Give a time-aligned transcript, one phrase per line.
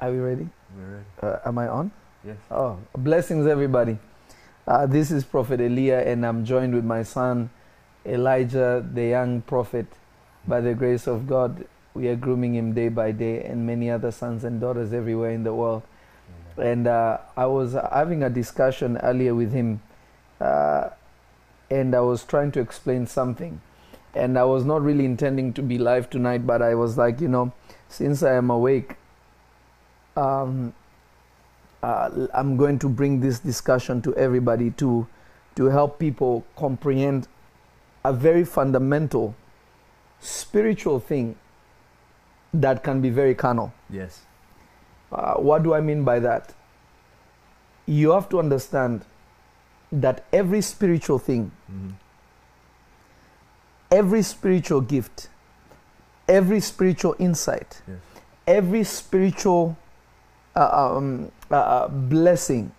[0.00, 0.48] Are we ready?
[0.76, 1.04] We're ready.
[1.20, 1.90] Uh, am I on?
[2.24, 2.36] Yes.
[2.52, 3.98] Oh, blessings, everybody.
[4.64, 7.50] Uh, this is Prophet Elia, and I'm joined with my son
[8.06, 9.86] Elijah, the young prophet.
[10.46, 14.12] By the grace of God, we are grooming him day by day, and many other
[14.12, 15.82] sons and daughters everywhere in the world.
[16.56, 16.70] Amen.
[16.70, 19.82] And uh, I was having a discussion earlier with him,
[20.40, 20.90] uh,
[21.72, 23.60] and I was trying to explain something.
[24.14, 27.28] And I was not really intending to be live tonight, but I was like, you
[27.28, 27.52] know,
[27.88, 28.94] since I am awake,
[30.18, 30.74] um,
[31.82, 35.06] uh, I'm going to bring this discussion to everybody to,
[35.56, 37.28] to help people comprehend
[38.04, 39.34] a very fundamental
[40.20, 41.36] spiritual thing
[42.52, 43.72] that can be very carnal.
[43.90, 44.22] Yes.
[45.12, 46.52] Uh, what do I mean by that?
[47.86, 49.04] You have to understand
[49.92, 51.90] that every spiritual thing, hmm
[53.90, 55.30] every spiritual gift,
[56.28, 57.96] every spiritual insight, Yes.
[58.46, 59.78] every spiritual
[60.58, 62.72] uh, um, uh, uh, blessing,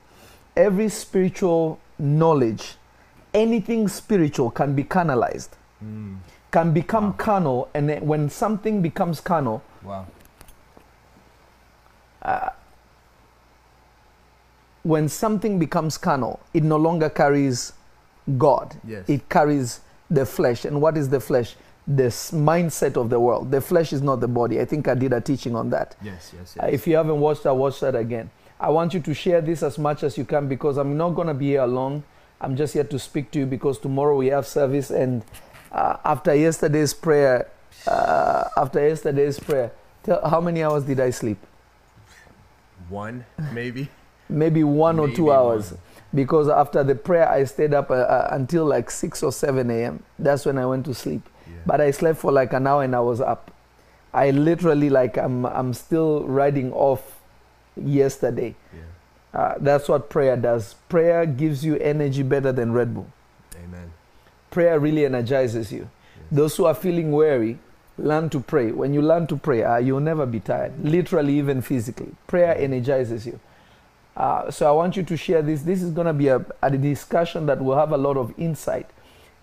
[0.55, 2.75] every spiritual knowledge,
[3.33, 6.17] anything spiritual can be carnalized, Mm.
[6.52, 7.16] can become Wow.
[7.17, 10.05] carnal, and then when something becomes carnal, Wow.
[14.83, 17.73] when something becomes carnal, it no longer carries
[18.38, 18.75] God.
[18.83, 19.08] Yes.
[19.08, 20.66] It carries the flesh.
[20.66, 21.55] And what is the flesh?
[21.91, 23.49] The mindset of the world.
[23.49, 24.61] The flesh is not the body.
[24.61, 25.95] I think I did a teaching on that.
[26.03, 26.31] Yes.
[26.37, 26.55] Yes.
[26.61, 28.29] Uh, if you haven't watched that, watch that again.
[28.59, 31.27] I want you to share this as much as you can because I'm not going
[31.29, 32.03] to be here long.
[32.41, 34.91] I'm just here to speak to you because tomorrow we have service.
[34.91, 35.23] And
[35.71, 37.47] uh, after yesterday's prayer,
[37.87, 39.71] uh, after yesterday's prayer,
[40.03, 41.37] tell, how many hours did I sleep?
[42.89, 43.89] One, maybe.
[44.29, 45.71] Maybe one or Maybe two hours.
[45.71, 45.81] one.
[46.13, 50.03] because after the prayer I stayed up uh, uh, until like 6 or 7 a.m.
[50.19, 51.21] That's when I went to sleep.
[51.59, 51.63] Yeah.
[51.65, 53.52] But I slept for like an hour and I was up.
[54.13, 57.19] I literally like I'm I'm still riding off
[57.75, 58.55] yesterday.
[58.73, 59.39] yeah.
[59.39, 60.73] Uh, that's what prayer does.
[60.89, 63.07] Prayer gives you energy better than Red Bull.
[63.64, 63.92] Amen.
[64.49, 65.81] Prayer really energizes you.
[66.17, 66.25] Yes.
[66.31, 67.59] Those who are feeling weary,
[67.99, 68.71] learn to pray.
[68.71, 72.15] When you learn to pray, uh, you'll never be tired, literally, even physically.
[72.26, 73.39] Prayer energizes you.
[74.17, 75.61] Uh, so I want you to share this.
[75.61, 78.89] This is going to be a, a discussion that will have a lot of insight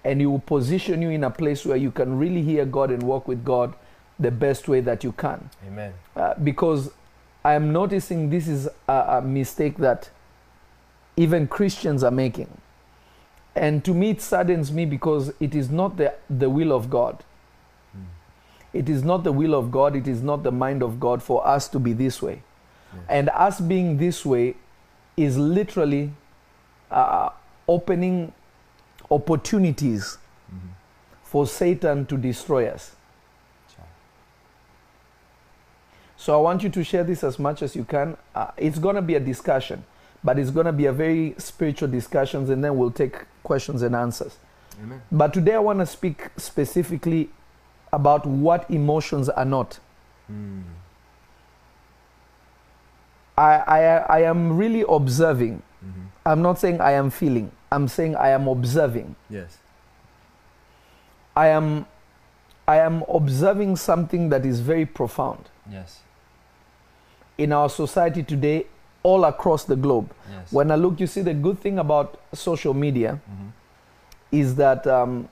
[0.06, 3.02] and He will position you in a place where you can really hear God and
[3.02, 3.74] walk with God
[4.20, 5.50] the best way that you can.
[5.66, 5.92] Amen.
[6.14, 6.90] Uh, because
[7.44, 10.10] I am noticing this is a, a mistake that
[11.16, 12.56] even Christians are making.
[13.56, 17.24] And to me, it saddens me because it is not the, the will of God.
[17.96, 18.04] Mm.
[18.72, 19.96] It is not the will of God.
[19.96, 22.42] It is not the mind of God for us to be this way.
[23.08, 24.54] And us being this way
[25.16, 26.12] is literally
[26.90, 27.30] uh,
[27.68, 28.32] opening
[29.10, 30.18] opportunities
[30.52, 30.70] Mhm.
[31.22, 32.92] for Satan to destroy us.
[36.18, 38.16] So I want you to share this as much as you can.
[38.34, 39.84] Uh, it's going to be a discussion,
[40.24, 43.94] but it's going to be a very spiritual discussions, and then we'll take questions and
[43.94, 44.38] answers.
[44.82, 45.02] Amen.
[45.12, 47.30] But today I want to speak specifically
[47.92, 49.78] about what emotions are not.
[50.32, 50.62] Mm.
[53.38, 55.62] I, I, I am really observing.
[55.80, 57.52] hmm I'm not saying I am feeling.
[57.76, 59.14] I'm saying I am observing.
[59.28, 59.58] Yes.
[61.36, 61.84] I am,
[62.66, 66.00] I am observing something that is very profound Yes.
[67.36, 68.66] in our society today,
[69.02, 70.10] all across the globe.
[70.30, 70.50] Yes.
[70.52, 73.48] When I look, you see, the good thing about social media hmm
[74.32, 75.28] is that um,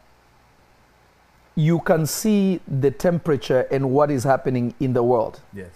[1.57, 5.41] you can see the temperature and what is happening in the world.
[5.53, 5.71] Yes.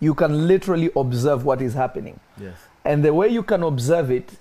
[0.00, 2.20] You can literally observe what is happening.
[2.38, 2.56] Yes.
[2.84, 4.32] And the way you can observe it,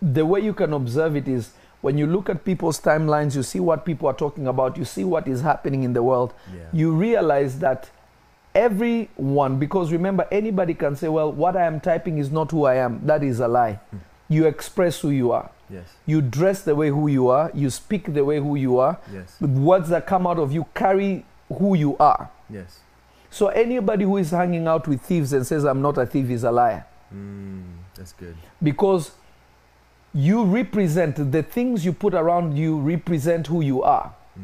[0.00, 1.50] the way you can observe it is
[1.80, 5.04] when you look at people's timelines, you see what people are talking about, you see
[5.04, 6.62] what is happening in the world, Yeah.
[6.72, 7.90] you realize that
[8.54, 12.74] everyone, because remember, anybody can say, well, what I am typing is not who I
[12.76, 13.00] am.
[13.06, 13.74] That is a lie.
[13.90, 13.96] Hmm.
[14.28, 15.50] You express who you are.
[15.70, 15.86] yes.
[16.06, 17.50] You dress the way who you are.
[17.54, 18.98] You speak the way who you are.
[19.12, 19.36] Yes.
[19.40, 21.24] The words that come out of you carry
[21.58, 22.30] who you are.
[22.50, 22.80] Yes.
[23.30, 26.44] So anybody who is hanging out with thieves and says, I'm not a thief is
[26.44, 26.84] a liar.
[27.14, 27.62] Mm.
[27.94, 28.36] That's good.
[28.62, 29.12] Because
[30.18, 34.12] you represent the things you put around you, represent who you are.
[34.34, 34.42] hmm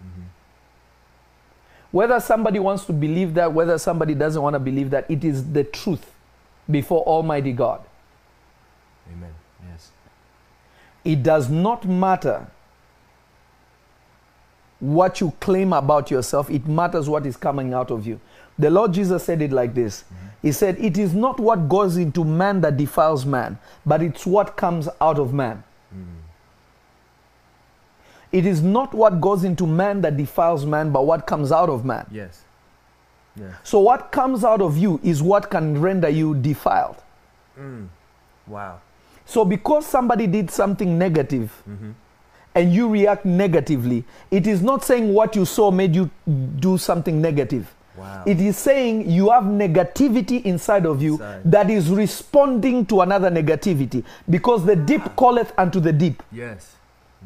[0.00, 0.22] hmm
[1.92, 5.52] Whether somebody wants to believe that, whether somebody doesn't want to believe that, it is
[5.52, 6.10] the truth
[6.68, 7.80] before Almighty God.
[9.12, 9.32] Amen.
[9.70, 9.90] Yes.
[11.04, 12.48] It does not matter
[14.80, 18.20] what you claim about yourself, it matters what is coming out of you.
[18.58, 20.02] The Lord Jesus said it like this
[20.46, 24.56] He said, It is not what goes into man that defiles man, but it's what
[24.56, 25.64] comes out of man.
[25.92, 26.04] Mm.
[28.30, 31.84] It is not what goes into man that defiles man, but what comes out of
[31.84, 32.06] man.
[32.12, 32.42] Yes.
[33.34, 33.54] Yes.
[33.64, 37.02] So what comes out of you is what can render you defiled.
[37.58, 37.88] Mm.
[38.46, 38.80] Wow.
[39.24, 41.90] So because somebody did something negative Mm-hmm.
[42.54, 46.08] and you react negatively, it is not saying what you saw made you
[46.60, 47.74] do something negative.
[47.98, 48.22] Wow.
[48.26, 51.42] It is saying you have negativity inside of you Inside.
[51.50, 56.22] that is responding to another negativity because the deep calleth unto the deep.
[56.32, 56.72] yes.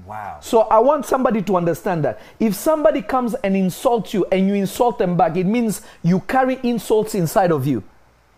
[0.06, 0.38] Wow.
[0.40, 2.20] So I want somebody to understand that.
[2.38, 6.58] If somebody comes and insults you and you insult them back, it means you carry
[6.62, 7.82] insults inside of you.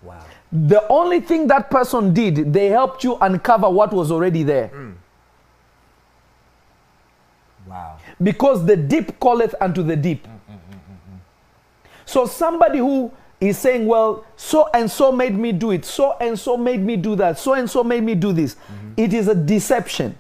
[0.03, 0.19] Wow.
[0.51, 4.71] The only thing that person did, they helped you uncover what was already there.
[4.75, 4.95] Mm.
[7.69, 7.99] Wow.
[8.23, 10.27] Because the deep calleth unto the deep.
[12.13, 13.11] So somebody who
[13.41, 16.95] is saying, well, so and so made me do it, so and so made me
[16.99, 18.55] do that, so and so made me do this,
[18.99, 20.19] it is a deception.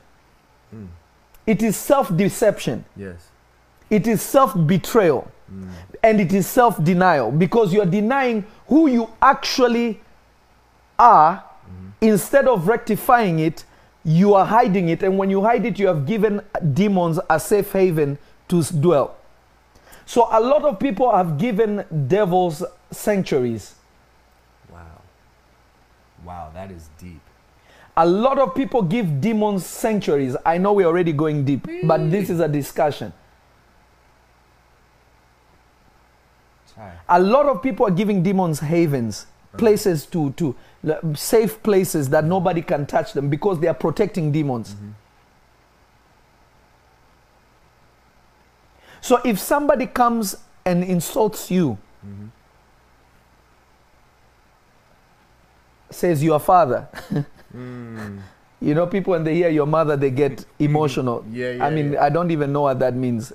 [0.74, 0.86] Mm.
[1.46, 2.86] It is self deception.
[2.96, 3.28] Yes.
[3.90, 5.30] It is self betrayal.
[5.52, 5.68] Mm.
[6.02, 10.00] And it is self denial because you're denying who you actually
[10.98, 11.44] are
[12.00, 13.64] instead of rectifying it.
[14.02, 16.40] You are hiding it, and when you hide it, you have given
[16.72, 18.16] demons a safe haven
[18.48, 19.18] to dwell.
[20.06, 23.74] So, a lot of people have given devils sanctuaries.
[24.70, 25.00] Wow.
[26.24, 26.50] Wow.
[26.54, 27.20] That is deep.
[27.96, 30.36] A lot of people give demons sanctuaries.
[30.46, 33.12] I know we're already going deep, but this is a discussion.
[36.74, 36.92] Sorry.
[37.08, 39.26] a lot of people are giving demons havens
[39.58, 40.56] places to to
[41.14, 44.90] safe places that nobody can touch them because they are protecting demons mm-hmm.
[49.02, 51.76] So if somebody comes and insults you
[52.06, 52.26] Mm-hmm.
[55.90, 56.88] says your father
[57.54, 58.18] Mm.
[58.62, 61.66] you know people when they hear your mother they get emotional Yeah, yeah.
[61.66, 62.04] i mean yeah.
[62.04, 63.30] i don't even know what that means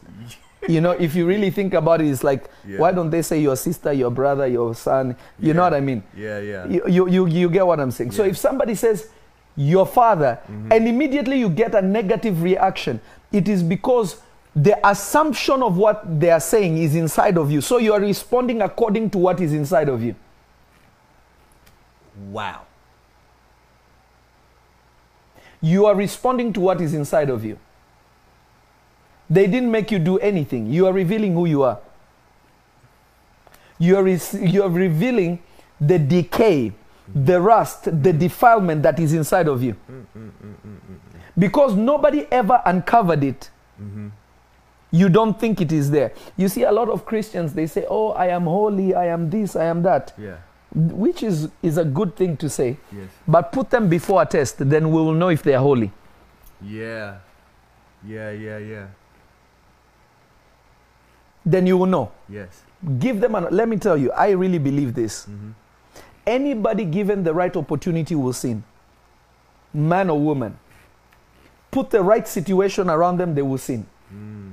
[0.68, 2.80] you know if you really think about it it's like Yeah.
[2.80, 6.02] why don't they say your sister your brother your son you know what i mean
[6.18, 6.40] Yeah.
[6.40, 6.66] Yeah.
[6.68, 8.12] you, you, you, you get what I'm saying.
[8.12, 9.08] So if somebody says
[9.56, 10.72] your father, Mhm.
[10.74, 13.00] and immediately you get a negative reaction,
[13.32, 14.18] it is because
[14.58, 17.62] the assumption of what they are saying is inside of you.
[17.62, 20.16] So you are responding according to what is inside of you.
[22.32, 22.64] Wow.
[25.62, 27.60] You are responding to what is inside of you.
[29.30, 30.72] They didn't make you do anything.
[30.72, 31.78] You are revealing who you are.
[33.78, 35.40] You are, re- you are revealing
[35.80, 36.72] the decay,
[37.14, 39.76] the rust, the defilement that is inside of you.
[39.92, 41.00] Mm, mm, mm, mm, mm,
[41.38, 44.10] Because nobody ever uncovered it, mm.
[44.92, 46.14] You don't think it is there.
[46.38, 49.56] You see, a lot of Christians, they say, Oh, I am holy, I am this,
[49.56, 50.38] I am that, Yeah.
[50.74, 52.78] which is, is a good thing to say.
[52.92, 53.10] Yes.
[53.28, 55.92] But put them before a test, then we will know if they are holy.
[56.62, 57.18] Yeah.
[58.06, 58.32] Yeah.
[58.32, 58.58] Yeah.
[58.60, 58.88] Yeah.
[61.46, 62.12] Then you will know.
[62.30, 62.64] Yes.
[63.00, 65.26] Give them, an, let me tell you, I really believe this.
[65.26, 65.52] Mm-hmm.
[66.26, 68.64] Anybody given the right opportunity will sin,
[69.74, 70.60] man or woman.
[71.72, 73.86] Put the right situation around them, they will sin.
[74.14, 74.47] Mm.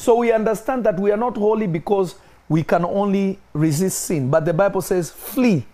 [0.00, 2.14] So we understand that we are not holy because
[2.48, 4.30] we can only resist sin.
[4.30, 5.66] But the Bible says, flee.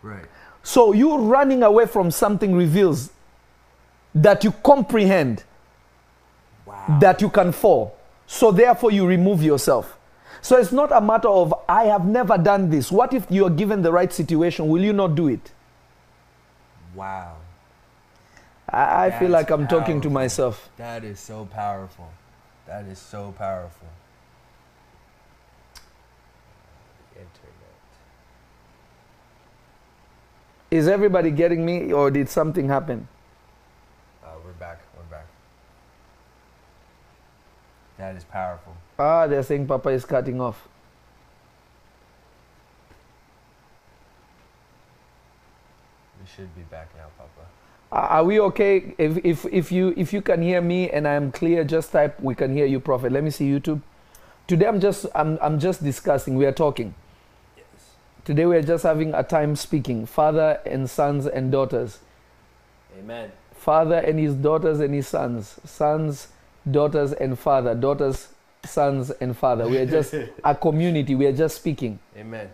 [0.00, 0.26] Right.
[0.62, 3.10] So you running away from something reveals
[4.14, 5.42] that you comprehend
[6.64, 6.98] Wow.
[7.00, 7.96] that you can fall.
[8.28, 9.98] So therefore you remove yourself.
[10.40, 12.92] So it's not a matter of, I have never done this.
[12.92, 14.68] What if you are given the right situation?
[14.68, 15.50] Will you not do it?
[16.94, 17.38] Wow.
[18.68, 20.70] I, I feel like I'm talking to myself.
[20.76, 22.08] That is so powerful.
[22.66, 23.88] That is so powerful.
[27.14, 27.30] Internet.
[30.70, 33.06] Is everybody getting me or did something happen?
[34.24, 34.80] Uh, we're back.
[34.96, 35.26] We're back.
[37.98, 38.74] That is powerful.
[38.98, 40.66] Ah, they're saying Papa is cutting off.
[46.20, 47.46] We should be back now, Papa.
[47.94, 48.92] Are we okay?
[48.98, 52.20] If, if, if, you, if you can hear me and I am clear, just type,
[52.20, 53.12] we can hear you, Prophet.
[53.12, 53.82] Let me see YouTube.
[54.48, 56.96] Today I'm just, I'm, I'm just discussing, we are talking.
[57.56, 57.66] Yes.
[58.24, 62.00] Today we are just having a time speaking, father and sons and daughters.
[62.98, 63.30] Amen.
[63.54, 65.60] Father and his daughters and his sons.
[65.64, 66.28] Sons,
[66.68, 67.76] daughters and father.
[67.76, 68.28] Daughters,
[68.64, 69.68] sons and father.
[69.68, 71.14] We are just a community.
[71.14, 72.00] We are just speaking.
[72.16, 72.50] Amen.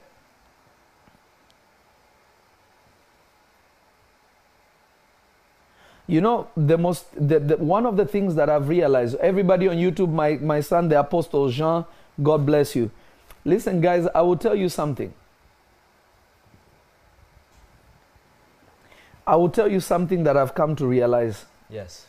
[6.10, 9.76] You know, the most the, the, one of the things that I've realized, everybody on
[9.76, 11.84] YouTube, my, my son, the Apostle Jean,
[12.20, 12.90] God bless you.
[13.44, 15.14] Listen, guys, I will tell you something.
[19.24, 21.44] I will tell you something that I've come to realize.
[21.68, 22.06] Yes.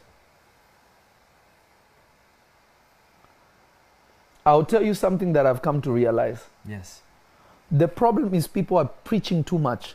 [4.43, 6.43] I'll tell you something that I've come to realize.
[6.67, 7.01] Yes.
[7.70, 9.93] The problem is people are preaching too much.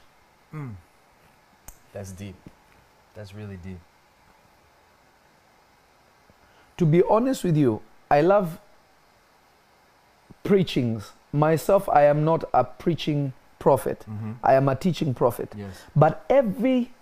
[0.54, 0.76] Mm.
[1.92, 2.36] That's deep.
[3.16, 3.80] That's really deep.
[6.78, 7.80] To be honest with you,
[8.11, 8.59] I love
[10.45, 11.12] preachings.
[11.33, 14.04] Myself, I am not a preaching prophet.
[14.09, 14.33] Mm-hmm.
[14.42, 15.52] I am a teaching prophet.
[15.56, 15.83] Yes.
[15.95, 16.92] But every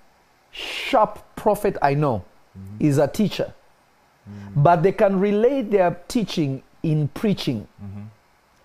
[0.50, 2.24] sharp prophet I know
[2.56, 2.86] Mm-hmm.
[2.86, 3.52] is a teacher.
[4.30, 4.62] Mm.
[4.62, 7.66] But they can relate their teaching in preaching.
[7.82, 8.02] Mm-hmm.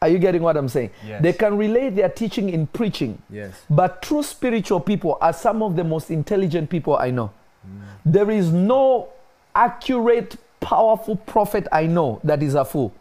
[0.03, 0.91] Are you getting what I'm saying?
[1.03, 1.23] Yes.
[1.23, 3.19] They can relate their teaching in preaching.
[3.31, 3.59] Yes.
[3.67, 7.31] But true spiritual people are some of the most intelligent people I know.
[7.67, 7.81] Mm.
[8.05, 9.09] There is no
[9.55, 12.93] accurate, powerful prophet I know that is a fool.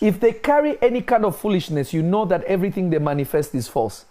[0.00, 4.04] If they carry any kind of foolishness, you know that everything they manifest is false.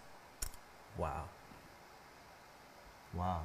[0.97, 1.23] Wow.
[3.13, 3.41] Wow.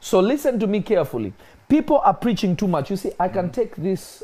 [0.00, 1.32] So listen to me carefully.
[1.68, 2.90] People are preaching too much.
[2.90, 3.52] You see, I can mm.
[3.52, 4.22] take this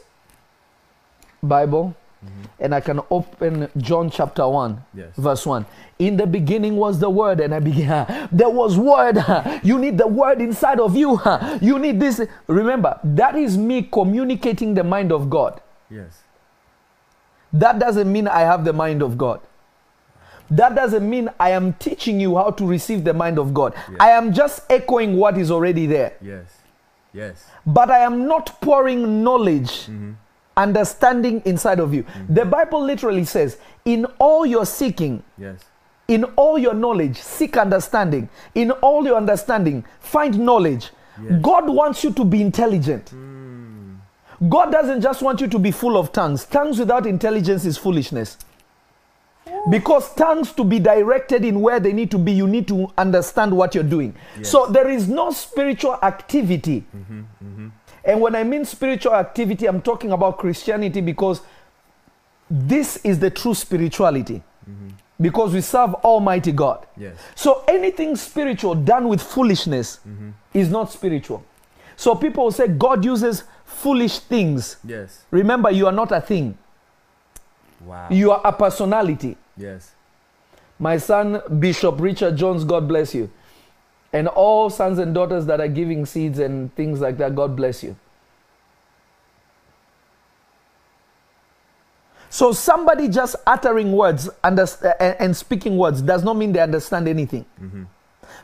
[1.43, 2.63] Bible Mm-hmm.
[2.65, 5.09] and I can open John chapter 1, Yes.
[5.17, 5.67] verse 1.
[5.99, 8.29] In the beginning was the word, and I began.
[8.33, 9.19] There was word.
[9.63, 11.21] You need the word inside of you.
[11.61, 12.21] You need this.
[12.47, 15.61] Remember, that is me communicating the mind of God.
[15.91, 16.23] Yes.
[17.53, 19.41] That doesn't mean I have the mind of God.
[20.51, 23.75] That doesn't mean I am teaching you how to receive the mind of God.
[23.91, 23.97] Yeah.
[24.01, 26.15] I am just echoing what is already there.
[26.21, 26.47] Yes.
[27.13, 27.47] Yes.
[27.65, 30.13] But I am not pouring knowledge, Mm-hmm.
[30.57, 32.05] Understanding inside of you.
[32.29, 35.61] The Bible literally says, in all your seeking, Yes.
[36.09, 38.29] in all your knowledge, seek understanding.
[38.55, 40.91] In all your understanding, find knowledge.
[41.23, 41.41] Yes.
[41.43, 43.13] God wants you to be intelligent.
[43.15, 43.97] Mm.
[44.49, 46.45] God doesn't just want you to be full of tongues.
[46.45, 48.37] Tongues without intelligence is foolishness.
[49.71, 53.57] Because tongues to be directed in where they need to be, you need to understand
[53.57, 54.15] what you're doing.
[54.37, 54.51] Yes.
[54.51, 56.85] So there is no spiritual activity.
[56.95, 57.21] Mm-hmm.
[57.21, 57.69] Mm-hmm.
[58.05, 61.41] And when I mean spiritual activity, I'm talking about Christianity because
[62.51, 64.43] this is the true spirituality.
[64.69, 64.89] Mm-hmm.
[65.21, 66.87] Because we serve Almighty God.
[66.97, 67.17] Yes.
[67.35, 70.31] So anything spiritual done with foolishness Mm-hmm.
[70.53, 71.45] is not spiritual.
[71.97, 74.77] So people will say God uses foolish things.
[74.85, 75.23] Yes.
[75.31, 76.59] Remember, you are not a thing,
[77.85, 78.09] Wow.
[78.11, 79.37] you are a personality.
[79.57, 79.93] yes.
[80.77, 83.31] My son, Bishop Richard Jones, God bless you.
[84.15, 87.83] And all sons and daughters that are giving seeds and things like that, God bless
[87.83, 87.97] you.
[92.31, 94.61] So somebody just uttering words and,
[95.01, 97.45] and speaking words does not mean they understand anything.
[97.61, 97.83] Mm-hmm.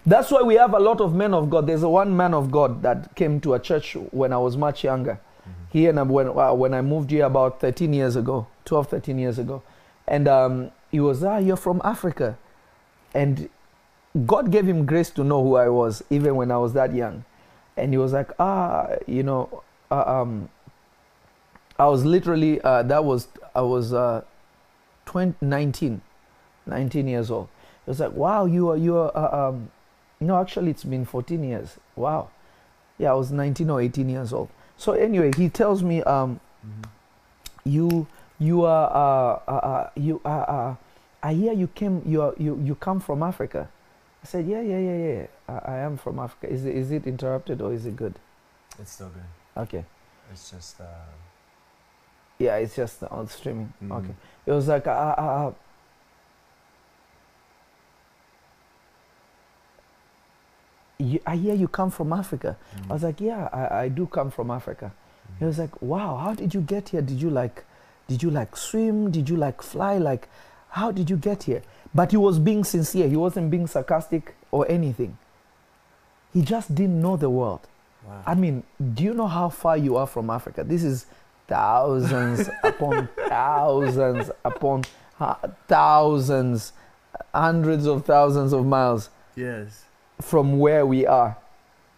[0.04, 1.68] That's why we have a lot of men of God.
[1.68, 4.82] There's a one man of God that came to a church when I was much
[4.82, 5.20] younger.
[5.70, 9.20] Here, and I- when, uh, when I moved here about 13 years ago, 12, 13
[9.20, 9.62] years ago.
[10.08, 12.36] And um, he was, ah, you're from Africa.
[13.14, 13.48] And
[14.26, 17.24] God gave him grace to know who I was, even when I was that young.
[17.76, 20.48] And he was like, ah, you know, uh, um,
[21.78, 24.22] I was literally, uh, that was, I was uh,
[25.06, 26.00] 20, 19,
[26.66, 27.48] 19 years old.
[27.86, 29.70] It was like, wow, you are, you are, uh, um,
[30.20, 31.78] no, actually, it's been 14 years.
[31.96, 32.30] Wow.
[32.98, 34.50] Yeah, I was 19 or 18 years old.
[34.76, 37.70] So anyway, he tells me, um, Mm-hmm.
[37.70, 38.06] you,
[38.38, 40.74] you are, uh, uh, uh, you are, uh,
[41.22, 43.70] I hear you came, you, are, you, you come from Africa.
[44.22, 45.26] I said, yeah, yeah, yeah, yeah.
[45.48, 46.48] I, I am from Africa.
[46.52, 48.14] Is it, is it interrupted or is it good?
[48.78, 49.62] It's still good.
[49.62, 49.84] Okay.
[50.32, 50.80] It's just.
[50.80, 50.84] Uh,
[52.38, 53.72] Yeah, it's just on streaming.
[53.82, 53.92] Mhm.
[53.98, 54.14] Okay.
[54.46, 55.52] It was like, uh, uh, uh,
[60.98, 62.56] you, I hear you come from Africa.
[62.88, 64.92] I was like, yeah, I, I do come from Africa.
[65.38, 67.00] He was like, wow, how did you get here?
[67.02, 67.64] Did you like,
[68.08, 69.10] did you like swim?
[69.10, 69.96] Did you like fly?
[69.96, 70.28] Like,
[70.70, 71.62] how did you get here?
[71.94, 73.08] But he was being sincere.
[73.08, 75.18] He wasn't being sarcastic or anything.
[76.32, 77.66] He just didn't know the world.
[78.06, 78.22] wow.
[78.26, 78.62] I mean,
[78.94, 80.62] do you know how far you are from Africa?
[80.64, 81.06] This is
[81.48, 84.84] thousands upon thousands upon
[85.16, 86.72] ha- thousands,
[87.34, 89.84] hundreds of thousands of miles yes.
[90.20, 91.36] from where we are.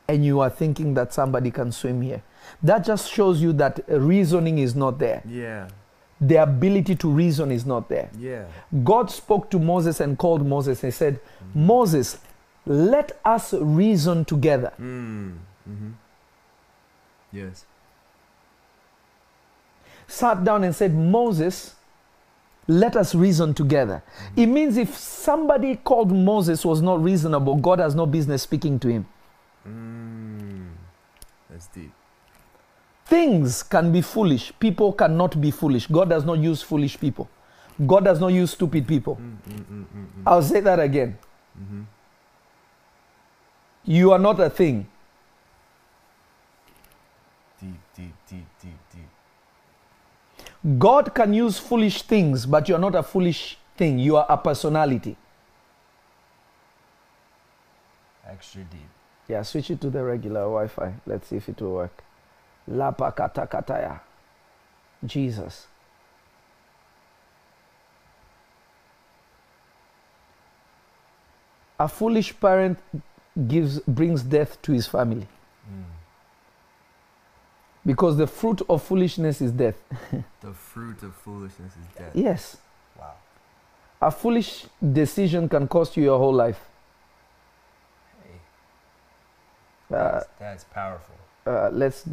[0.09, 2.23] And you are thinking that somebody can swim here.
[2.63, 5.23] That just shows you that reasoning is not there.
[5.27, 5.69] Yeah.
[6.23, 8.09] The ability to reason is not there.
[8.19, 8.45] Yeah.
[8.85, 10.81] God spoke to Moses and called Moses.
[10.81, 11.19] He said,
[11.53, 12.19] Moses,
[12.65, 14.73] let us reason together.
[14.81, 15.35] Mm.
[15.69, 15.91] Mm-hmm.
[17.33, 17.65] Yes.
[20.07, 21.75] sat down and said, Moses,
[22.69, 24.03] let us reason together.
[24.37, 28.89] It means if somebody called Moses was not reasonable, God has no business speaking to
[28.89, 29.07] him.
[29.67, 30.69] Mm.
[31.51, 31.93] That's deep.
[33.07, 35.87] Things can be foolish, people cannot be foolish.
[35.87, 37.29] God does not use foolish people,
[37.87, 39.17] God does not use stupid people.
[39.17, 40.23] Mm, mm, mm, mm, mm.
[40.27, 41.19] I'll say that again.
[41.61, 41.83] Mm-hmm.
[43.85, 44.87] You are not a thing.
[47.61, 50.79] Deep, deep, deep, deep, deep.
[50.79, 53.99] God can use foolish things, but you're not a foolish thing.
[53.99, 55.17] You are a personality.
[58.27, 58.89] Extra deep.
[59.29, 60.95] Yeah, switch it to the regular Wi Fi.
[61.07, 62.03] Let's see if it will work.
[62.69, 64.01] Lapa kata kataya.
[65.05, 65.67] Jesus.
[71.79, 72.79] A foolish parent
[73.49, 75.27] gives brings death to his family
[75.71, 75.85] Mm.
[77.87, 79.77] because the fruit of foolishness is death.
[80.41, 82.11] The fruit of foolishness is death.
[82.15, 82.57] Yes.
[82.99, 83.13] Wow.
[84.01, 86.61] A foolish decision can cost you your whole life.
[88.23, 91.15] Hey, Uh, that's, that's powerful.
[91.47, 92.05] Uh, let's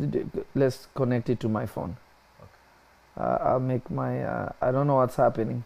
[0.56, 1.98] let's connect it to my phone.
[3.18, 4.24] Uh, I'll make my.
[4.24, 5.64] Uh, I don't know what's happening,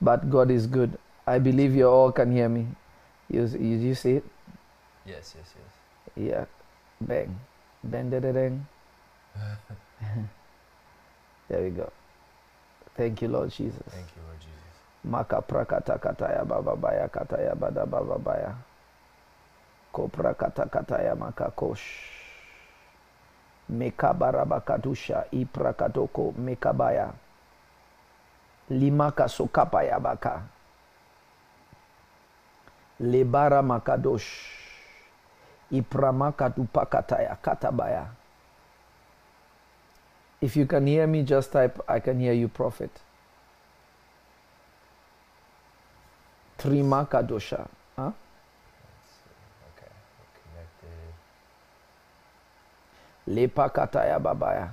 [0.00, 0.98] but God is good.
[1.26, 2.66] I believe you all can hear me.
[3.30, 4.24] You you, you see it?
[5.06, 5.72] Yes, yes, yes.
[6.16, 6.44] Yeah.
[7.00, 7.40] Bang,
[7.82, 8.66] bang, da, da, dang.
[11.48, 11.90] there we go.
[12.96, 13.80] Thank you, Lord Jesus.
[13.88, 14.76] Thank you, Lord Jesus.
[15.04, 18.52] Maka prakata kataya baba baya kataya bada baba baya.
[19.94, 22.19] Kopra kata kataya makakosh.
[23.70, 27.14] Mekabarabakadusha iprakatoko mekabaya.
[28.70, 30.42] Limaka sokapaya baka.
[33.00, 34.26] Lebara makadosh.
[35.70, 38.10] Ipramakatupakataya katabaya.
[40.40, 42.90] If you can hear me, just type, I can hear you, prophet.
[46.58, 47.68] Trimakadosha.
[47.96, 48.10] Huh?
[48.10, 48.16] Let's
[49.12, 49.36] see.
[49.68, 51.12] Okay, we're connected.
[53.30, 54.68] Lepakataya babaya.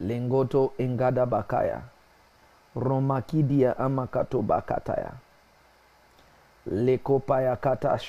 [0.00, 1.82] Lengoto engada bakaya.
[2.76, 5.12] Romakidia amakato bakataya.
[6.66, 8.08] Lekopaya katash.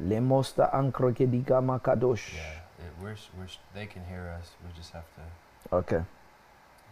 [0.00, 2.32] Lemosta ankrokedika makadosh.
[2.34, 4.50] Yeah, it, we're, we're, they can hear us.
[4.64, 6.02] We just have to Okay,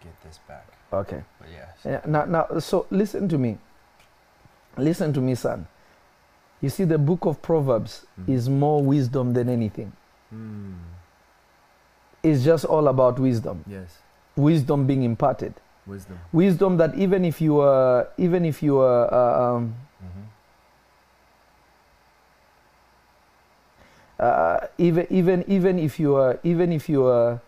[0.03, 0.67] get this back.
[0.93, 1.23] okay.
[1.39, 1.69] But yes.
[1.85, 3.59] Yeah, now, now, so listen to me.
[4.77, 5.67] Listen to me, son.
[6.61, 8.29] You see, the book of Proverbs Mhm.
[8.35, 9.93] is more wisdom than anything.
[10.35, 10.75] Mm.
[12.23, 13.65] It's just all about wisdom.
[13.67, 13.99] Yes.
[14.37, 15.55] Wisdom being imparted.
[15.87, 16.19] Wisdom.
[16.33, 20.23] wisdom that even if you are even if you are uh, um, Mm-hmm.
[24.19, 27.41] uh, even even even if you are even if you are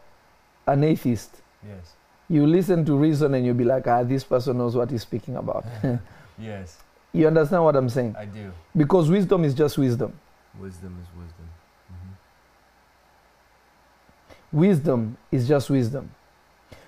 [0.66, 1.94] an atheist Yes.
[2.28, 5.36] you listen to reason and you'll be like ah this person knows what he's speaking
[5.36, 5.64] about
[6.38, 6.76] Yes,
[7.14, 8.52] you understand what i'm saying I do.
[8.76, 10.12] because wisdom is just wisdom
[10.60, 11.48] Wisdom is wisdom.
[14.48, 14.58] Mm-hmm.
[14.58, 16.10] wisdom is just wisdom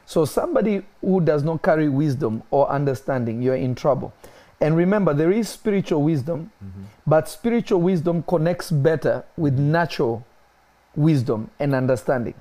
[0.07, 4.12] so somebody who does not carry wisdom or understanding you're in trouble
[4.61, 6.83] and remember there is spiritual wisdom Mm-hmm.
[7.07, 10.25] But spiritual wisdom connects better with natural
[10.94, 12.35] wisdom and understanding.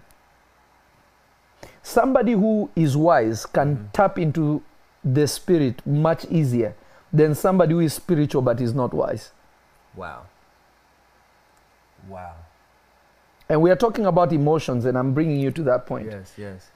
[1.81, 3.91] Somebody who is wise can Mhm.
[3.93, 4.61] tap into
[5.05, 6.73] the spirit much easier
[7.13, 9.31] than somebody who is spiritual but is not wise.
[9.95, 10.23] Wow.
[12.09, 12.33] Wow.
[13.49, 16.07] And we are talking about emotions, and I'm bringing you to that point.
[16.11, 16.69] Yes, yes.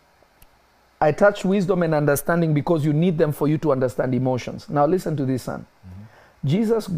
[1.02, 4.70] I touch wisdom and understanding because you need them for you to understand emotions.
[4.70, 5.66] Now, listen to this, son.
[5.86, 6.48] Mm-hmm.
[6.48, 6.90] Jesus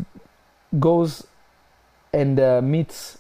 [0.80, 1.26] goes
[2.14, 3.18] and uh, meets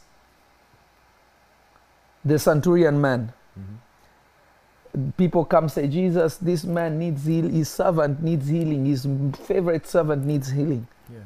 [2.25, 5.09] the centurion man Mm-hmm.
[5.11, 9.05] people come say jesus this man needs heal his servant needs healing his
[9.45, 11.19] favorite servant needs healing Yeah.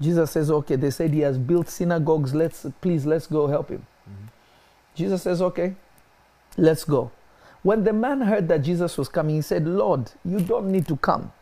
[0.00, 3.86] jesus says okay they said he has built synagogues let's please let's go help him.
[4.94, 5.74] Jesus says okay
[6.56, 7.10] let's go
[7.62, 10.96] when the man heard that jesus was coming he said lord you don't need to
[10.96, 11.32] come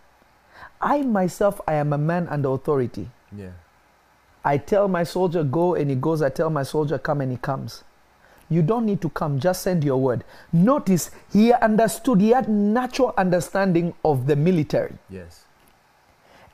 [0.81, 3.51] i myself i am a man under authority Yeah.
[4.43, 6.23] I tell my soldier, go, and he goes.
[6.23, 7.85] I tell my soldier, come, and he comes.
[8.49, 10.25] You don't need to come, just send your word.
[10.51, 14.95] Notice he understood, he had natural understanding of the military.
[15.11, 15.45] Yes.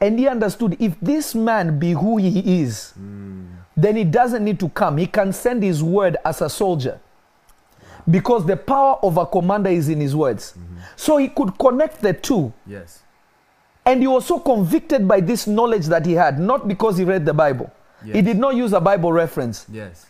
[0.01, 3.47] And he understood if this man be who he is, Mm.
[3.77, 4.97] Then he doesn't need to come.
[4.97, 6.99] He can send his word as a soldier.
[8.09, 10.53] Because the power of a commander is in his words.
[10.53, 10.77] Mm-hmm.
[10.95, 12.53] So he could connect the two.
[12.67, 13.03] Yes.
[13.85, 17.27] And he was so convicted by this knowledge that he had, not because he read
[17.27, 17.71] the Bible.
[18.05, 19.67] He did not use a Bible reference.
[19.71, 20.07] Yes.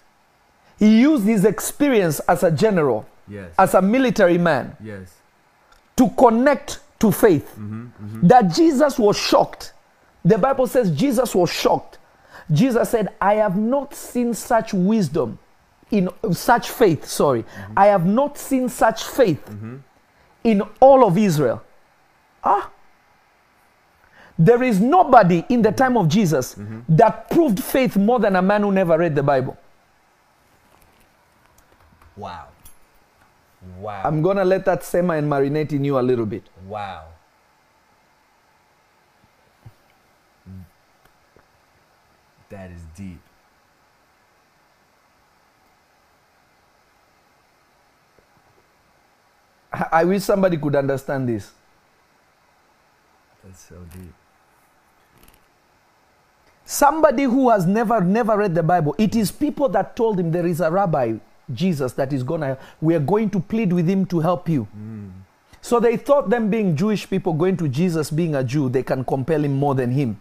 [0.78, 3.54] He used his experience as a general, Yes.
[3.58, 5.14] as a military man, yes.
[5.96, 7.50] to connect to faith.
[7.52, 7.86] Mm-hmm.
[7.86, 8.26] Mm-hmm.
[8.26, 9.72] That Jesus was shocked.
[10.24, 11.98] The Bible says Jesus was shocked.
[12.52, 15.38] Jesus said, I have not seen such wisdom
[15.90, 17.44] in such faith, sorry.
[17.76, 19.76] I have not seen such faith Mm-hmm.
[20.44, 21.62] in all of Israel.
[22.44, 22.70] Ah.
[24.38, 26.56] There is nobody in the time of Jesus
[26.88, 29.56] that proved faith more than a man who never read the Bible.
[32.16, 32.46] Wow.
[33.80, 34.02] Wow.
[34.04, 36.44] I'm gonna let that simmer and marinate in you a little bit.
[36.68, 37.04] wow.
[42.48, 43.20] That is deep.
[49.92, 51.50] I wish somebody could understand this.
[53.44, 54.14] That's so deep.
[56.64, 58.94] Somebody who has never never read the Bible.
[58.98, 61.14] It is people that told him there is a rabbi,
[61.52, 62.58] Jesus, that is gonna.
[62.80, 64.66] We are going to plead with him to help you.
[64.76, 65.10] Mm.
[65.60, 69.04] So they thought them being Jewish people going to Jesus being a Jew, they can
[69.04, 70.20] compel him more than him.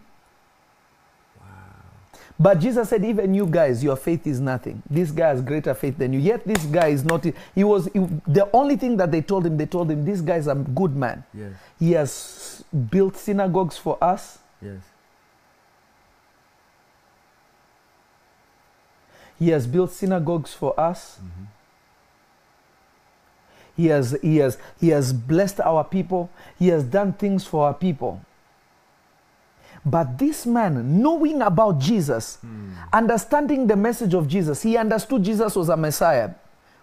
[2.37, 4.83] But Jesus said, even you guys, your faith is nothing.
[4.89, 6.19] This guy has greater faith than you.
[6.19, 7.23] Yet this guy is not.
[7.23, 9.55] He was he- the only thing that they told him.
[9.55, 11.23] They told him, this guy is a good man.
[11.33, 11.53] Yes.
[11.79, 14.39] He has built synagogues for us.
[14.61, 14.81] Yes.
[19.39, 21.19] He has built synagogues for us.
[21.19, 21.43] Mm-hmm.
[23.77, 26.29] He has, he, has, he has blessed our people.
[26.57, 28.21] He has done things for our people.
[29.85, 32.39] But this man, knowing about Jesus,
[32.91, 36.31] understanding the message of Jesus, he understood Jesus was a Messiah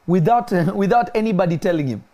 [0.07, 2.05] without, without anybody telling him.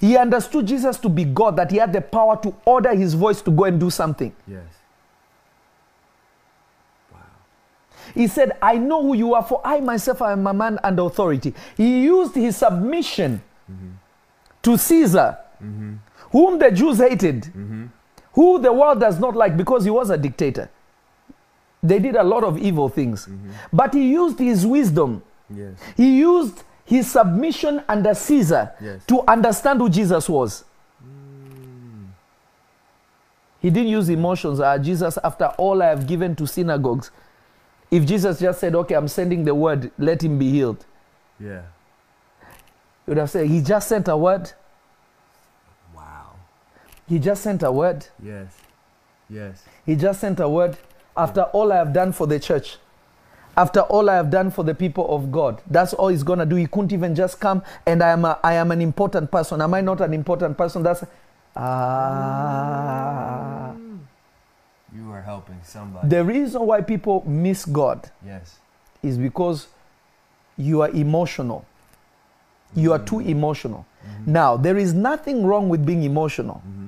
[0.00, 3.42] He understood Jesus to be God, that he had the power to order his voice
[3.42, 4.34] to go and do something.
[4.46, 4.62] Yes.
[8.14, 11.52] He said, I know who you are, for I myself am a man under authority.
[11.76, 13.90] He used his submission mm-hmm.
[14.62, 15.94] to Caesar, mm-hmm.
[16.30, 17.86] whom the Jews hated, mm-hmm.
[18.38, 20.70] Who the world does not like because he was a dictator.
[21.82, 23.28] They did a lot of evil things.
[23.72, 25.74] But he used his wisdom, Yes.
[25.96, 29.04] he used his submission under Caesar Yes.
[29.06, 30.64] to understand who Jesus was.
[33.60, 34.60] He didn't use emotions.
[34.60, 37.10] Ah, Jesus, after all I have given to synagogues,
[37.90, 40.84] if Jesus just said, Okay, I'm sending the word, let him be healed,
[41.40, 41.62] Yeah.
[43.04, 44.52] he would have said, He just sent a word.
[47.08, 48.06] He just sent a word.
[48.22, 48.54] Yes.
[49.30, 49.64] Yes.
[49.86, 50.76] He just sent a word.
[51.16, 52.76] After all I have done for the church,
[53.56, 56.56] after all I have done for the people of God, that's all he's gonna do.
[56.56, 59.60] He couldn't even just come and I am a, I am an important person.
[59.60, 60.82] Am I not an important person?
[60.84, 61.02] That's
[61.56, 63.72] ah.
[63.74, 63.98] Mm.
[64.94, 66.08] You are helping somebody.
[66.08, 68.58] The reason why people miss God yes.
[69.02, 69.66] is because
[70.56, 71.66] you are emotional.
[72.76, 73.28] You are too mm.
[73.28, 73.86] emotional.
[74.06, 74.32] Mm-hmm.
[74.32, 76.62] Now, there is nothing wrong with being emotional.
[76.66, 76.86] Mm-hmm.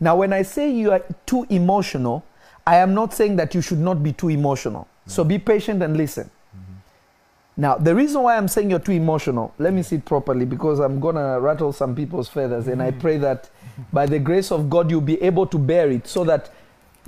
[0.00, 2.24] Now, when I say you are too emotional,
[2.66, 4.88] I am not saying that you should not be too emotional.
[5.06, 6.30] So be patient and listen.
[7.56, 10.80] Now, the reason why I'm saying you're too emotional, let me see it properly because
[10.80, 12.66] I'm going to rattle some people's feathers.
[12.66, 13.00] And I mm-hmm.
[13.00, 13.48] pray that
[13.92, 16.50] by the grace of God, you'll be able to bear it so that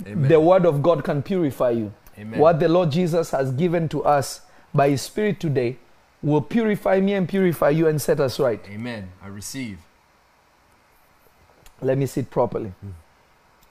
[0.05, 0.29] Amen.
[0.29, 1.91] the word of God can purify you.
[2.17, 2.39] Amen.
[2.39, 4.41] What the Lord Jesus has given to us
[4.73, 5.77] by His Spirit today
[6.23, 8.63] will purify me and purify you and set us right.
[8.69, 9.09] Amen.
[9.21, 9.79] I receive.
[11.81, 12.73] Let me sit properly.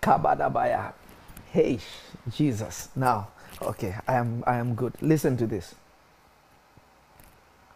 [0.03, 0.93] Kabadabaya.
[1.51, 1.79] Hey,
[2.31, 2.89] Jesus.
[2.95, 3.29] Now,
[3.61, 4.95] okay, I am I am good.
[5.01, 5.75] Listen to this.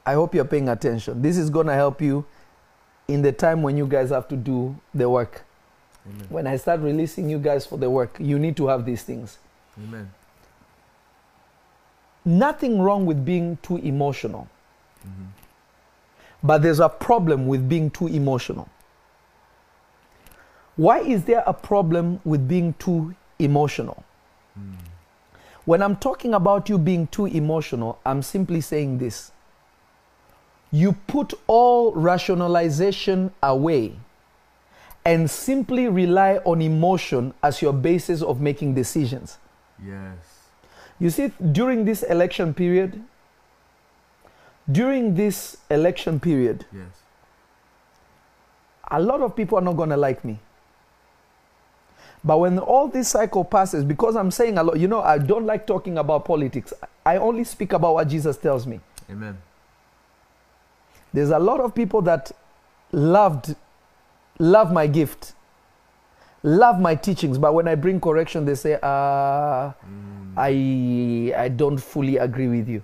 [0.07, 1.23] I hope you're paying attention.
[1.23, 2.25] This is going to help you
[3.09, 5.45] in the time when you guys have to do the work.
[6.07, 6.27] Amen.
[6.29, 9.39] When I start releasing you guys for the work, you need to have these things.
[9.79, 10.11] Amen.
[12.25, 14.49] Nothing wrong with being too emotional.
[15.07, 15.25] Mm-hmm.
[16.43, 18.69] But there's a problem with being too emotional.
[20.81, 24.03] Why is there a problem with being too emotional?
[25.67, 29.31] When I'm talking about you being too emotional, I'm simply saying this.
[30.73, 33.93] You put all rationalization away
[35.05, 39.37] and simply rely on emotion as your basis of making decisions.
[39.85, 40.17] Yes.
[40.99, 43.03] You see, during this election period,
[44.73, 47.03] during this election period, Yes.
[48.91, 50.39] a lot of people are not going to like me.
[52.23, 55.47] But when all this cycle passes, because I'm saying a lot, you know, I don't
[55.47, 56.73] like talking about politics.
[57.05, 58.81] I only speak about what Jesus tells me.
[59.11, 59.39] Amen.
[61.13, 62.31] There's a lot of people that
[62.93, 63.57] loved,
[64.39, 65.33] love my gift,
[66.43, 69.73] love my teachings, but when I bring correction, they say, uh,
[70.37, 72.83] I, I don't fully agree with you.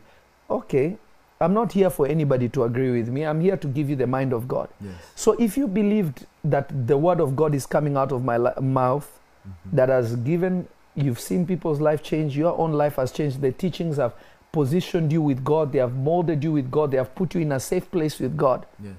[0.51, 0.97] Okay,
[1.41, 3.25] I'm not here for anybody to agree with me.
[3.25, 4.69] I'm here to give you the mind of God.
[4.81, 4.95] Yes.
[5.15, 8.61] So if you believed that the word of God is coming out of my li-
[8.61, 9.09] mouth,
[9.47, 9.77] Mm-hmm.
[9.77, 13.97] that has given, you've seen people's life change, your own life has changed, the teachings
[13.97, 14.15] have
[14.51, 17.53] positioned you with God, they have molded you with God, they have put you in
[17.53, 18.67] a safe place with God.
[18.83, 18.95] Yes.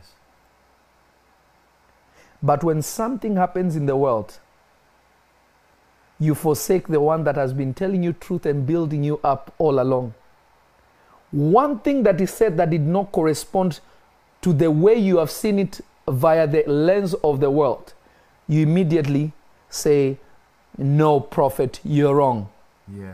[2.41, 4.39] But when something happens in the world,
[6.19, 9.79] you forsake the one that has been telling you truth and building you up all
[9.79, 10.13] along.
[11.31, 13.79] one thing that is said that did not correspond
[14.41, 17.93] to the way you have seen it via the lens of the world,
[18.47, 19.33] you immediately
[19.69, 20.17] say,
[20.77, 22.49] No, prophet, you're wrong.
[22.87, 23.13] Yeah.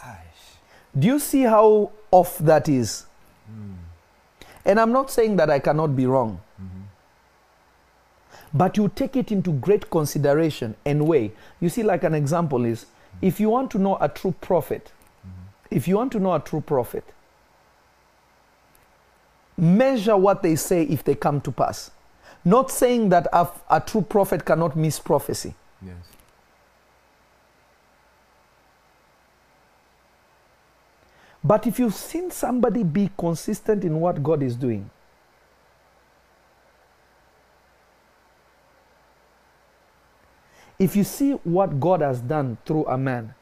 [0.00, 0.58] Aish.
[0.98, 3.06] Do you see how off that is?
[3.50, 3.74] Mm.
[4.66, 6.84] And I'm not saying that I cannot be wrong, Mhm.
[8.52, 11.32] but you take it into great consideration and weigh.
[11.60, 12.86] You see, like an example is
[13.20, 14.92] if you want to know a true prophet,
[15.70, 17.04] if you want to know a true prophet,
[19.56, 21.90] measure what they say if they come to pass.
[22.44, 25.54] Not saying that a, a true prophet cannot miss prophecy.
[25.80, 25.96] Yes.
[31.42, 34.90] But if you've seen somebody be consistent in what God is doing,
[40.78, 43.34] if you see what God has done through a man,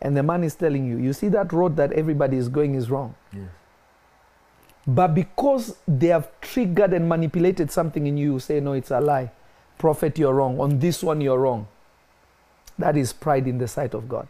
[0.00, 2.90] and the man is telling you, you see that road that everybody is going is
[2.90, 3.14] wrong.
[3.32, 3.48] Yes.
[4.86, 9.00] But because they have triggered and manipulated something in you, you say, no, it's a
[9.00, 9.30] lie.
[9.78, 10.60] Prophet, you're wrong.
[10.60, 11.66] On this one, you're wrong.
[12.78, 14.28] That is pride in the sight of God.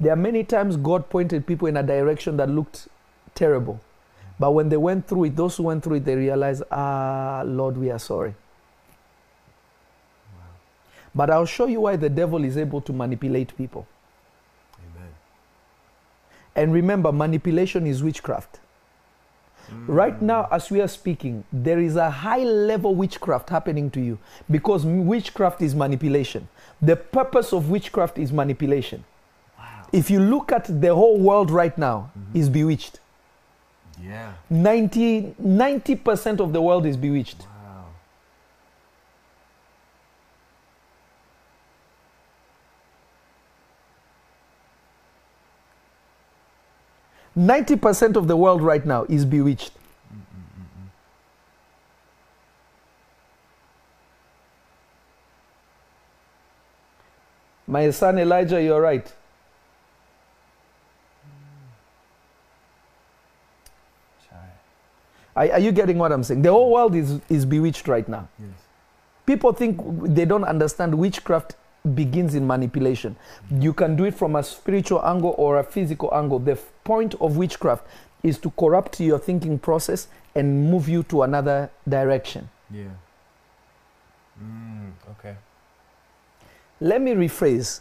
[0.00, 2.88] There are many times God pointed people in a direction that looked
[3.34, 3.80] terrible.
[4.40, 7.76] But when they went through it, those who went through it, they realized, ah, Lord,
[7.76, 8.34] we are sorry.
[11.14, 13.86] But I'll show you why the devil is able to manipulate people.
[14.78, 15.10] Amen.
[16.56, 18.58] And remember, manipulation is witchcraft.
[19.86, 24.18] Right now, as we are speaking, there is a high level witchcraft happening to you
[24.50, 26.48] because witchcraft is manipulation.
[26.80, 29.04] The purpose of witchcraft is manipulation.
[29.58, 29.86] Wow.
[29.92, 32.38] If you look at the whole world right now, mm-hmm.
[32.38, 33.00] is bewitched.
[34.02, 34.32] Yeah.
[34.50, 37.40] 90, 90% of the world is bewitched.
[37.40, 37.51] Wow.
[47.36, 49.72] 90% of the world right now is bewitched.
[57.66, 59.10] My son Elijah, you're right.
[65.34, 66.42] Are, are you getting what I'm saying?
[66.42, 68.28] The whole world is, is bewitched right now.
[68.38, 68.50] Yes.
[69.24, 69.80] People think
[70.14, 71.56] they don't understand witchcraft
[71.94, 73.16] begins in manipulation.
[73.50, 76.38] You can do it from a spiritual angle or a physical angle.
[76.38, 77.86] The point of witchcraft
[78.22, 82.48] is to corrupt your thinking process and move you to another direction.
[82.70, 82.84] Yeah.
[84.42, 85.36] Mm, okay.
[86.80, 87.80] Let me rephrase.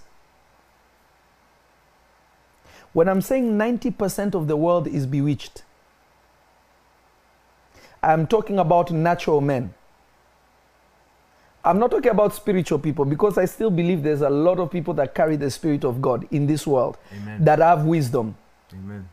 [2.93, 5.63] When I'm saying 90% of the world is bewitched,
[8.03, 9.73] I'm talking about natural men.
[11.63, 14.93] I'm not talking about spiritual people because I still believe there's a lot of people
[14.95, 17.43] that carry the Spirit of God in this world Amen.
[17.45, 18.35] that have wisdom,
[18.73, 19.07] Amen.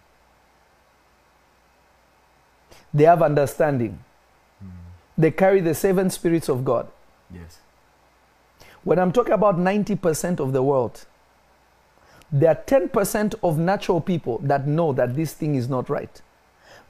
[2.94, 3.98] they have understanding,
[4.64, 4.70] Mm.
[5.18, 6.88] they carry the seven spirits of God.
[7.30, 7.58] Yes.
[8.82, 11.04] When I'm talking about 90% of the world,
[12.32, 16.22] there are 10% of natural people that know that this thing is not right.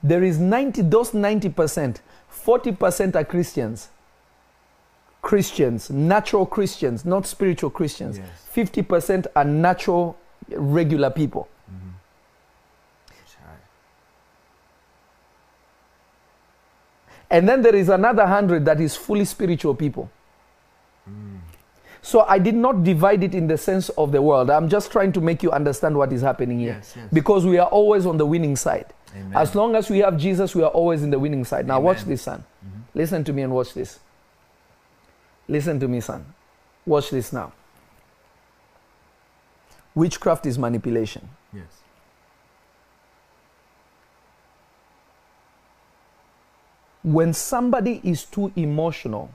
[0.01, 3.89] There is 90, those 90%, 40% are Christians.
[5.21, 8.17] Christians, natural Christians, not spiritual Christians.
[8.17, 8.27] Yes.
[8.55, 10.17] 50% are natural,
[10.49, 11.47] regular people.
[11.69, 11.89] Mm-hmm.
[17.31, 20.09] And then there is another 100 that is fully spiritual people.
[21.07, 21.39] Mm.
[22.01, 24.49] So I did not divide it in the sense of the world.
[24.49, 26.77] I'm just trying to make you understand what is happening here.
[26.77, 27.09] Yes, yes.
[27.13, 28.85] Because we are always on the winning side.
[29.15, 29.33] Amen.
[29.35, 31.67] As long as we have Jesus, we are always in the winning side.
[31.67, 32.43] Now, watch this, son.
[32.65, 32.81] Mhm.
[32.95, 33.99] Listen to me and watch this.
[35.49, 36.23] Listen to me, son.
[36.85, 37.51] Watch this now.
[39.95, 41.27] Witchcraft is manipulation.
[41.51, 41.65] Yes.
[47.01, 49.31] When somebody is too emotional,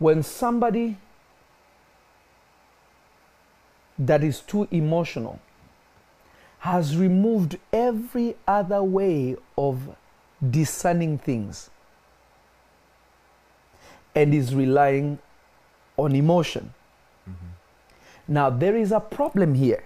[0.00, 0.96] when somebody
[3.96, 5.38] that is too emotional
[6.62, 9.96] has removed every other way of
[10.50, 11.70] discerning things
[14.14, 15.18] and is relying
[15.96, 16.72] on emotion.
[17.28, 18.32] Mm-hmm.
[18.32, 19.82] Now, there is a problem here.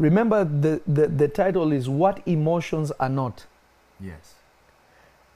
[0.00, 3.46] Remember, the, the, the title is What Emotions Are Not.
[4.00, 4.34] Yes.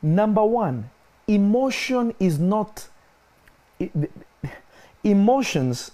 [0.03, 0.91] Number one,
[1.29, 2.89] emotion is not.
[3.81, 3.91] i-
[5.05, 5.93] Emotions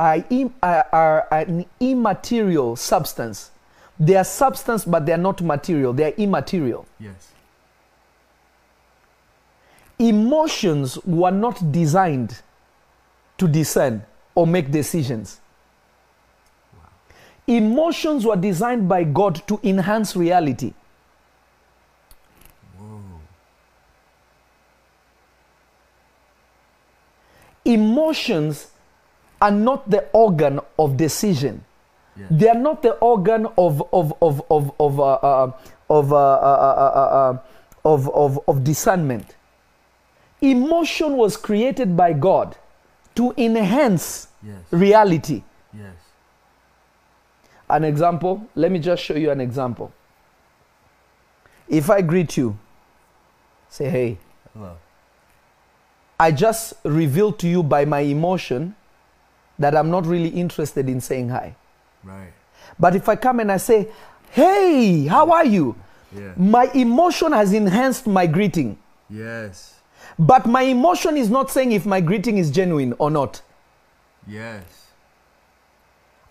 [0.00, 3.50] are, im- are, are an immaterial substance.
[3.98, 5.92] They are substance, but they are not material.
[5.92, 6.86] They are immaterial.
[6.98, 7.32] Yes.
[9.98, 12.40] emotions were not designed
[13.36, 14.02] to discern
[14.34, 15.40] or make decisions.
[17.46, 20.72] Emotions were designed by God to enhance reality.
[22.78, 23.20] Whoa.
[27.64, 28.68] Emotions
[29.40, 31.64] are not the organ of decision.
[32.16, 32.26] Yeah.
[32.30, 35.52] They are not the organ of of of of of uh, uh,
[35.88, 37.38] of, uh, uh, uh, uh, uh,
[37.84, 39.36] of of of discernment.
[40.42, 42.56] Emotion was created by God
[43.14, 44.56] to enhance Yes.
[44.70, 45.42] reality.
[45.74, 45.94] Yes.
[47.68, 48.46] An example.
[48.54, 49.92] Let me just show you an example.
[51.68, 52.58] If I greet you,
[53.68, 54.18] say hey.
[54.54, 54.76] Hello.
[56.18, 58.74] I just revealed to you by my emotion
[59.60, 61.54] that I'm not really interested in saying hi.
[62.02, 62.32] Right.
[62.78, 63.88] But if I come and I say,
[64.30, 65.76] hey, how are you?
[66.16, 66.32] Yeah.
[66.36, 68.78] My emotion has enhanced my greeting.
[69.08, 69.74] Yes.
[70.18, 73.42] But my emotion is not saying if my greeting is genuine or not.
[74.26, 74.64] Yes.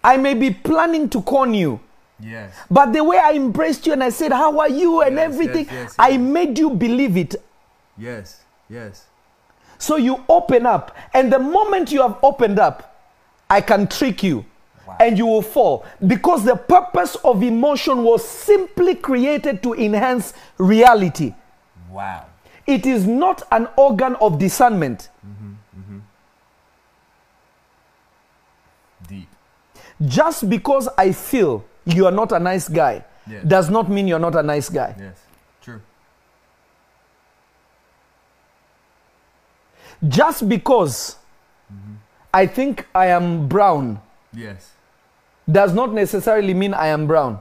[0.03, 1.79] I may be planning to con you,
[2.19, 2.53] Yes.
[2.71, 5.01] but the way I embraced you and I said, How are you?
[5.01, 7.35] and Yes, everything, yes, yes, I made you believe it.
[7.97, 8.41] Yes.
[8.69, 9.05] Yes.
[9.77, 10.95] So you open up.
[11.13, 12.88] And the moment you have opened up,
[13.49, 14.45] I can trick you.
[14.87, 14.97] Wow.
[14.99, 21.33] And you will fall because the purpose of emotion was simply created to enhance reality.
[21.91, 22.25] Wow.
[22.65, 25.09] It is not an organ of discernment.
[25.25, 25.97] Mm-hmm, mm-hmm.
[29.07, 29.27] Deep.
[30.05, 33.41] Just because I feel you are not a nice guy Yeah.
[33.47, 34.95] does not mean you're not a nice guy.
[34.99, 35.17] Yes.
[35.61, 35.81] True.
[40.07, 41.17] Just because
[41.73, 41.95] mm-hmm.
[42.33, 44.01] I think I am brown
[44.33, 44.71] Yes.
[45.51, 47.39] does not necessarily mean I am brown.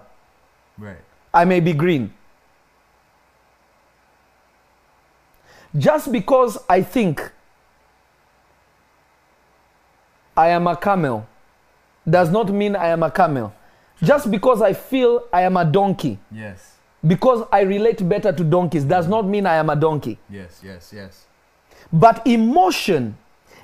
[0.79, 0.97] Right.
[1.35, 2.13] I may be green.
[5.77, 7.31] Just because I think
[10.37, 11.27] I am a camel
[12.09, 13.53] does not mean I am a camel.
[14.03, 16.77] Just because I feel I am a donkey, Yes.
[17.07, 20.19] because I relate better to donkeys, does not mean I am a donkey.
[20.31, 20.61] Yes.
[20.65, 20.93] Yes.
[20.95, 21.27] Yes.
[21.93, 23.17] But emotion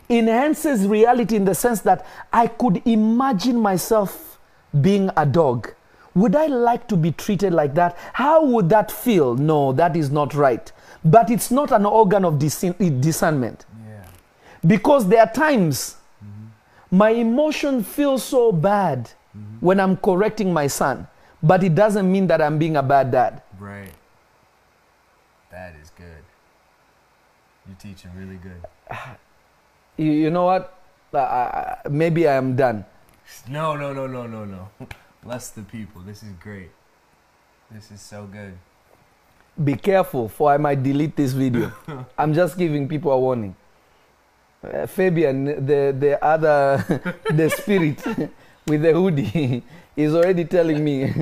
[0.08, 4.38] enhances reality in the sense that I could imagine myself
[4.80, 5.72] being a dog.
[6.14, 7.96] Would I like to be treated like that?
[8.12, 9.34] How would that feel?
[9.34, 10.70] No, that is not right.
[11.04, 13.66] But it's not an organ of discern- discernment.
[13.86, 14.04] Yeah.
[14.66, 16.96] Because there are times mm-hmm.
[16.96, 19.58] my emotion feels so bad mm-hmm.
[19.60, 21.08] when I'm correcting my son,
[21.42, 23.42] but it doesn't mean that I'm being a bad dad.
[23.58, 23.92] Right.
[25.50, 26.24] That is good.
[27.66, 28.64] You're teaching really good.
[29.96, 30.76] You, you know what?
[31.12, 32.84] Uh, maybe I am done.
[33.48, 34.68] No, no, no, no, no, no.
[35.22, 36.02] Bless the people.
[36.02, 36.70] This is great.
[37.70, 38.54] This is so good.
[39.62, 41.72] Be careful, for I might delete this video.
[42.18, 43.54] I'm just giving people a warning.
[44.62, 46.82] Uh, Fabian, the the other,
[47.30, 48.02] the spirit
[48.66, 49.62] with the hoodie,
[49.96, 51.12] is already telling me.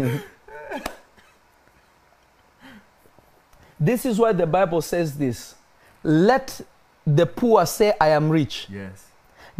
[3.79, 5.55] this is why the Bible says this:
[6.03, 6.61] Let
[7.07, 9.07] the poor say, "I am rich." Yes.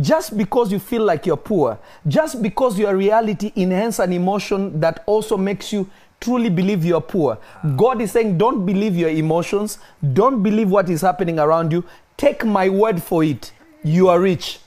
[0.01, 1.79] Just because you feel like you're poor,
[2.09, 5.89] just because your reality enhances an emotion that also makes you
[6.23, 7.39] truly believe you're poor.
[7.63, 7.69] Ah.
[7.77, 9.79] God is saying, don't believe your emotions,
[10.13, 11.85] don't believe what is happening around you.
[12.17, 13.53] Take my word for it.
[13.83, 14.61] You are rich.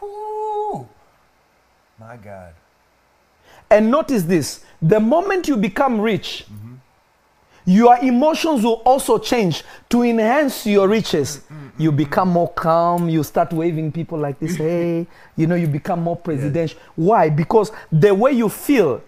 [0.00, 0.88] Whew.
[2.00, 2.54] My God.
[3.70, 6.74] And notice this the moment you become rich, mm-hmm.
[7.66, 11.38] your emotions will also change to enhance your riches.
[11.38, 11.63] Mm-hmm.
[11.76, 15.06] You become more calm, you start waving people like this, hey,
[15.36, 16.78] you know, you become more presidential.
[16.94, 17.28] Why?
[17.30, 19.02] Because the way you feel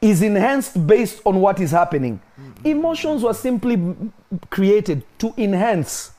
[0.00, 2.20] is enhanced based on what is happening.
[2.40, 2.66] Mm.
[2.66, 3.94] Emotions were simply
[4.50, 6.10] created to enhance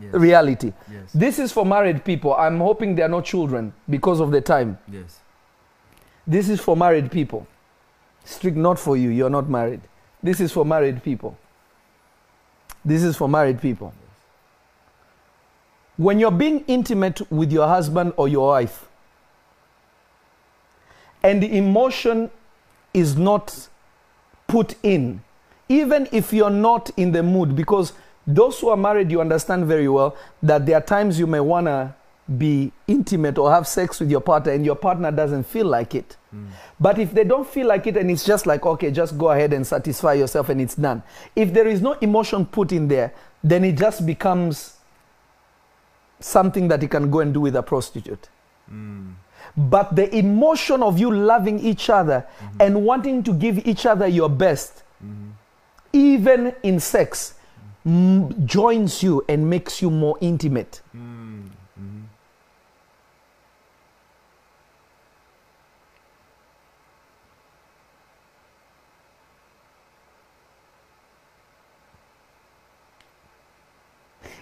[0.00, 0.14] Yes.
[0.14, 0.72] reality.
[0.90, 1.12] Yes.
[1.12, 2.34] This is for married people.
[2.34, 4.78] I'm hoping there are no children because of the time.
[4.90, 5.20] Yes.
[6.26, 7.46] This is for married people.
[8.24, 9.80] Strict not for you, you're not married.
[10.22, 11.36] This is for married people.
[12.84, 13.92] This is for married people.
[16.00, 18.88] When you're being intimate with your husband or your wife,
[21.22, 22.30] and the emotion
[22.94, 23.68] is not
[24.46, 25.22] put in,
[25.68, 27.92] even if you're not in the mood, because
[28.26, 31.66] those who are married, you understand very well that there are times you may want
[31.66, 31.94] to
[32.38, 36.16] be intimate or have sex with your partner and your partner doesn't feel like it.
[36.30, 36.46] Hmm.
[36.80, 39.52] But if they don't feel like it and it's just like, okay, just go ahead
[39.52, 41.02] and satisfy yourself and it's done.
[41.36, 43.12] If there is no emotion put in there,
[43.44, 44.76] then it just becomes
[46.20, 48.28] something that you can go and do with a prostitute.
[48.72, 49.14] Mm.
[49.56, 52.24] But the emotion of you loving each other
[52.60, 55.32] and wanting to give each other your best, Mhm.
[55.92, 57.34] even in sex,
[57.86, 60.80] mm, joins you and makes you more intimate.
[60.94, 61.50] Mm.
[61.80, 62.02] Mhm.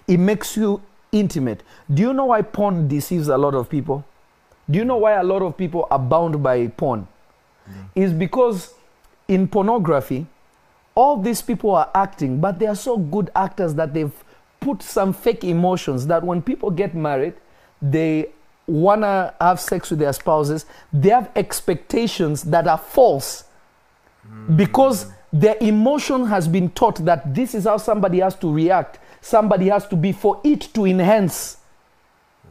[0.07, 0.81] It makes you
[1.13, 1.63] intimate.
[1.93, 4.05] Do you know why porn deceives a lot of people?
[4.71, 7.09] Do you know why a lot of people are bound by porn?
[7.69, 7.89] Mm.
[7.95, 8.75] Is because
[9.27, 10.27] in pornography,
[10.95, 14.13] all these people are acting, but they are so good actors that they've
[14.61, 17.35] put some fake emotions that when people get married,
[17.81, 18.31] they
[18.67, 23.45] wanna have sex with their spouses, they have expectations that are false
[24.29, 24.57] mm.
[24.57, 29.69] because their emotion has been taught that this is how somebody has to react, somebody
[29.69, 31.59] has to be for it to enhance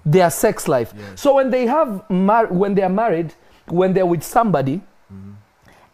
[0.05, 0.93] their sex life.
[0.97, 1.22] Yes.
[1.22, 3.34] So when they have mar- when they are married,
[3.68, 5.32] when they're with somebody, mm-hmm.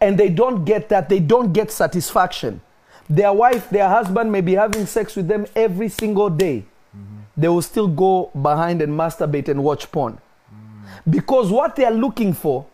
[0.01, 2.61] and they don't get that, they don't get satisfaction.
[3.09, 6.65] Their wife, their husband may be having sex with them every single day.
[6.95, 7.17] Mm-hmm.
[7.36, 10.13] They will still go behind and masturbate and watch porn.
[10.13, 11.11] Mm-hmm.
[11.11, 12.65] Because what they are looking for,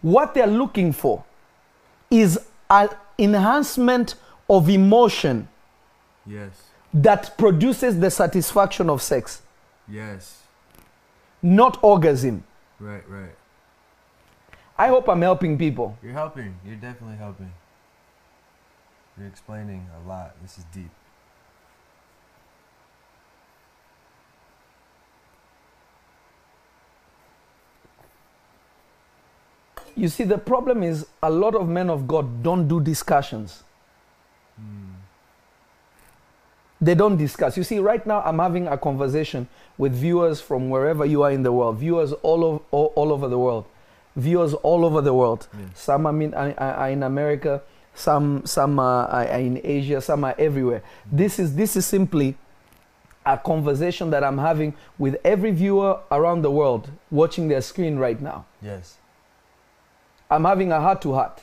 [0.00, 1.24] what they are looking for
[2.10, 2.38] is
[2.70, 2.88] an
[3.18, 4.14] enhancement
[4.48, 5.46] of emotion
[6.26, 6.69] Yes.
[6.92, 9.42] That produces the satisfaction of sex,
[9.88, 10.42] Yes.
[11.42, 12.44] not orgasm.
[12.78, 13.08] Right.
[13.08, 13.34] Right.
[14.78, 15.96] I hope I'm helping people.
[16.02, 16.54] You're helping.
[16.64, 17.52] You're definitely helping.
[19.18, 20.34] You're explaining a lot.
[20.42, 20.90] This is deep.
[29.96, 33.62] You see, the problem is a lot of men of God don't do discussions.
[34.56, 34.89] Hmm.
[36.80, 37.56] They don't discuss.
[37.56, 41.42] You see, right now I'm having a conversation with viewers from wherever you are in
[41.42, 43.66] the world, viewers all over, all, all over the world,
[44.16, 45.46] viewers all over the world.
[45.52, 45.80] Yes.
[45.80, 47.62] Some are in, are, are in America,
[47.94, 50.82] some some are, are in Asia, some are everywhere.
[51.10, 52.36] This is this is simply
[53.26, 58.20] a conversation that I'm having with every viewer around the world watching their screen right
[58.20, 58.46] now.
[58.62, 58.96] Yes.
[60.30, 61.42] I'm having a heart to heart.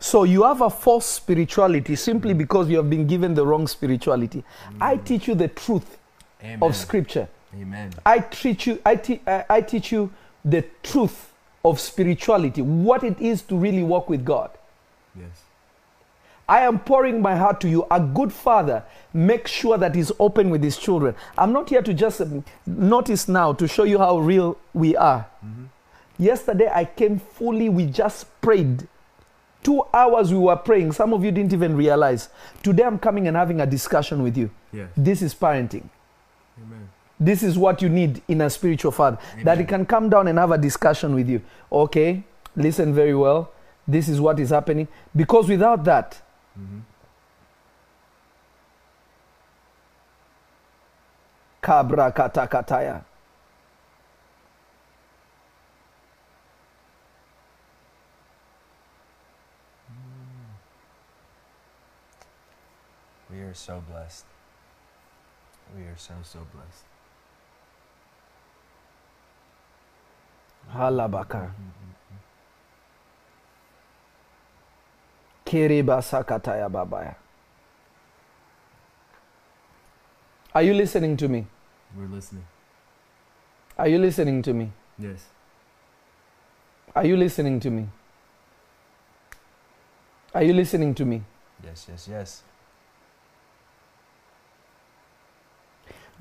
[0.00, 4.42] So you have a false spirituality simply because you have been given the wrong spirituality.
[4.80, 5.98] I teach you the truth
[6.42, 6.58] Amen.
[6.62, 7.28] of scripture.
[7.54, 7.92] Amen.
[8.04, 10.10] I teach you I, te- I I teach you
[10.44, 11.30] the truth
[11.64, 14.50] of spirituality, what it is to really walk with God.
[15.14, 15.42] Yes.
[16.48, 17.86] I am pouring my heart to you.
[17.90, 18.82] A good father
[19.12, 21.14] makes sure that he's open with his children.
[21.36, 25.26] I'm not here to just um, notice now to show you how real we are.
[26.18, 28.88] Yesterday I came fully, we just prayed.
[29.62, 30.92] Two hours we were praying.
[30.92, 32.28] Some of you didn't even realize.
[32.62, 34.50] Today I'm coming and having a discussion with you.
[34.72, 34.88] Yes.
[34.96, 35.88] This is parenting.
[36.58, 36.88] Amen.
[37.18, 39.18] This is what you need in a spiritual father.
[39.44, 41.42] That he can come down and have a discussion with you.
[41.70, 42.24] Okay,
[42.56, 43.52] listen very well.
[43.86, 44.88] This is what is happening.
[45.14, 46.22] Because without that,
[46.58, 46.78] mm-hmm.
[51.62, 53.04] kabra kata
[63.50, 64.24] are so blessed.
[65.76, 66.84] We are so so blessed.
[70.74, 71.40] Halabaka.
[71.40, 72.16] Mm-hmm, mm-hmm.
[75.44, 77.14] Kiriba sakataya babaya.
[80.54, 81.46] Are you listening to me?
[81.96, 82.44] We're listening.
[83.78, 84.70] Are you listening to me?
[84.98, 85.26] Yes.
[86.94, 87.88] Are you listening to me?
[90.34, 91.22] Are you listening to me?
[91.64, 91.86] Yes.
[91.88, 92.08] Yes.
[92.10, 92.42] Yes.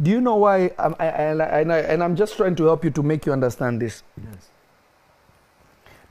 [0.01, 0.71] Do you know why?
[0.79, 3.33] I'm, I, I, and, I, and I'm just trying to help you to make you
[3.33, 4.03] understand this.
[4.17, 4.49] Yes.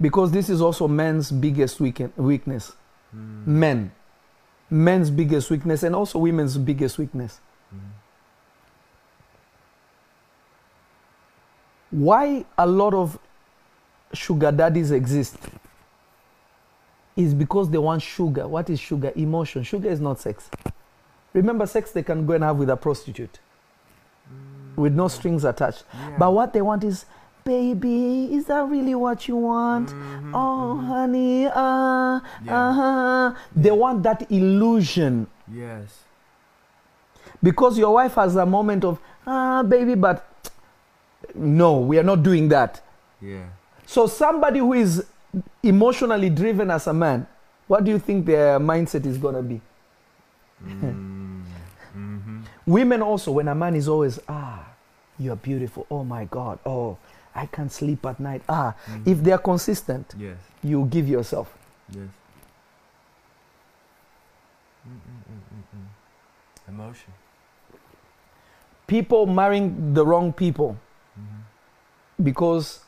[0.01, 2.73] Because this is also men's biggest weaken- weakness.
[3.11, 3.59] Hmm.
[3.59, 3.93] Men.
[4.71, 7.41] Men's biggest weakness and also women's biggest weakness.
[7.71, 7.79] Hmm.
[11.91, 13.19] Why a lot of
[14.13, 15.37] sugar daddies exist
[17.17, 18.47] is because they want sugar.
[18.47, 19.13] What is sugar?
[19.17, 19.63] Emotion.
[19.63, 20.51] Sugar is not sex.
[21.33, 23.41] Remember, sex they can go and have with a prostitute
[24.79, 25.85] with no strings attached.
[26.19, 27.05] But what they want is,
[27.45, 29.93] baby, is that really what you want?
[30.35, 32.69] Oh, honey, uh, Yeah.
[32.69, 33.35] uh-huh.
[33.57, 36.05] They want that illusion Yes.
[37.43, 40.25] because your wife has a moment of, ah, baby, but
[41.35, 42.81] no, we are not doing that.
[43.21, 43.45] Yeah.
[43.87, 45.05] So somebody who is
[45.63, 47.27] emotionally driven as a man,
[47.67, 49.61] what do you think their mindset is gonna be?
[50.65, 51.43] Mm-hmm.
[52.67, 54.68] Women also, when a man is always, ah,
[55.19, 55.87] you're beautiful.
[55.91, 56.59] Oh my God.
[56.67, 56.97] Oh,
[57.35, 58.43] I can't sleep at night.
[58.49, 58.75] Ah,
[59.07, 60.37] if they're consistent, Yes.
[60.63, 61.57] you give yourself.
[61.91, 62.09] Yes.
[64.89, 66.69] Mm-mm-mm-mm-mm.
[66.69, 67.13] Emotion.
[68.87, 70.77] People marrying the wrong people
[71.19, 72.23] Mm-hmm.
[72.25, 72.81] because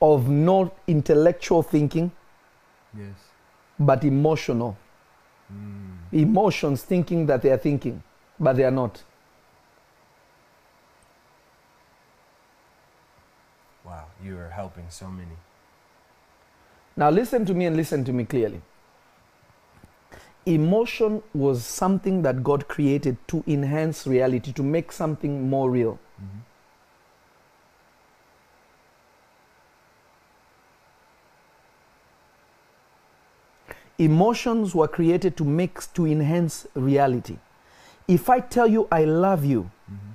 [0.00, 2.10] of not intellectual thinking
[2.96, 3.14] Yes.
[3.78, 4.76] but emotional.
[5.52, 5.98] Mm.
[6.12, 8.02] Emotions thinking that they are thinking,
[8.40, 9.02] but they are not.
[13.88, 15.36] Wow, you are helping so many.
[16.94, 18.60] Now, listen to me and listen to me clearly.
[20.44, 25.98] Emotion was something that God created to enhance reality, to make something more real.
[26.20, 26.38] Mm-hmm.
[33.98, 37.36] Emotions were created to make to enhance reality.
[38.06, 40.12] If I tell you I love you, Mm-hmm.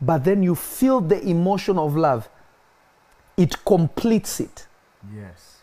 [0.00, 2.28] but then you feel the emotion of love,
[3.40, 4.66] it completes it.
[5.14, 5.62] Yes.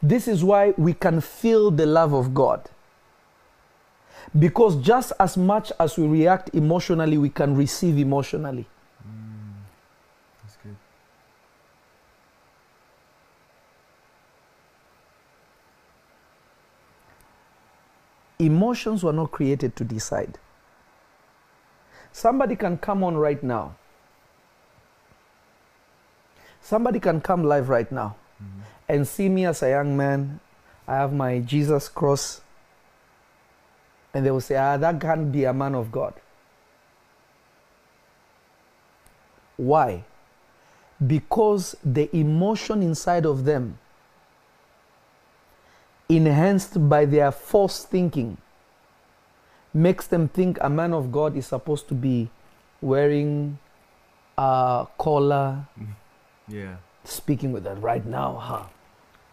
[0.00, 2.70] This is why we can feel the love of God.
[4.38, 8.66] Because just as much as we react emotionally, we can receive emotionally.
[9.04, 9.62] Mm.
[10.42, 10.76] That's good.
[18.38, 20.38] Emotions were not created to decide.
[22.12, 23.74] Somebody can come on right now.
[26.60, 28.60] Somebody can come live right now Mm-hmm.
[28.88, 30.40] and see me as a young man.
[30.88, 32.40] I have my Jesus cross.
[34.12, 36.14] And they will say, ah, that can't be a man of God.
[39.56, 40.04] Why?
[41.06, 43.78] Because the emotion inside of them,
[46.08, 48.36] enhanced by their false thinking,
[49.74, 52.28] makes them think a man of God is supposed to be
[52.80, 53.58] wearing
[54.38, 55.66] a collar,
[56.48, 56.76] Yeah.
[57.04, 58.62] speaking with them right now, huh?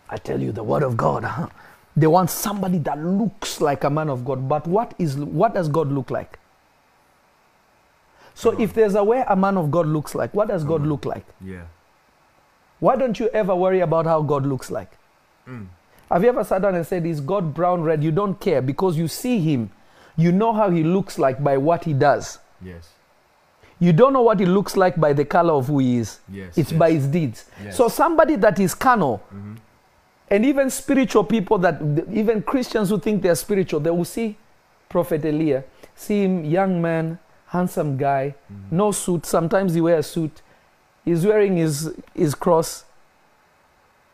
[0.09, 1.47] I tell you the word of God, huh?
[1.95, 4.47] They want somebody that looks like a man of God.
[4.47, 6.39] But what is what does God look like?
[8.33, 11.03] So if there's a way a man of God looks like, what does God look
[11.05, 11.25] like?
[11.41, 11.63] Yeah.
[12.79, 14.89] Why don't you ever worry about how God looks like?
[15.47, 15.67] Mm.
[16.09, 18.01] Have you ever sat down and said, Is God brown, red?
[18.03, 19.69] You don't care because you see him.
[20.19, 22.39] You know how he looks like by what he does.
[22.61, 22.89] Yes.
[23.79, 26.19] You don't know what he looks like by the color of who he is.
[26.29, 26.57] Yes.
[26.57, 26.79] It's yes.
[26.79, 27.45] by his deeds.
[27.63, 27.77] Yes.
[27.77, 29.53] So somebody that is carnal, Mm-hmm.
[30.29, 34.35] and even spiritual people that even Christians who think they're spiritual, they will see
[34.89, 35.63] Prophet Elia,
[35.95, 37.17] see him, young man,
[37.47, 38.75] handsome guy, Mm-hmm.
[38.75, 39.25] no suit.
[39.25, 40.41] Sometimes he wears a suit.
[41.05, 42.83] He's wearing his his cross.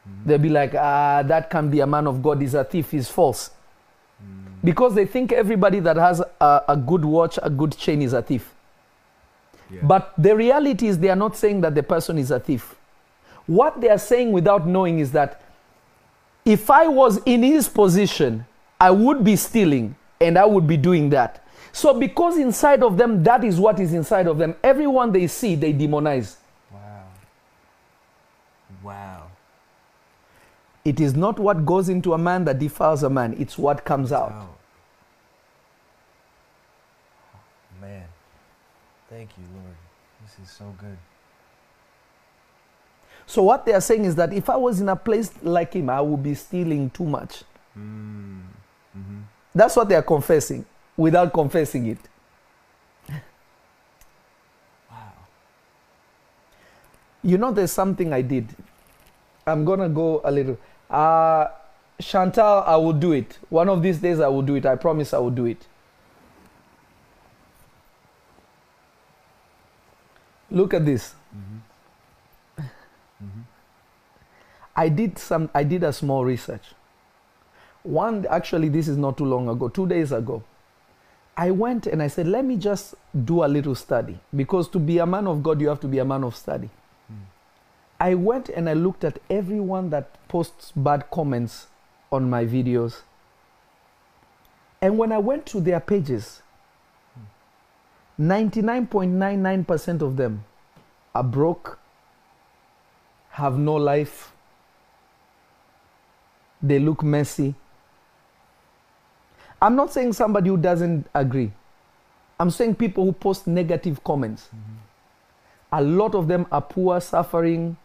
[0.08, 0.30] Mm-hmm.
[0.30, 2.40] They'll be like, ah, that can be a man of God.
[2.42, 2.92] He's a thief.
[2.92, 3.50] He's false.
[4.66, 8.22] Because they think everybody that has a, a good watch, a good chain is a
[8.22, 8.54] thief.
[9.72, 9.80] Yeah.
[9.84, 12.76] But the reality is, they are not saying that the person is a thief.
[13.48, 15.42] What they are saying without knowing is that
[16.44, 18.46] if I was in his position,
[18.80, 21.44] I would be stealing and I would be doing that.
[21.72, 25.56] So, because inside of them, that is what is inside of them, everyone they see,
[25.56, 26.38] they demonize.
[26.72, 27.04] Wow.
[28.84, 29.24] Wow.
[30.86, 34.12] It is not what goes into a man that defiles a man, it's what comes
[34.12, 34.32] out.
[34.32, 34.50] Wow.
[37.82, 38.04] Man.
[39.16, 39.76] Thank you, Lord.
[40.24, 40.98] This is so good.
[43.26, 45.90] So, what they are saying is that if I was in a place like him,
[45.90, 47.44] I would be stealing too much.
[47.80, 48.42] Mm.
[48.98, 49.20] Mm-hmm.
[49.54, 50.66] That's what they are confessing
[50.98, 51.98] without confessing it.
[54.92, 55.14] Wow.
[57.24, 58.54] You know, there's something I did.
[59.48, 60.58] I'm gonna go a little.
[60.90, 61.48] Uh,
[62.02, 63.40] Chantal, I will do it.
[63.48, 64.66] One of these days, I will do it.
[64.66, 65.66] I promise I will do it.
[70.56, 71.14] Look at this.
[71.36, 72.62] Mm-hmm.
[73.26, 73.42] Mm-hmm.
[74.74, 75.50] I did some.
[75.54, 76.64] I did a small research.
[77.84, 79.68] One, actually, this is not too long ago.
[79.68, 80.44] Two days ago,
[81.36, 82.96] I went and I said, "Let me just
[83.26, 86.00] do a little study because to be a man of God, you have to be
[86.00, 86.70] a man of study."
[87.12, 87.26] Mm.
[88.00, 91.68] I went and I looked at everyone that posts bad comments
[92.14, 93.02] on my videos.
[94.82, 96.42] And when I went to their pages,
[98.20, 100.44] 99.99% of them
[101.14, 101.80] are broke,
[103.30, 104.32] have no life,
[106.62, 107.56] they look messy.
[109.62, 111.52] I'm not saying somebody who doesn't agree.
[112.40, 114.50] I'm saying people who post negative comments.
[115.72, 117.78] A lot of them are poor, suffering,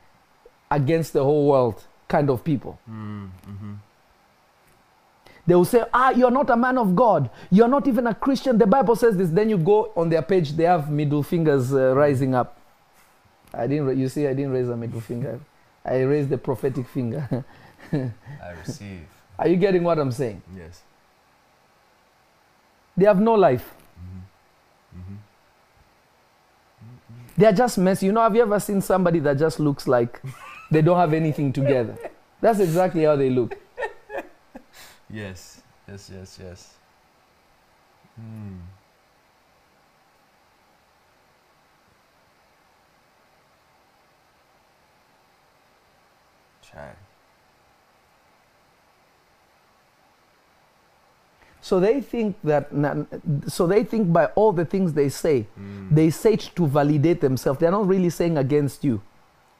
[0.70, 2.78] against the whole world kind of people.
[2.88, 3.74] Mm-hmm.
[5.50, 7.28] They will say, Ah, you're not a man of God.
[7.50, 8.56] You're not even a Christian.
[8.56, 9.30] The Bible says this.
[9.30, 12.56] Then you go on their page, they have middle fingers uh, rising up.
[13.52, 15.40] I didn't, you see, I didn't raise a middle finger.
[15.84, 17.44] I raised the prophetic finger.
[17.92, 19.00] I receive.
[19.40, 20.40] Are you getting what I'm saying?
[20.56, 20.82] Yes.
[22.96, 23.74] They have no life.
[24.96, 25.14] Mm-hmm.
[27.36, 28.06] They are just messy.
[28.06, 30.22] You know, have you ever seen somebody that just looks like
[30.70, 31.98] they don't have anything together?
[32.40, 33.58] That's exactly how they look.
[35.12, 35.62] Yes.
[35.88, 36.10] Yes.
[36.14, 36.38] Yes.
[36.42, 36.74] Yes.
[38.20, 38.58] Mm.
[46.62, 46.92] Try.
[51.62, 52.68] So they think that,
[53.46, 55.90] so they think by all the things they say, Mm.
[55.94, 57.60] they say it to validate themselves.
[57.60, 59.00] They're not really saying against you.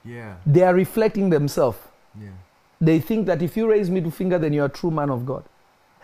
[0.05, 0.37] Yeah.
[0.47, 1.79] They are reflecting themselves.
[2.19, 2.31] Yeah.
[2.81, 5.45] They think that if you raise middle finger, then you're a true man of God.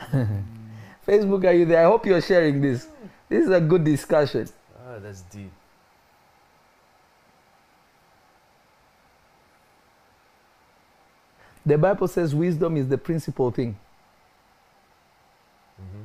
[1.07, 1.87] Facebook, are you there?
[1.87, 2.89] I hope you're sharing this.
[3.29, 4.47] This is a good discussion.
[4.87, 5.51] Oh, that's deep.
[11.65, 13.77] The Bible says wisdom is the principal thing,
[15.81, 16.05] Mm-hmm.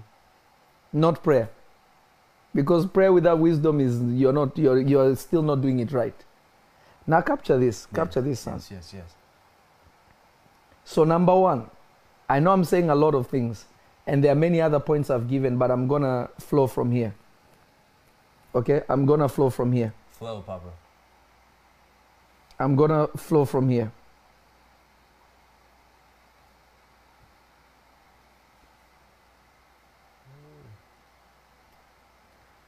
[0.99, 1.49] not prayer.
[2.53, 6.13] Because prayer without wisdom is you're not you're you're still not doing it right.
[7.07, 7.85] Now capture this.
[7.85, 8.55] Capture this, son.
[8.55, 8.69] Yes.
[8.71, 8.93] Yes.
[8.97, 9.15] Yes.
[10.83, 11.69] So number one,
[12.27, 13.65] I know I'm saying a lot of things,
[14.07, 17.13] and there are many other points I've given, but I'm gonna flow from here.
[18.53, 19.93] Okay, I'm gonna flow from here.
[20.11, 20.67] Flow, Papa.
[22.59, 23.91] I'm gonna flow from here.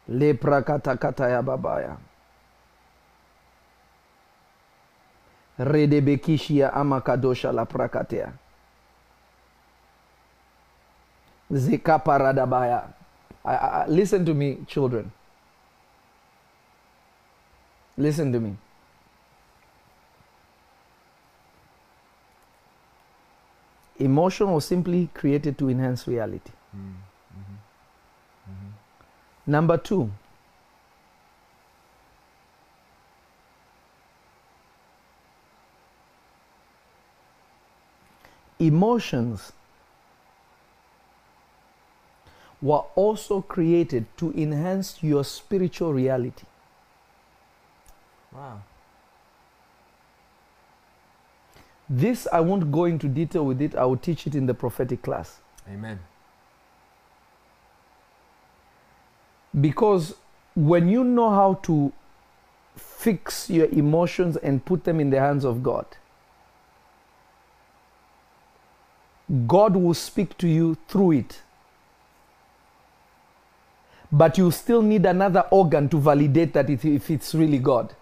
[0.09, 1.97] Lepra kata kata ya babaya.
[5.59, 8.31] Redebekishia ama kadosha la prakatea.
[11.51, 12.83] Zikaparadabaya.
[13.45, 15.11] I, I, I- listen to me, children.
[17.97, 18.55] Listen to me.
[23.99, 26.51] Emotion was simply created to enhance reality.
[26.75, 26.79] Mm.
[27.37, 27.53] Mm-hmm.
[28.51, 28.69] Mm-hmm.
[29.51, 30.11] Number two,
[38.65, 39.51] emotions
[42.61, 46.45] were also created to enhance your spiritual reality.
[48.31, 48.61] Wow.
[51.89, 55.01] This I won't go into detail with it, I will teach it in the prophetic
[55.01, 55.39] class.
[55.67, 55.99] Amen.
[59.59, 60.15] Because
[60.55, 61.91] when you know how to
[62.75, 65.85] fix your emotions and put them in the hands of God,
[69.47, 71.41] God will speak to you through it.
[74.11, 77.95] But you still need another organ to validate that it, if it's really God.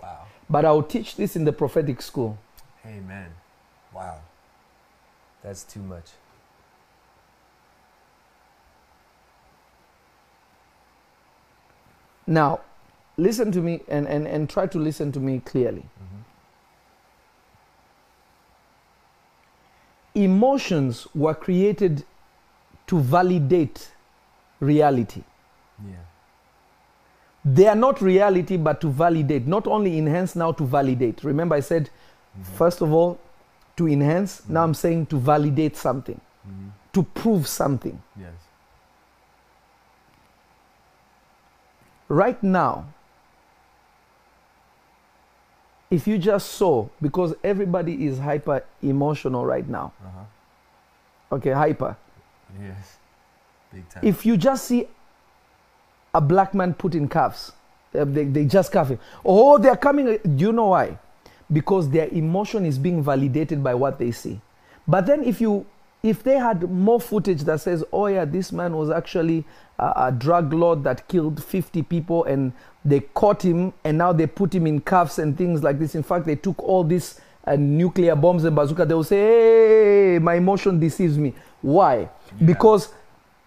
[0.00, 0.26] Wow.
[0.48, 2.38] But I'll teach this in the prophetic school.
[2.86, 3.30] Amen.
[3.94, 4.20] Wow.
[5.42, 6.06] That's too much.
[12.26, 12.60] Now,
[13.16, 15.80] listen to me and, and, and try to listen to me clearly.
[15.80, 16.17] Mm-hmm.
[20.24, 22.04] Emotions were created
[22.86, 23.90] to validate
[24.60, 25.22] reality.
[25.86, 25.94] Yeah.
[27.44, 29.46] They are not reality, but to validate.
[29.46, 31.22] Not only enhance, now to validate.
[31.24, 31.90] Remember, I said,
[32.38, 32.56] Mm-hmm.
[32.56, 33.18] first of all,
[33.76, 34.42] to enhance.
[34.48, 36.68] Now I'm saying to validate something, Mm-hmm.
[36.92, 38.00] to prove something.
[38.20, 38.34] Yes.
[42.08, 42.86] Right now,
[45.90, 51.36] if you just saw, because everybody is hyper emotional right now, Uh huh.
[51.36, 51.96] okay, hyper.
[52.60, 52.96] Yes.
[53.72, 54.02] Big time.
[54.04, 54.86] If you just see
[56.14, 57.52] a black man put in cuffs,
[57.98, 58.98] uh, they, they just cuff him.
[59.24, 60.18] Oh, they're coming.
[60.18, 60.98] Do you know why?
[61.52, 64.40] Because their emotion is being validated by what they see.
[64.86, 65.66] But then if you
[66.02, 69.44] if they had more footage that says, oh yeah, this man was actually
[69.78, 72.52] a, a drug lord that killed 50 people and
[72.88, 75.94] they caught him and now they put him in cuffs and things like this.
[75.94, 78.84] In fact, they took all these uh, nuclear bombs and bazooka.
[78.84, 79.16] They will say,
[80.14, 81.34] hey, my emotion deceives me.
[81.62, 81.98] Why?
[82.00, 82.08] Yeah.
[82.46, 82.88] Because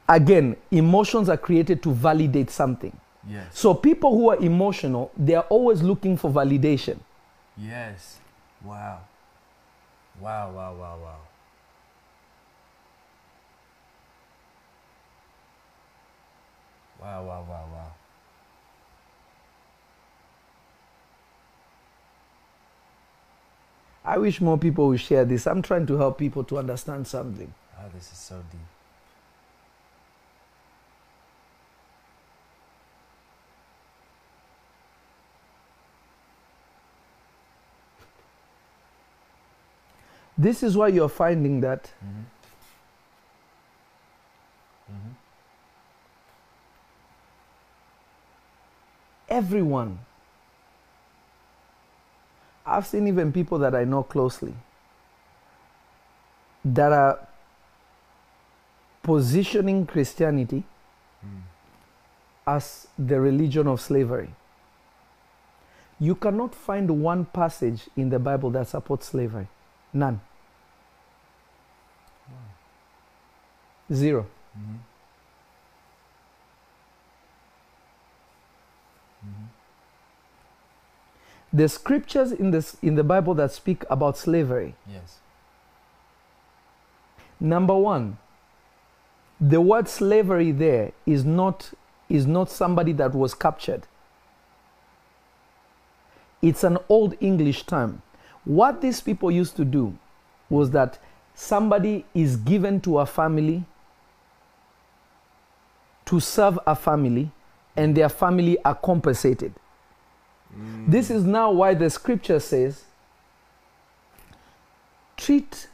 [0.08, 2.96] again, emotions are created to validate something.
[3.30, 3.46] yes.
[3.52, 7.00] So people who are emotional, they are always looking for validation.
[7.58, 8.18] Yes.
[8.64, 9.00] Wow.
[10.20, 11.18] Wow, wow, wow, wow.
[17.02, 17.92] Wow, wow, wow, wow.
[24.04, 25.46] I wish more people would share this.
[25.46, 27.54] I'm trying to help people to understand something.
[27.80, 28.60] Oh, this is so deep.
[40.38, 42.22] This is why you're finding that Mm-hmm.
[44.92, 45.12] Mm-hmm.
[49.30, 50.00] everyone,
[52.66, 54.54] I've seen even people that I know closely
[56.64, 57.28] that are
[59.04, 60.64] positioning Christianity
[61.26, 61.42] Mm.
[62.48, 64.34] as the religion of slavery.
[66.00, 69.48] You cannot find one passage in the Bible that supports slavery.
[69.94, 70.20] None.
[73.94, 74.22] Zero.
[74.58, 74.72] Mm-hmm.
[74.72, 74.78] Mm-hmm.
[81.54, 85.20] The scriptures in, this, in the Bible that speak about slavery Yes.
[87.40, 88.18] Number one,
[89.40, 91.74] the word slavery there is not,
[92.08, 93.88] is not somebody that was captured.
[96.42, 98.04] It's an old English term.
[98.46, 99.98] What these people used to do
[100.50, 101.00] was that
[101.34, 103.66] somebody is given to a family
[106.06, 107.32] to serve a family,
[107.76, 109.54] and their family are compensated.
[110.88, 112.84] This is now why the scripture says
[115.18, 115.68] treat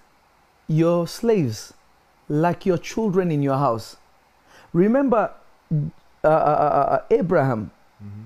[0.68, 1.74] your slaves
[2.30, 3.96] like your children in your house.
[4.74, 5.32] Remember
[5.74, 5.76] uh,
[6.24, 7.72] uh, uh, uh, Abraham,
[8.04, 8.24] Mm-hmm.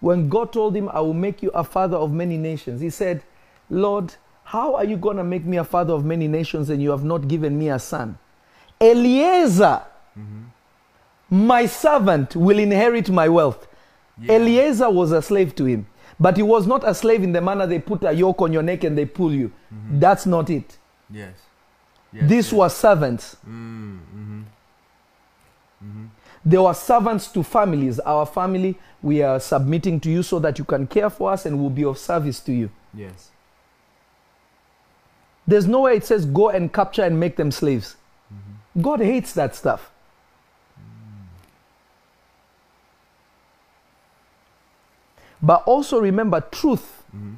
[0.00, 3.22] when God told him, I will make you a father of many nations, he said,
[3.68, 4.14] Lord,
[4.44, 7.04] how are you going to make me a father of many nations and you have
[7.04, 8.16] not given me a son?
[8.80, 9.82] Eliezer,
[10.18, 11.46] Mm-hmm.
[11.46, 13.66] my servant, will inherit my wealth.
[14.20, 14.34] Yeah.
[14.34, 15.86] Eliezer was a slave to him,
[16.20, 18.62] but he was not a slave in the manner they put a yoke on your
[18.62, 19.50] neck and they pull you.
[19.72, 20.00] Mhm.
[20.00, 20.78] That's not it.
[21.10, 21.34] Yes.
[22.12, 22.28] yes.
[22.28, 22.52] These yes.
[22.52, 23.36] were servants.
[23.46, 24.42] Mm, mm-hmm.
[25.84, 26.04] Mm-hmm.
[26.44, 28.00] They were servants to families.
[28.00, 31.58] Our family, we are submitting to you so that you can care for us and
[31.58, 32.70] will be of service to you.
[32.94, 33.30] Yes.
[35.46, 37.96] There's nowhere it says go and capture and make them slaves.
[38.32, 38.82] Mm-hmm.
[38.82, 39.90] God hates that stuff.
[45.42, 47.34] But also remember, truth Mm-hmm.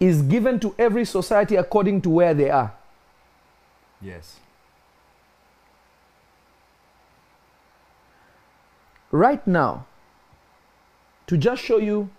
[0.00, 2.72] is given to every society according to where they are.
[4.02, 4.40] Yes.
[9.12, 9.86] Right now,
[11.28, 12.10] to just show you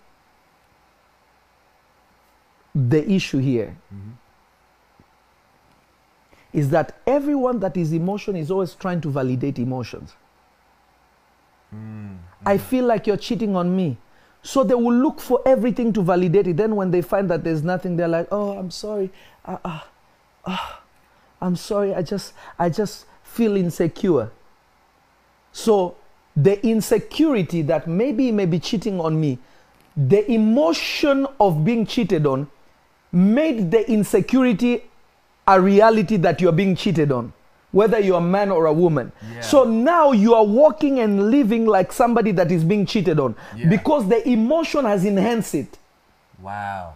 [2.73, 4.11] the issue here, Mm-hmm.
[6.53, 10.13] is that everyone that is emotion is always trying to validate emotions.
[11.75, 12.17] Mm.
[12.45, 13.97] I feel like you're cheating on me.
[14.41, 16.57] So they will look for everything to validate it.
[16.57, 19.11] Then when they find that there's nothing, they're like, "Oh, I'm sorry.
[19.45, 19.79] Uh, uh,
[20.45, 20.67] uh,
[21.41, 21.93] I'm sorry.
[21.93, 24.31] I just, I just feel insecure."
[25.51, 25.95] So
[26.35, 29.39] the insecurity that maybe he may be cheating on me,
[29.97, 32.47] the emotion of being cheated on,
[33.11, 34.83] made the insecurity
[35.47, 37.33] a reality that you're being cheated on,
[37.71, 39.11] whether you're a man or a woman.
[39.33, 39.41] Yeah.
[39.41, 43.69] So now you are walking and living like somebody that is being cheated on Yeah.
[43.69, 45.77] because the emotion has enhanced it.
[46.41, 46.93] Wow.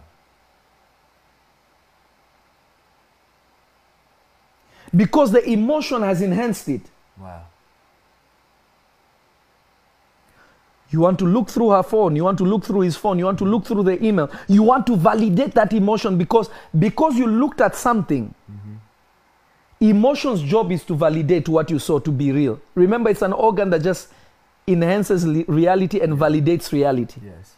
[4.94, 6.82] Because the emotion has enhanced it.
[7.20, 7.42] Wow.
[10.90, 13.24] You want to look through her phone, you want to look through his phone, you
[13.24, 14.30] want to look through the email.
[14.46, 16.48] You want to validate that emotion because
[16.78, 18.32] because you looked at something.
[19.80, 22.60] Emotion's job is to validate what you saw to be real.
[22.74, 24.08] Remember it's an organ that just
[24.66, 27.20] enhances li- reality and validates reality.
[27.24, 27.54] Yes.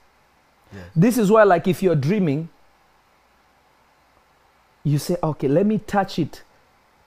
[0.75, 0.85] Yes.
[0.97, 2.49] This is why, like, if you're dreaming,
[4.83, 6.43] you say, okay, let me touch it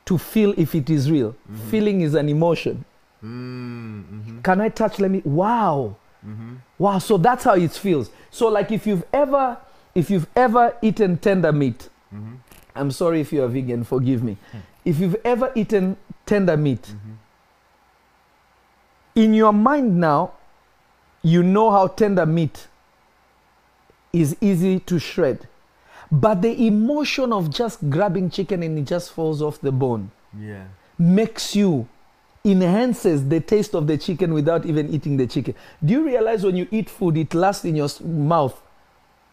[0.05, 1.35] to feel if it is real.
[1.69, 2.83] Feeling is an emotion.
[3.23, 4.41] Mm, mm-hmm.
[4.41, 4.99] Can I touch?
[4.99, 5.95] Let me, wow.
[6.25, 6.55] Mm-hmm.
[6.77, 8.09] Wow, so that's how it feels.
[8.31, 9.57] So, like, if you've ever,
[9.95, 12.35] if you've ever eaten tender meat, Mm-hmm.
[12.75, 14.35] I'm sorry if you're a vegan, forgive me.
[14.85, 17.13] If you've ever eaten tender meat, Mm-hmm.
[19.15, 20.31] in your mind now,
[21.21, 22.67] you know how tender meat
[24.13, 25.47] is easy to shred.
[26.11, 30.63] But the emotion of just grabbing chicken and it just falls off the bone Yeah.
[30.97, 31.87] makes you
[32.45, 35.53] enhances the taste of the chicken without even eating the chicken.
[35.83, 38.59] Do you realize when you eat food, it lasts in your mouth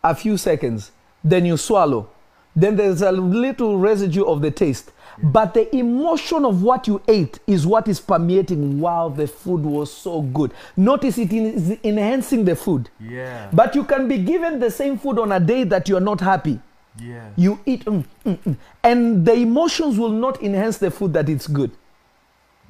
[0.03, 0.91] a few seconds,
[1.25, 2.11] then you swallow,
[2.55, 4.91] then there's a little residue of the taste.
[5.23, 8.81] But the emotion of what you ate is what is permeating.
[8.81, 10.53] Wow, the food was so good.
[10.77, 12.91] Notice it is enhancing the food.
[13.01, 13.49] Yeah.
[13.53, 16.61] But you can be given the same food on a day that you're not happy.
[17.03, 17.29] yeah.
[17.37, 21.47] You eat, mm, mm, mm, and the emotions will not enhance the food that it's
[21.47, 21.71] good.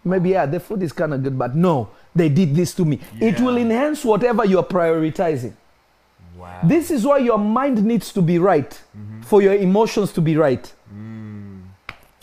[0.05, 3.01] Maybe, yeah, the food is kind of good, but no, they did this to me.
[3.20, 5.53] It will enhance whatever you're prioritizing.
[6.38, 6.61] Wow.
[6.64, 9.22] This is why your mind needs to be right Mm-hmm.
[9.22, 10.72] for your emotions to be right.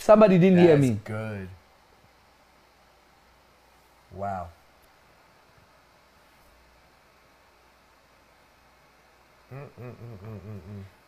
[0.04, 1.00] Somebody didn't hear That's me.
[1.02, 1.48] good.
[4.12, 4.48] Wow.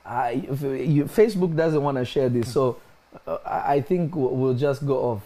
[0.07, 2.79] I, you, Facebook doesn't want to share this, so
[3.27, 5.23] uh, I think we'll we'll just go off.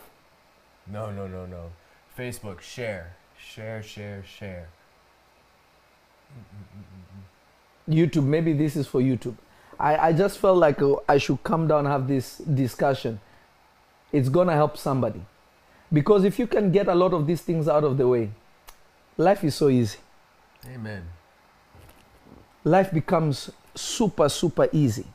[0.89, 1.71] No, no, no, no.
[2.19, 3.15] Facebook, share.
[3.39, 4.69] Share, share, share.
[7.89, 9.37] YouTube, maybe this is for YouTube.
[9.79, 13.21] I, I just felt like uh, I should come down and have this discussion.
[14.13, 15.23] It's gonna help somebody.
[15.93, 18.31] Because if you can get a lot of these things out of the way,
[19.17, 19.99] life is so easy.
[20.67, 21.03] Amen.
[22.65, 25.07] Life becomes super, super easy.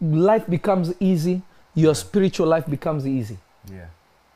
[0.00, 1.42] Life becomes easy,
[1.74, 3.36] your spiritual life becomes easy.
[3.70, 3.86] Yeah.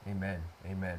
[0.08, 0.40] Amen.
[0.66, 0.98] Amen.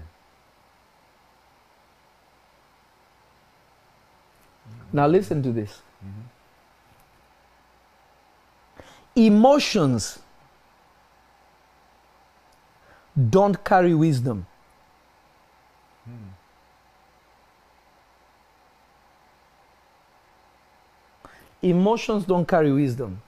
[4.94, 6.22] Now, listen to this mm-hmm.
[9.16, 10.20] Emotions
[13.30, 14.46] don't carry wisdom.
[21.62, 23.22] Emotions don't carry wisdom.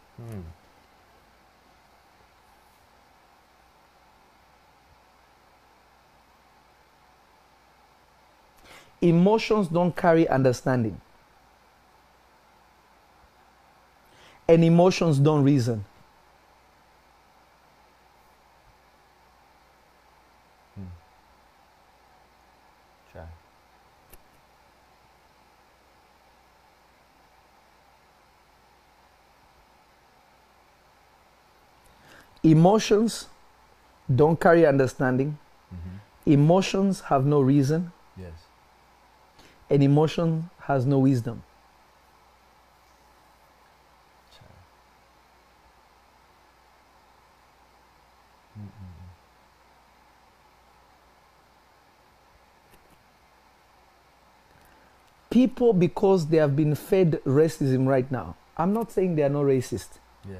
[9.01, 10.99] Emotions don't carry understanding.
[14.47, 15.83] And emotions don't reason.
[23.11, 23.23] Try.
[32.43, 33.27] Emotions
[34.13, 35.37] don't carry understanding.
[35.73, 36.31] Mm-hmm.
[36.31, 37.91] Emotions have no reason.
[38.17, 38.33] Yes.
[39.69, 41.41] And emotion has no wisdom.
[44.37, 44.47] Try.
[55.45, 59.43] People, because they have been fed racism right now, I'm not saying they are not
[59.43, 59.99] racist.
[60.27, 60.37] Yeah.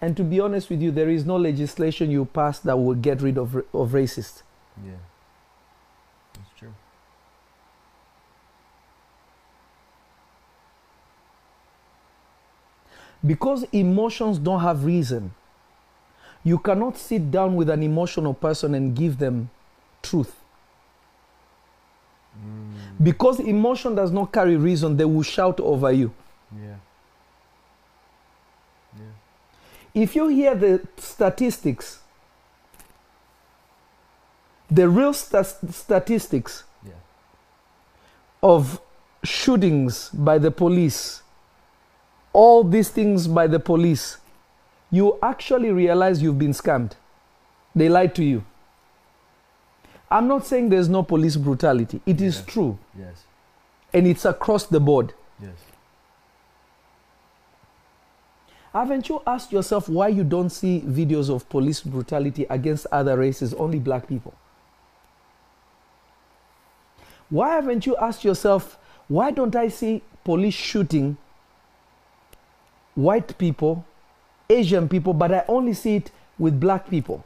[0.00, 3.20] And to be honest with you, there is no legislation you pass that will get
[3.20, 4.44] rid of, of racist.
[4.82, 4.92] Yeah.
[6.32, 6.72] That's true.
[13.26, 15.34] Because emotions don't have reason,
[16.44, 19.50] you cannot sit down with an emotional person and give them
[20.00, 20.34] truth.
[23.02, 26.12] Because emotion does not carry reason, they will shout over you.
[26.54, 26.76] Yeah.
[28.98, 30.02] Yeah.
[30.02, 31.98] If you hear the statistics,
[34.70, 36.92] the real sta- statistics Yeah.
[38.42, 38.80] of
[39.22, 41.22] shootings by the police,
[42.32, 44.18] all these things by the police,
[44.90, 46.92] you actually realize you've been scammed.
[47.74, 48.44] They lied to you.
[50.10, 52.00] I'm not saying there's no police brutality.
[52.06, 52.44] It is Yeah.
[52.46, 53.24] true, Yes.
[53.92, 55.14] and it's across the board.
[55.40, 55.50] Yes.
[58.72, 63.54] Haven't you asked yourself why you don't see videos of police brutality against other races,
[63.54, 64.34] only black people?
[67.30, 68.78] Why haven't you asked yourself,
[69.08, 71.16] why don't I see police shooting
[72.94, 73.84] white people,
[74.48, 77.24] Asian people, but I only see it with black people?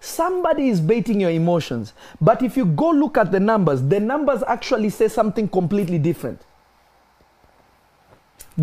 [0.00, 1.92] Somebody is baiting your emotions.
[2.20, 6.40] But if you go look at the numbers, the numbers actually say something completely different.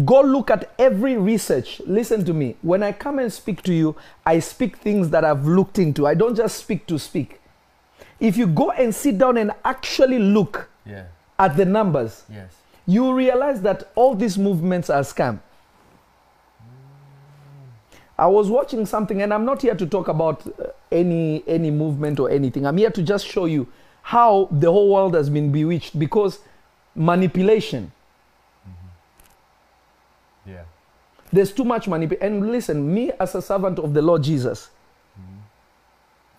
[0.06, 1.82] Go look at every research.
[1.86, 2.56] Listen to me.
[2.62, 6.06] When I come and speak to you, I speak things that I've looked into.
[6.06, 7.40] I don't just speak to speak.
[8.20, 11.04] If you go and sit down and actually look Yeah.
[11.40, 12.52] at the numbers, Yes.
[12.86, 15.40] you realize that all these movements are scam.
[18.18, 22.20] I was watching something, and I'm not here to talk about uh, any any movement
[22.20, 22.66] or anything.
[22.66, 23.68] I'm here to just show you
[24.02, 26.40] how the whole world has been bewitched because
[26.96, 27.92] manipulation.
[30.46, 30.64] Yeah.
[31.34, 32.36] There's too much manipulation.
[32.36, 34.70] And listen, me as a servant of the Lord Jesus,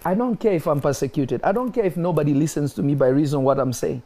[0.05, 1.43] I don't care if I'm persecuted.
[1.43, 4.03] I don't care if nobody listens to me by reason what I'm saying.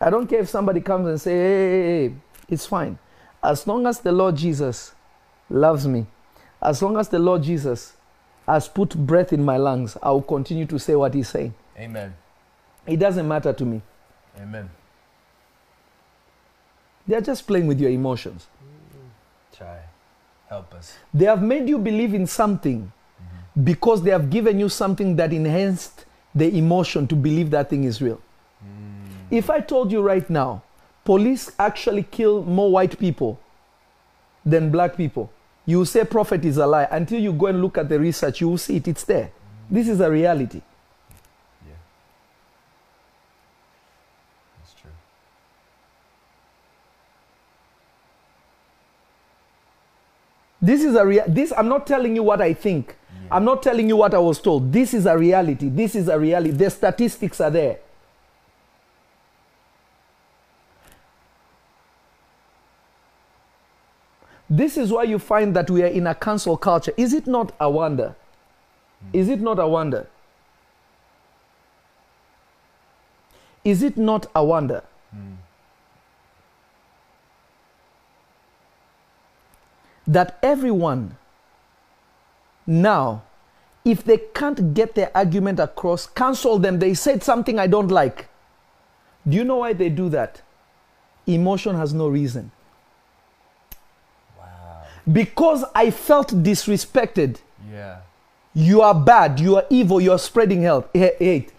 [0.00, 2.14] I don't care if somebody comes and say, hey, hey, hey,
[2.48, 2.98] it's fine.
[3.42, 4.94] As long as the Lord Jesus
[5.50, 6.06] loves me,
[6.62, 7.94] as long as the Lord Jesus
[8.46, 11.54] has put breath in my lungs, I will continue to say what he's saying.
[11.78, 12.14] Amen.
[12.86, 13.82] It doesn't matter to me.
[14.40, 14.70] Amen.
[17.06, 18.46] They're just playing with your emotions.
[19.56, 19.80] Try.
[20.48, 20.96] Help us.
[21.12, 23.64] They have made you believe in something mm-hmm.
[23.64, 26.04] because they have given you something that enhanced
[26.34, 28.20] the emotion to believe that thing is real.
[28.64, 29.26] Mm.
[29.30, 30.62] If I told you right now,
[31.04, 33.38] police actually kill more white people
[34.44, 35.30] than black people.
[35.64, 36.88] You say prophet is a lie.
[36.90, 38.88] Until you go and look at the research, you will see it.
[38.88, 39.30] It's there.
[39.70, 40.60] This is a reality.
[41.66, 41.74] Yeah.
[44.58, 44.90] That's true.
[50.60, 52.96] This is a rea- this I'm not telling you what I think.
[53.24, 53.36] Yeah.
[53.36, 54.72] I'm not telling you what I was told.
[54.72, 55.68] This is a reality.
[55.68, 56.52] This is a reality.
[56.52, 57.78] The statistics are there.
[64.52, 66.92] This is why you find that we are in a cancel culture.
[66.96, 68.14] Is it not a wonder?
[69.12, 70.06] Is it not a wonder?
[73.64, 74.82] Is it not a wonder?
[75.16, 75.36] Mm.
[80.06, 81.16] that everyone
[82.66, 83.22] now,
[83.84, 86.78] if they can't get their argument across, cancel them.
[86.78, 88.28] They said something I don't like.
[89.28, 90.42] Do you know why they do that?
[91.26, 92.50] Emotion has no reason.
[95.10, 97.38] Because I felt disrespected.
[97.70, 97.98] Yeah.
[98.54, 99.40] You are bad.
[99.40, 100.00] You are evil.
[100.00, 101.52] You are spreading hate.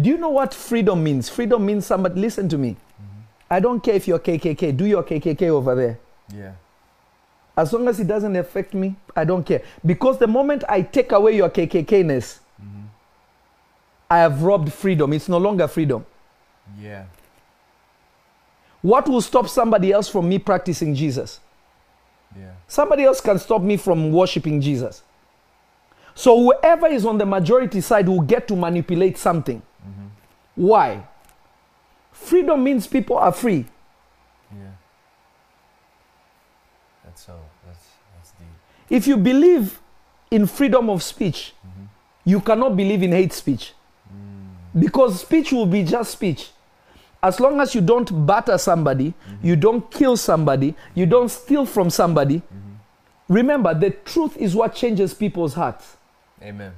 [0.00, 1.28] Do you know what freedom means?
[1.28, 2.76] Freedom means somebody, listen to me.
[3.50, 4.76] I don't care if you're KKK.
[4.76, 5.98] Do your KKK over there.
[6.34, 6.52] Yeah.
[7.56, 9.62] As long as it doesn't affect me, I don't care.
[9.84, 12.82] Because the moment I take away your KKK-ness, Mm-hmm.
[14.10, 15.12] I have robbed freedom.
[15.12, 16.04] It's no longer freedom.
[16.78, 17.04] Yeah.
[18.82, 21.40] What will stop somebody else from me practicing Jesus?
[22.36, 22.52] Yeah.
[22.68, 25.02] Somebody else can stop me from worshiping Jesus.
[26.14, 29.60] So whoever is on the majority side will get to manipulate something.
[29.60, 30.06] Mm-hmm.
[30.66, 31.06] Why?
[32.12, 33.64] Freedom means people are free.
[34.52, 34.66] Yeah.
[37.04, 37.38] That's so.
[37.66, 38.48] That's that's deep.
[38.88, 39.80] If you believe
[40.30, 41.84] in freedom of speech, Mm-hmm.
[42.24, 43.72] you cannot believe in hate speech.
[44.12, 44.80] Mm.
[44.80, 46.50] Because speech will be just speech.
[47.22, 49.12] As long as you don't batter somebody,
[49.42, 53.34] you don't kill somebody, you don't steal from somebody, mm-hmm.
[53.34, 55.96] remember the truth is what changes people's hearts.
[56.42, 56.72] Amen.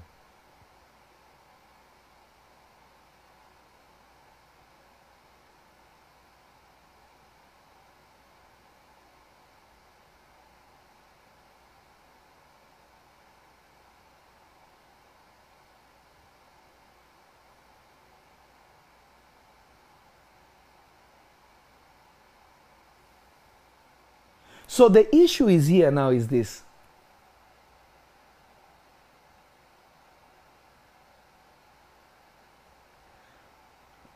[24.82, 26.62] So the issue is here now is this.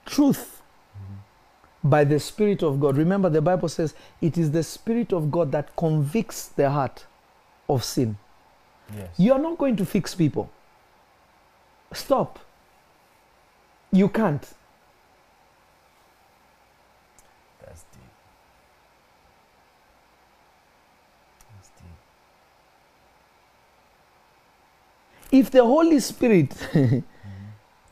[0.04, 0.60] Truth
[1.84, 2.96] by the Spirit of God.
[2.96, 7.06] Remember, the Bible says it is the Spirit of God that convicts the heart
[7.68, 8.18] of sin.
[8.92, 9.10] Yes.
[9.18, 10.50] You are not going to fix people.
[11.92, 12.40] Stop.
[13.92, 14.42] You can't.
[17.64, 18.02] That's deep.
[21.56, 21.86] That's deep.
[25.36, 26.54] If the Holy Spirit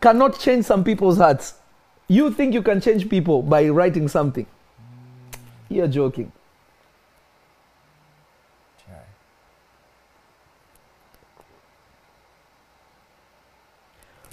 [0.01, 1.53] cannot change some people's hearts,
[2.09, 4.47] you think you can change people by writing something?
[5.68, 6.32] You're joking.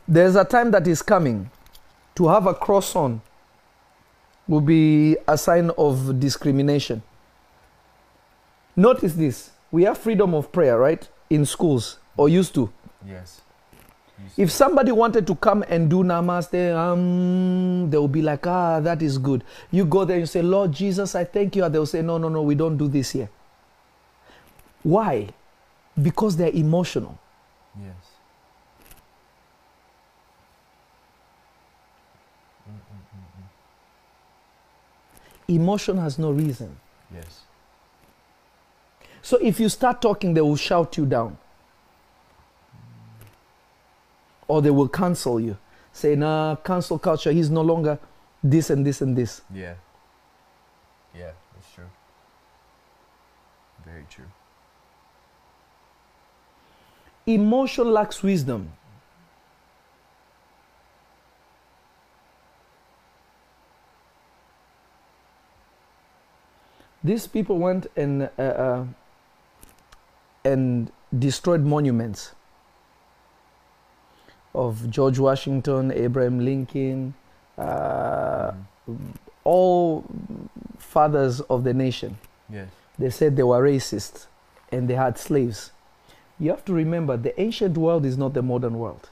[0.08, 1.52] There's a time that is coming
[2.16, 3.22] to have a cross on
[4.48, 7.02] will be a sign of discrimination.
[8.78, 11.06] Notice this we have freedom of prayer, right?
[11.30, 12.72] In schools, or used to.
[13.08, 13.42] Yes.
[14.38, 19.02] If somebody wanted to come and do namaste, um, they will be like, ah, that
[19.02, 19.44] is good.
[19.72, 21.64] You go there and say, Lord Jesus, I thank you.
[21.64, 23.30] And they'll say, no, no, no, we don't do this here.
[24.84, 25.30] Why?
[26.02, 27.18] Because they're emotional.
[27.80, 27.96] Yes.
[32.70, 33.46] Mm-mm-mm-mm.
[35.56, 36.78] Emotion has no reason.
[37.14, 37.42] Yes.
[39.22, 41.38] So if you start talking, they will shout you down.
[44.52, 45.56] Or they will cancel you.
[45.94, 47.32] Say, nah, cancel culture.
[47.32, 47.98] He's no longer
[48.44, 49.44] this and this and this.
[49.50, 49.76] Yeah.
[51.18, 51.90] Yeah, that's true.
[53.86, 54.26] Very true.
[57.26, 58.74] Emotion lacks wisdom.
[67.02, 68.86] These people went and uh, uh,
[70.44, 72.36] and destroyed monuments
[74.54, 77.14] of George Washington, Abraham Lincoln,
[77.58, 78.52] uh,
[78.90, 79.16] Mhm.
[79.44, 80.04] all
[80.78, 82.18] fathers of the nation.
[82.50, 82.68] Yes.
[83.00, 84.28] They said they were racist
[84.72, 85.72] and they had slaves.
[86.40, 89.10] You have to remember the ancient world is not the modern world.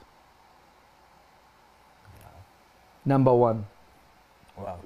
[3.04, 3.66] Number one.
[4.56, 4.78] Wow.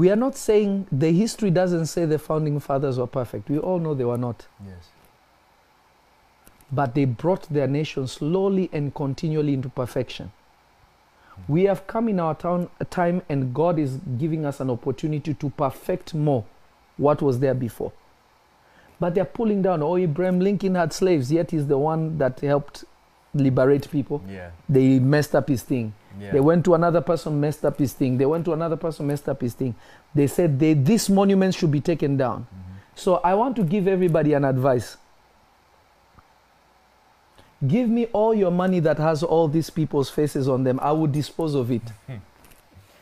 [0.00, 3.50] We are not saying the history doesn't say the founding fathers were perfect.
[3.50, 4.46] We all know they were not.
[4.64, 4.88] Yes.
[6.72, 10.32] But they brought their nation slowly and continually into perfection.
[11.34, 11.52] Hmm.
[11.52, 15.34] We have come in our town, uh, time, and God is giving us an opportunity
[15.34, 16.46] to perfect more
[16.96, 17.92] what was there before.
[19.00, 19.82] But they're pulling down.
[19.82, 22.86] Oh, Abraham Lincoln had slaves, yet he's the one that helped
[23.34, 24.22] liberate people.
[24.26, 24.52] Yeah.
[24.66, 25.92] They messed up his thing.
[26.18, 26.32] Yeah.
[26.32, 28.18] They went to another person, messed up his thing.
[28.18, 29.74] They went to another person, messed up his thing.
[30.14, 32.46] They said they, this monument should be taken down.
[32.52, 32.76] Mhm.
[32.96, 34.96] So I want to give everybody an advice.
[37.66, 40.80] Give me all your money that has all these people's faces on them.
[40.82, 41.82] I will dispose of it.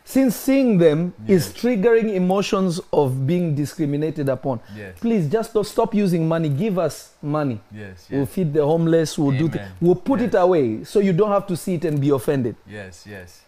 [0.09, 4.99] Since seeing them is triggering emotions of being discriminated upon, Yes.
[4.99, 6.49] please just don't stop using money.
[6.49, 7.61] Give us money.
[7.71, 8.07] Yes.
[8.11, 9.19] We'll feed the homeless.
[9.19, 9.51] We'll do.
[9.51, 12.57] Th- we'll put it away so you don't have to see it and be offended.
[12.67, 13.05] Yes.
[13.07, 13.43] Yes.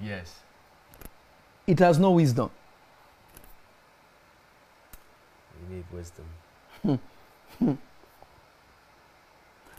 [0.00, 0.36] Yes.
[1.66, 2.48] It has no wisdom.
[5.68, 6.24] We need wisdom.
[6.82, 6.94] Hmm.
[7.58, 7.72] Hmm.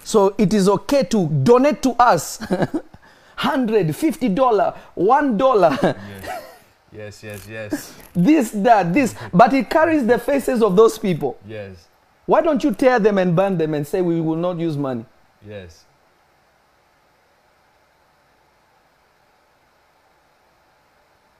[0.03, 2.39] So it is okay to donate to us.
[3.35, 6.41] Hundred, fifty dollar, one dollar, Yes.
[6.93, 7.23] Yes.
[7.23, 7.47] Yes.
[7.49, 7.93] Yes.
[8.13, 9.15] this, that, this.
[9.33, 11.37] But it carries the faces of those people.
[11.47, 11.87] Yes.
[12.27, 15.03] Why don't you tear them and burn them and say we will not use money?
[15.47, 15.85] Yes.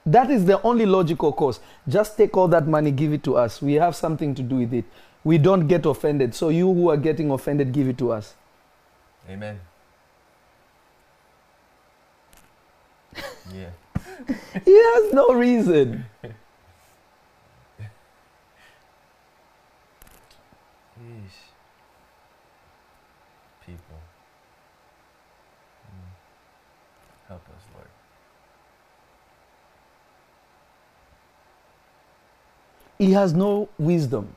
[0.06, 1.60] That is the only logical course.
[1.88, 3.62] Just take all that money, give it to us.
[3.62, 4.84] We have something to do with it.
[5.24, 6.34] We don't get offended.
[6.34, 8.34] So you who are getting offended, give it to us.
[9.30, 9.60] Amen.
[13.52, 13.70] Yeah.
[14.64, 16.04] He has no reason.
[21.02, 21.40] Yeesh.
[23.66, 23.98] People.
[25.88, 27.28] Mm.
[27.28, 27.88] Help us, Lord.
[32.98, 34.36] He has no wisdom.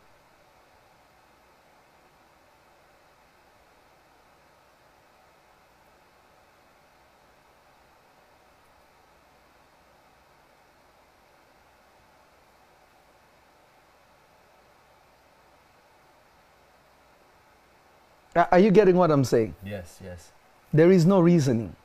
[18.38, 19.56] Are you getting what I'm saying?
[19.66, 20.32] Yes, yes.
[20.72, 21.76] There is no reasoning.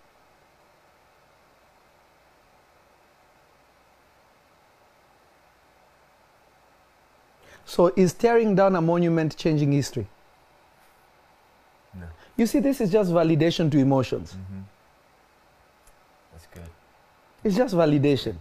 [7.64, 10.06] So is tearing down a monument changing history?
[11.94, 12.06] No.
[12.36, 14.32] You see, this is just validation to emotions.
[14.32, 14.60] Mm-hmm.
[16.32, 16.70] That's good.
[17.44, 18.36] It's just validation.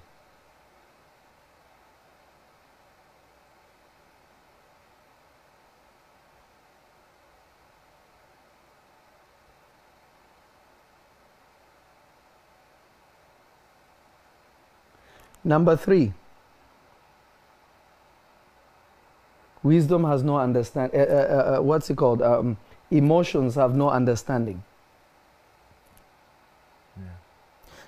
[15.43, 16.13] Number three,
[19.63, 20.91] wisdom has no understand.
[20.93, 22.21] Uh, uh, uh, what's it called?
[22.21, 22.57] Um,
[22.91, 24.63] emotions have no understanding.
[26.97, 27.03] Yeah.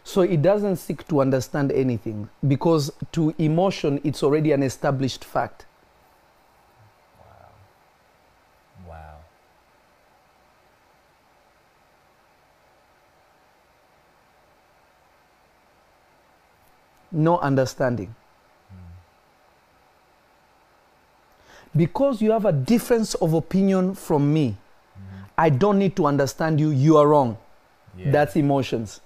[0.04, 5.66] So it doesn't seek to understand anything because to emotion, it's already an established fact.
[7.20, 8.90] Wow.
[8.90, 9.20] Wow.
[17.14, 18.14] No understanding.
[21.76, 24.58] Because you have a difference of opinion from me.
[25.38, 26.70] I don't need to understand you.
[26.70, 27.38] You are wrong.
[27.98, 28.12] Yeah.
[28.12, 29.02] That's emotions.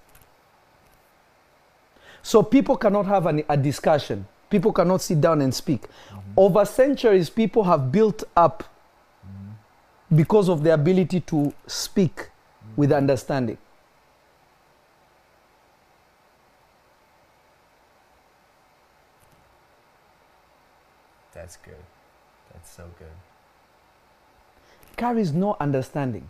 [2.22, 4.26] So people cannot have an, a discussion.
[4.50, 5.84] People cannot sit down and speak.
[5.84, 6.20] Mhm.
[6.36, 8.64] Over centuries, people have built up
[9.26, 10.18] Mhm.
[10.18, 12.30] because of the ability to speak
[12.76, 13.58] with understanding.
[21.48, 21.76] That's good.
[22.52, 23.08] That's so good.
[24.98, 26.30] Carries no understanding.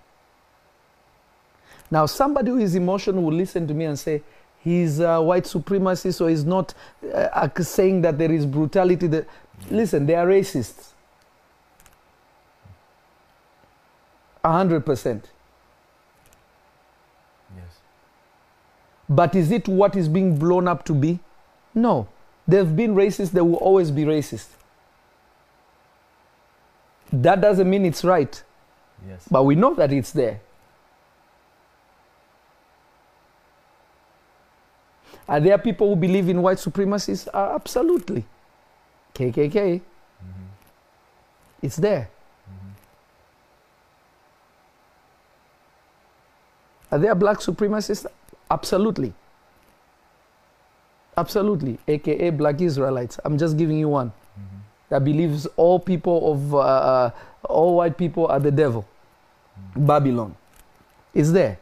[1.89, 4.21] Now, somebody who is emotional will listen to me and say,
[4.59, 9.07] he's a white supremacist or he's not uh, uh, saying that there is brutality.
[9.07, 9.27] That...
[9.71, 10.89] Listen, they are racists.
[14.43, 15.31] A hundred percent.
[17.55, 17.79] Yes.
[19.09, 21.17] But is it what is being blown up to be?
[21.73, 22.07] No.
[22.47, 24.49] They've been racist, they will always be racist.
[27.11, 28.43] That doesn't mean it's right,
[29.07, 29.25] Yes.
[29.31, 30.41] but we know that it's there.
[35.27, 37.27] Are there people who believe in white supremacists?
[37.33, 38.25] Uh, absolutely.
[39.13, 40.47] KKK, Mhm.
[41.61, 42.09] it's there.
[42.49, 42.71] Mhm.
[46.91, 48.05] Are there black supremacists?
[48.49, 49.13] Absolutely.
[51.17, 53.19] Absolutely, aka Black Israelites.
[53.25, 54.13] I'm just giving you one.
[54.89, 57.11] That believes all people of uh, uh,
[57.43, 58.87] all white people are the devil.
[59.75, 60.35] Babylon.
[61.13, 61.59] is there.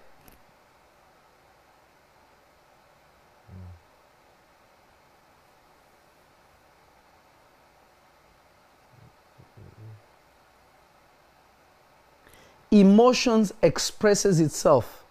[12.72, 15.06] Emotions expresses itself.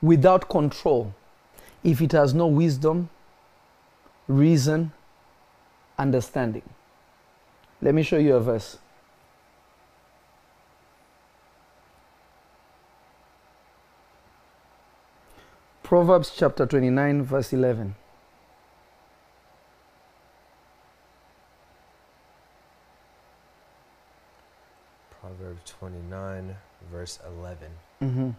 [0.00, 1.12] Without control,
[1.84, 3.10] if it has no wisdom,
[4.26, 4.90] reason,
[5.98, 6.62] understanding.
[7.82, 8.78] Let me show you a verse.
[15.82, 17.94] Proverbs chapter 29, verse 11.
[25.20, 26.56] Proverbs 29,
[26.90, 27.68] verse 11.
[28.02, 28.30] Mm-hmm.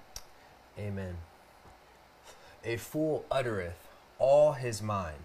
[0.80, 1.15] Amen.
[2.66, 3.78] A fool uttereth
[4.18, 5.24] all his mind,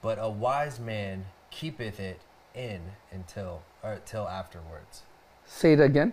[0.00, 2.20] but a wise man keepeth it
[2.54, 2.80] in
[3.10, 5.02] until or till afterwards.
[5.44, 6.12] Say it again.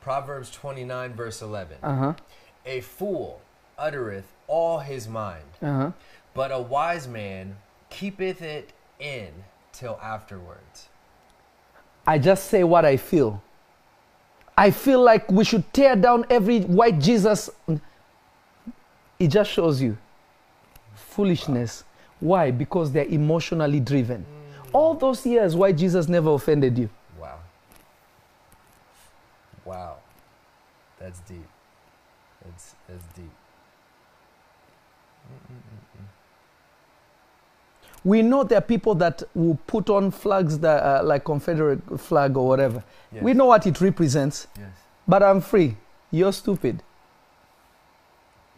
[0.00, 1.78] Proverbs 29, verse 11.
[1.82, 2.14] Uh huh.
[2.66, 3.40] A fool
[3.78, 5.90] uttereth all his mind, Uh huh.
[6.34, 7.56] but a wise man
[7.90, 9.28] keepeth it in
[9.72, 10.88] till afterwards.
[12.06, 13.42] I just say what I feel.
[14.56, 17.48] I feel like we should tear down every white Jesus.
[19.18, 19.96] It just shows you
[20.94, 21.84] foolishness.
[22.20, 22.50] Why?
[22.50, 24.24] Because they're emotionally driven.
[24.72, 26.88] All those years, why Jesus never offended you.
[27.18, 27.38] Wow.
[29.64, 29.96] Wow.
[31.00, 31.46] That's deep.
[32.44, 33.30] That's that's deep.
[38.04, 42.36] We know there are people that will put on flags that are like Confederate flag
[42.36, 42.82] or whatever.
[43.12, 43.22] Yes.
[43.22, 44.68] We know what it represents, Yes.
[45.06, 45.76] but I'm free.
[46.10, 46.82] You're stupid.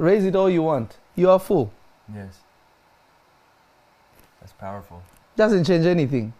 [0.00, 0.96] Raise it all you want.
[1.14, 1.70] You are full.
[2.14, 2.40] Yes.
[4.40, 5.02] That's powerful.
[5.36, 6.32] Doesn't change anything.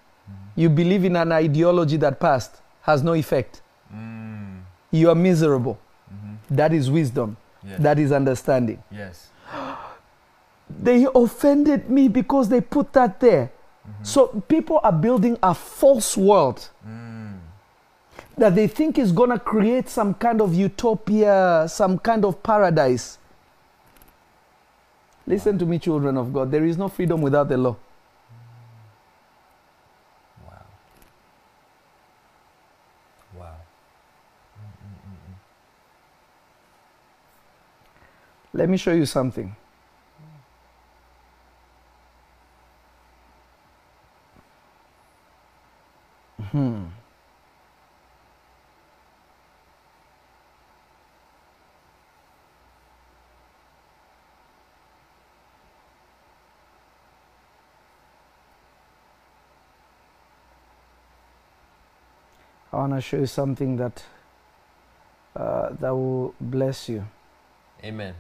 [0.57, 3.61] You believe in an ideology that passed, has no effect.
[3.95, 4.61] Mm.
[4.91, 5.79] You are miserable.
[6.13, 6.55] Mm-hmm.
[6.57, 7.37] That is wisdom.
[7.63, 7.81] Yes.
[7.81, 8.83] That is understanding.
[8.91, 9.29] yes.
[10.71, 13.51] They offended me because they put that there.
[14.05, 17.39] So people are building a false world Mm.
[18.39, 23.19] that they think is going to create some kind of utopia, some kind of paradise.
[25.31, 26.51] Listen to me, children of God.
[26.51, 27.77] There is no freedom without the law.
[30.45, 30.67] Wow.
[33.39, 33.57] Wow.
[34.59, 35.35] Mm-mm-mm-mm.
[38.55, 39.55] Let me show you something.
[46.51, 46.87] Hmm.
[62.81, 64.03] Want to show you something that
[65.37, 67.07] uh, that will bless you.
[67.85, 68.15] Amen.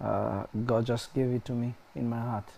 [0.00, 2.48] Uh, God just gave it to me in my heart.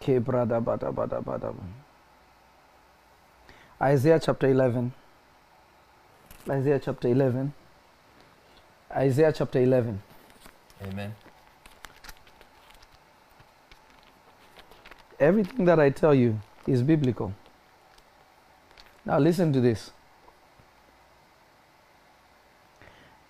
[0.00, 1.52] Okay, brother, brother, brother, brother.
[3.80, 4.92] Isaiah chapter 11.
[6.48, 7.52] Isaiah chapter 11.
[8.94, 10.02] Isaiah chapter 11.
[10.82, 11.14] Amen.
[15.18, 17.32] Everything that I tell you is biblical.
[19.04, 19.90] Now listen to this.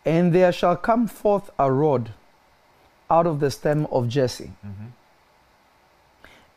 [0.04, 2.12] And there shall come forth a rod
[3.10, 4.86] out of the stem of Jesse, Mm-hmm.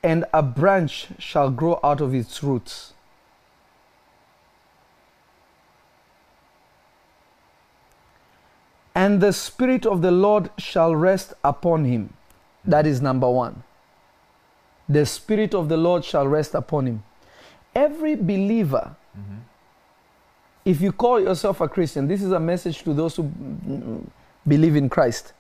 [0.03, 2.93] and a branch shall grow out of its roots.
[9.07, 12.13] And the Spirit of the Lord shall rest upon him.
[12.65, 13.63] That is number one.
[14.89, 17.03] The Spirit of the Lord shall rest upon him.
[17.73, 19.38] Every believer, Mm-hmm.
[20.65, 23.31] if you call yourself a Christian, this is a message to those who
[24.45, 25.31] believe in Christ.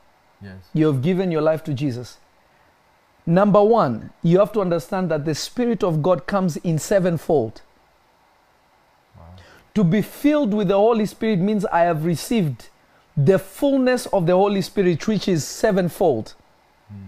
[0.41, 0.69] Yes.
[0.73, 2.17] You have given your life to Jesus.
[3.25, 7.61] Number one, you have to understand that the Spirit of God comes in sevenfold.
[9.17, 9.25] Wow.
[9.75, 12.69] To be filled with the Holy Spirit means I have received
[13.17, 16.35] the fullness of the Holy Spirit, which is sevenfold.
[16.93, 17.07] Mm.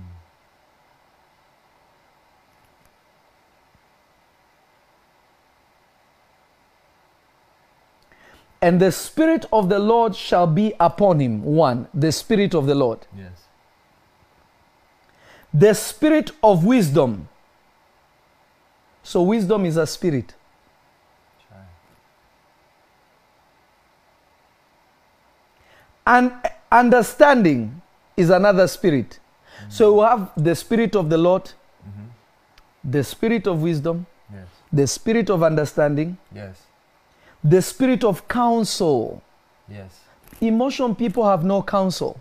[8.62, 11.44] And the Spirit of the Lord shall be upon him.
[11.44, 13.06] One, the Spirit of the Lord.
[13.16, 13.46] Yes.
[15.54, 17.30] The Spirit of wisdom.
[19.04, 20.36] So, wisdom is a spirit.
[21.50, 21.56] Chai.
[26.10, 26.32] And
[26.72, 27.82] understanding
[28.18, 29.20] is another spirit.
[29.70, 32.92] So, we have the Spirit of the Lord, Mm-hmm.
[32.92, 34.48] the Spirit of wisdom, Yes.
[34.74, 36.64] the Spirit of understanding, Yes.
[37.44, 39.22] the Spirit of counsel.
[39.70, 40.00] Yes.
[40.42, 42.20] Emotion people have no counsel.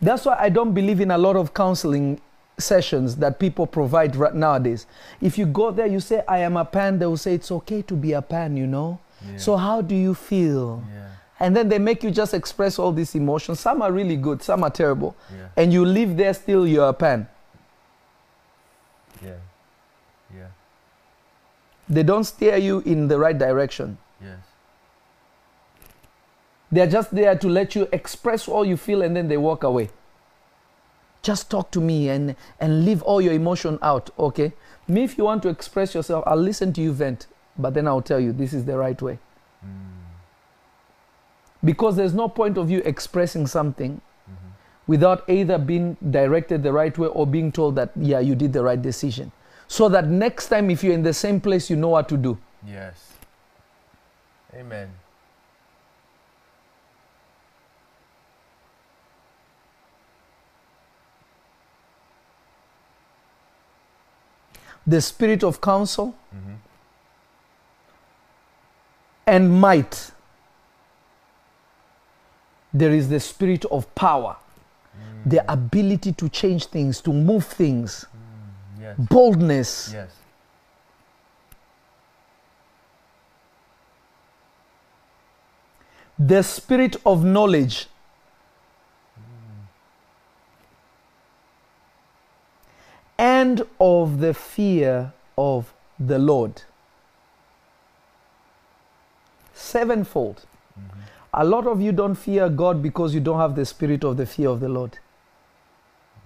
[0.00, 2.20] That's why I don't believe in a lot of counseling
[2.58, 4.86] sessions that people provide right nowadays.
[5.20, 7.82] If you go there, you say, I am a pan, they will say, It's okay
[7.82, 8.98] to be a pan, you know?
[9.26, 9.36] Yeah.
[9.38, 10.82] So, how do you feel?
[10.88, 11.08] Yeah.
[11.44, 13.60] And then they make you just express all these emotions.
[13.60, 15.14] Some are really good, some are terrible.
[15.30, 15.48] Yeah.
[15.58, 17.28] And you live there still, you're a pan.
[19.22, 19.36] Yeah.
[20.34, 20.46] Yeah.
[21.86, 23.98] They don't steer you in the right direction.
[24.22, 24.38] Yes.
[26.72, 29.90] They're just there to let you express all you feel and then they walk away.
[31.20, 34.54] Just talk to me and, and leave all your emotion out, okay?
[34.88, 37.26] Me, if you want to express yourself, I'll listen to you vent,
[37.58, 39.18] but then I'll tell you this is the right way.
[39.62, 39.93] Mm.
[41.64, 44.00] Because there's no point of you expressing something
[44.30, 44.48] Mm-hmm.
[44.86, 48.62] without either being directed the right way or being told that, yeah, you did the
[48.62, 49.30] right decision.
[49.68, 52.38] So that next time, if you're in the same place, you know what to do.
[52.66, 53.12] Yes.
[54.54, 54.90] Amen.
[64.86, 66.54] The spirit of counsel Mm-hmm.
[69.26, 70.10] and might.
[72.74, 74.36] There is the spirit of power,
[75.24, 78.80] the ability to change things, to move things, Mm.
[78.82, 78.96] Yes.
[78.98, 79.92] boldness.
[79.92, 80.10] Yes.
[86.18, 87.88] the spirit of knowledge.
[93.18, 96.62] And of the fear of the Lord.
[99.54, 100.44] Sevenfold.
[100.78, 101.00] Mm-hmm.
[101.36, 104.24] A lot of you don't fear God because you don't have the spirit of the
[104.24, 104.98] fear of the Lord.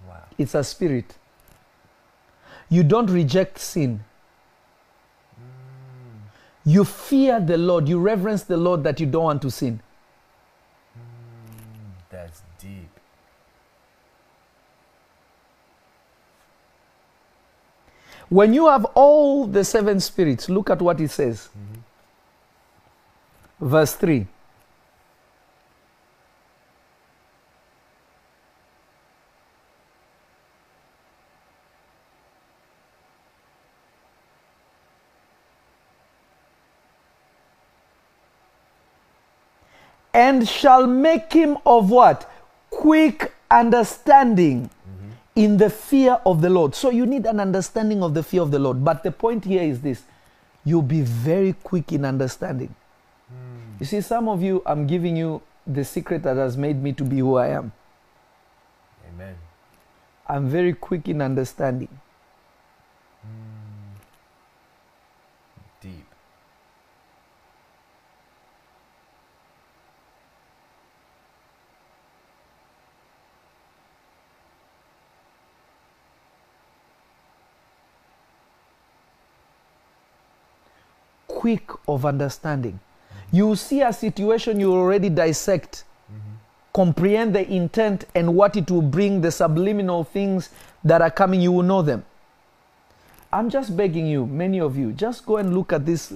[0.06, 0.22] Wow.
[0.36, 1.16] It's a spirit.
[2.68, 4.04] You don't reject sin.
[5.34, 5.40] Mm.
[6.66, 7.88] You fear the Lord.
[7.88, 9.80] You reverence the Lord that you don't want to sin.
[10.94, 11.00] Mm.
[12.10, 12.90] That's deep.
[18.28, 21.48] When you have all the seven spirits, look at what it says.
[21.56, 21.80] Mm-hmm.
[23.66, 24.26] Verse 3.
[40.38, 42.30] And shall make him of what?
[42.70, 45.10] Quick understanding Mm-hmm.
[45.34, 46.76] in the fear of the Lord.
[46.76, 48.84] So you need an understanding of the fear of the Lord.
[48.84, 50.04] But the point here is this
[50.64, 52.72] you'll be very quick in understanding.
[53.32, 53.80] Mm.
[53.80, 57.02] You see, some of you, I'm giving you the secret that has made me to
[57.04, 57.72] be who I am.
[59.12, 59.34] Amen.
[60.28, 61.88] I'm very quick in understanding.
[63.26, 64.00] Mm.
[65.80, 66.04] Deep.
[81.56, 82.78] Quick of understanding.
[83.32, 86.36] You see a situation you already dissect, Mm-hmm.
[86.72, 90.48] comprehend the intent and what it will bring, the subliminal things
[90.84, 92.02] that are coming, you will know them.
[93.30, 96.12] I'm just begging you, many of you, just go and look at this.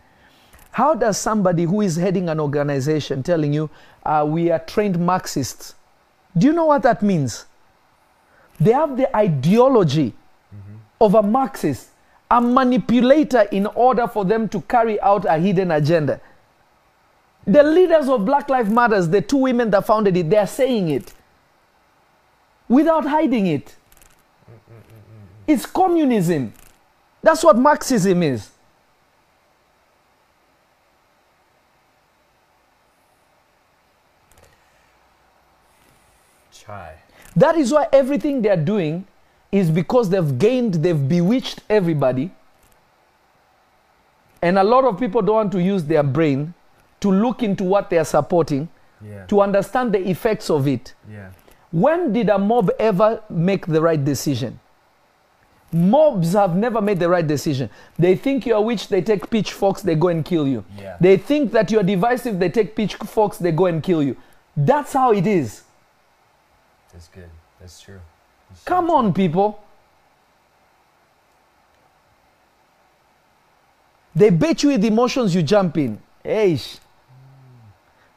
[0.72, 3.68] How does somebody who is heading an organization telling you,
[4.06, 5.74] uh, we are trained Marxists,
[6.36, 7.44] do you know what that means?
[8.58, 10.14] They have the ideology
[10.52, 10.76] Mm-hmm.
[11.00, 11.88] of a Marxist,
[12.30, 16.20] a manipulator in order for them to carry out a hidden agenda.
[17.46, 20.90] The leaders of Black Lives Matters, the two women that founded it, they are saying
[20.90, 21.12] it
[22.68, 23.74] without hiding it.
[25.46, 26.52] It's communism.
[27.22, 28.50] That's what Marxism is.
[36.52, 36.94] Chai.
[37.34, 39.06] That is why everything they are doing
[39.52, 42.30] is because they've gained, they've bewitched everybody.
[44.42, 46.54] And a lot of people don't want to use their brain
[47.00, 48.68] to look into what they are supporting,
[49.02, 49.26] Yeah.
[49.26, 50.94] to understand the effects of it.
[51.10, 51.30] Yeah.
[51.72, 54.60] When did a mob ever make the right decision?
[55.72, 57.70] Mobs have never made the right decision.
[57.96, 60.64] They think you're a witch, they take pitchforks, they go and kill you.
[60.76, 60.96] Yeah.
[61.00, 64.16] They think that you're divisive, they take pitchforks, they go and kill you.
[64.56, 65.62] That's how it is.
[66.92, 67.30] That's good.
[67.60, 68.00] That's true.
[68.64, 69.62] Come on, people.
[74.14, 76.00] They bait you with emotions, you jump in.
[76.22, 76.58] Hey,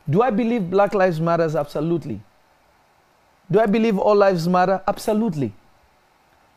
[0.10, 1.56] do I believe Black Lives Matters?
[1.56, 2.22] Absolutely.
[3.52, 4.82] Do I believe all lives matter?
[4.88, 5.54] Absolutely.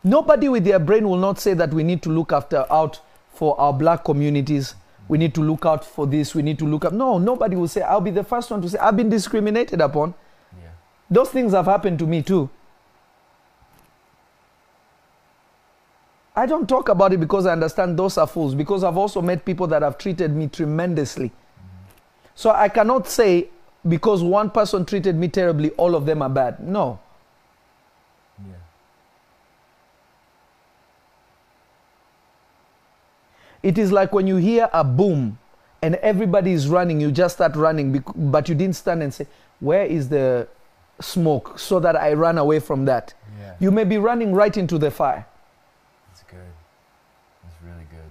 [0.03, 3.01] Nobody with their brain will not say that we need to look after out
[3.35, 4.75] for our black communities.
[5.09, 6.35] We need to look out for this.
[6.35, 6.93] We need to look up.
[6.93, 7.83] No, nobody will say.
[7.83, 10.15] I'll be the first one to say I've been discriminated upon.
[10.57, 10.71] Yeah.
[11.11, 12.49] Those things have happened to me too.
[16.37, 19.45] I don't talk about it because I understand those are fools, because I've also met
[19.45, 21.33] people that have treated me tremendously.
[22.35, 23.49] So I cannot say
[23.89, 26.61] because one person treated me terribly, all of them are bad.
[26.61, 26.99] No.
[28.39, 28.55] Yeah.
[33.63, 35.39] It is like when you hear a boom
[35.83, 39.27] and everybody is running, you just start running, but you didn't stand and say,
[39.61, 40.49] Where is the
[41.01, 43.15] smoke so that I run away from that?
[43.39, 43.55] Yeah.
[43.61, 45.27] You may be running right into the fire.
[46.09, 46.39] That's good.
[47.43, 48.11] That's really good.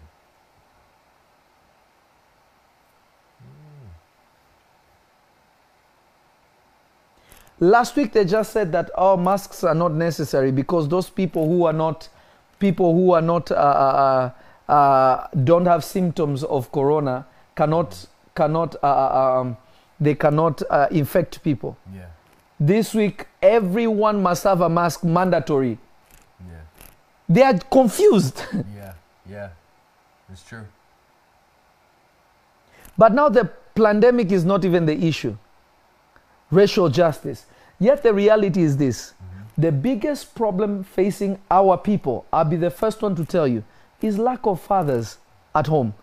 [7.60, 11.66] Last week they just said that our masks are not necessary because those people who
[11.66, 12.10] are not
[12.60, 14.32] people who are not uh, uh,
[14.68, 17.26] uh, uh, don't have symptoms of corona
[17.56, 19.58] cannot cannot uh, uh, um,
[20.00, 21.78] they cannot uh, infect people.
[21.94, 22.08] Yeah.
[22.60, 25.78] This week everyone must have a mask mandatory.
[26.50, 26.56] Yeah.
[27.30, 28.42] They are confused.
[28.76, 28.94] Yeah.
[29.30, 29.50] Yeah.
[30.32, 30.66] It's true.
[32.98, 33.46] But now the
[33.76, 35.38] pandemic is not even the issue.
[36.52, 37.46] Racial justice.
[37.80, 39.62] Yet the reality is this mm-hmm.
[39.62, 43.64] the biggest problem facing our people, I'll be the first one to tell you,
[44.02, 45.18] is lack of fathers
[45.54, 45.94] at home.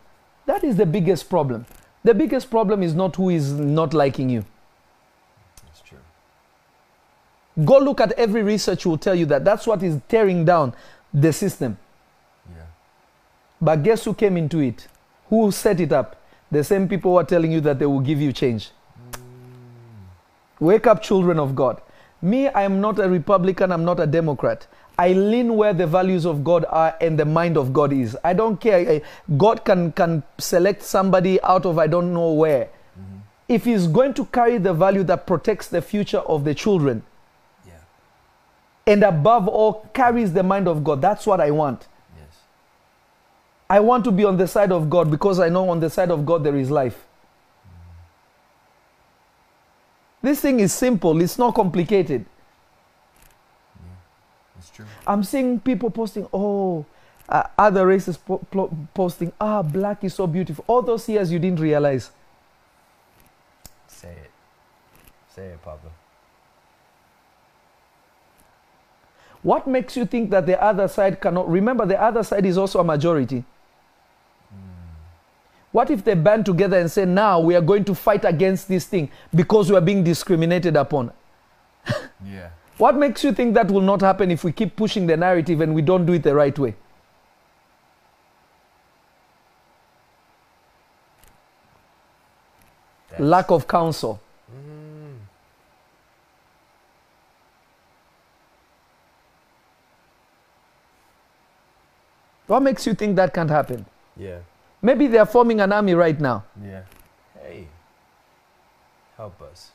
[0.47, 1.67] That is the biggest problem.
[2.05, 4.45] The biggest problem is not who is not liking you.
[5.71, 5.99] It's true.
[7.65, 10.75] Go look at every research will tell you that that's what is tearing down
[11.15, 11.79] the system.
[12.51, 12.63] Yeah.
[13.61, 14.89] But guess who came into it?
[15.29, 16.21] Who set it up?
[16.51, 18.71] The same people who are telling you that they will give you change.
[20.63, 21.81] Wake up, children of God.
[22.23, 24.65] Me, I am not a Republican, I'm not a Democrat.
[24.97, 28.17] I lean where the values of God are and the mind of God is.
[28.23, 28.79] I don't care.
[28.89, 29.03] I-
[29.37, 32.67] God can, can select somebody out of I don't know where.
[32.67, 33.19] Mm-hmm.
[33.49, 37.03] If he's going to carry the value that protects the future of the children,
[37.67, 37.73] Yeah.
[38.87, 41.89] and above all, carries the mind of God, that's what I want.
[42.17, 42.37] Yes.
[43.69, 46.13] I want to be on the side of God because I know on the side
[46.13, 47.05] of God there is life.
[50.23, 52.25] This thing is simple, it's not complicated.
[54.59, 54.85] It's true.
[55.05, 56.87] I'm seeing people posting, oh,
[57.29, 58.47] uh, other races po-
[58.95, 60.65] posting, ah, black is so beautiful.
[60.69, 62.13] All those years you didn't realize.
[63.89, 64.31] Say it.
[65.35, 65.89] Say it, Papa.
[69.43, 71.51] What makes you think that the other side cannot?
[71.51, 73.45] Remember, the other side is also a majority.
[75.73, 78.85] What if they band together and say, now we are going to fight against this
[78.85, 81.13] thing because we are being discriminated upon?
[82.25, 82.51] Yeah.
[82.79, 85.75] What makes you think that will not happen if we keep pushing the narrative and
[85.75, 86.75] we don't do it the right way?
[93.11, 94.21] That's- Lack of counsel.
[94.51, 95.17] Mm.
[102.47, 103.87] What makes you think that can't happen?
[104.17, 104.39] Yeah.
[104.83, 106.45] Maybe they are forming an army right now.
[106.63, 106.83] Yeah.
[107.41, 107.69] Hey.
[109.17, 109.71] Help us.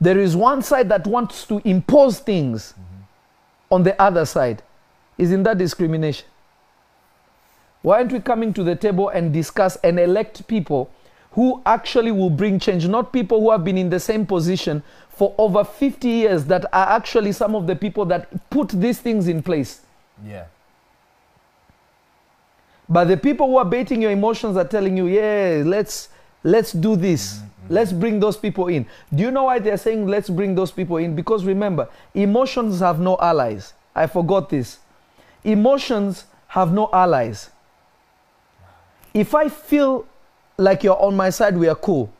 [0.00, 3.02] There is one side that wants to impose things mm-hmm.
[3.74, 4.62] on the other side.
[5.18, 6.26] Isn't that discrimination?
[7.82, 10.90] Why aren't we coming to the table and discuss and elect people
[11.32, 14.82] who actually will bring change, not people who have been in the same position
[15.12, 19.28] for over 50 years that are actually some of the people that put these things
[19.28, 19.82] in place?
[20.24, 20.46] Yeah.
[22.88, 26.08] But the people who are baiting your emotions are telling you, yeah, let's
[26.44, 27.34] let's do this.
[27.34, 27.74] Mm-hmm, mm-hmm.
[27.74, 28.86] Let's bring those people in.
[29.14, 31.14] Do you know why they're saying let's bring those people in?
[31.14, 33.74] Because remember, emotions have no allies.
[33.94, 34.78] I forgot this.
[35.44, 37.50] Emotions have no allies.
[39.14, 40.06] If I feel
[40.56, 42.12] like you're on my side, we are cool.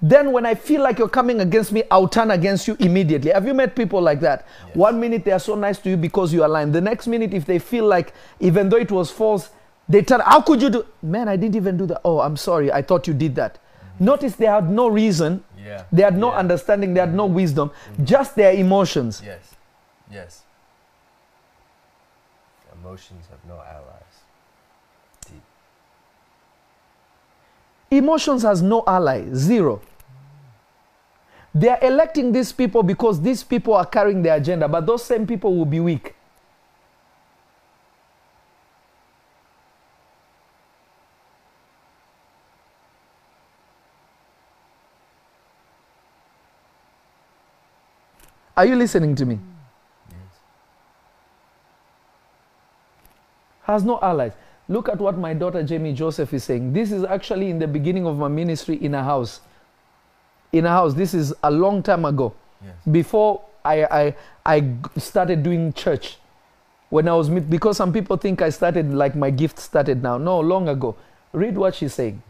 [0.00, 3.32] Then when I feel like you're coming against me, I'll turn against you immediately.
[3.32, 4.46] Have you met people like that?
[4.68, 4.76] Yes.
[4.76, 6.70] One minute they are so nice to you because you are align.
[6.70, 9.50] The next minute, if they feel like even though it was false,
[9.88, 10.86] they turn, how could you do?
[11.02, 12.00] Man, I didn't even do that.
[12.04, 12.70] Oh, I'm sorry.
[12.70, 13.54] I thought you did that.
[13.54, 14.04] Mm-hmm.
[14.04, 15.84] Notice they had no reason Yeah.
[15.92, 16.38] They had no Yeah.
[16.38, 17.34] understanding, they had no mm-hmm.
[17.34, 18.04] wisdom, mm-hmm.
[18.04, 19.22] just their emotions.
[19.24, 19.54] Yes.
[20.10, 20.42] Yes.
[22.80, 24.14] Emotions have no allies.
[25.26, 25.42] Deep.
[27.90, 29.82] Emotions has no ally, zero.
[31.54, 35.26] They are electing these people because these people are carrying the agenda, but those same
[35.26, 36.14] people will be weak.
[48.58, 49.38] Are you listening to me?
[50.10, 50.18] Yes.
[53.62, 54.32] Has no allies.
[54.68, 56.72] Look at what my daughter Jamie Joseph is saying.
[56.72, 59.40] This is actually in the beginning of my ministry in a house.
[60.52, 60.94] In a house.
[60.94, 62.34] This is a long time ago.
[62.64, 62.74] Yes.
[62.90, 64.14] before I
[64.96, 66.18] started doing church
[66.90, 70.18] when I was meet, because some people think I started like my gift started now.
[70.18, 70.96] No, long ago.
[71.32, 72.22] Read what she's saying.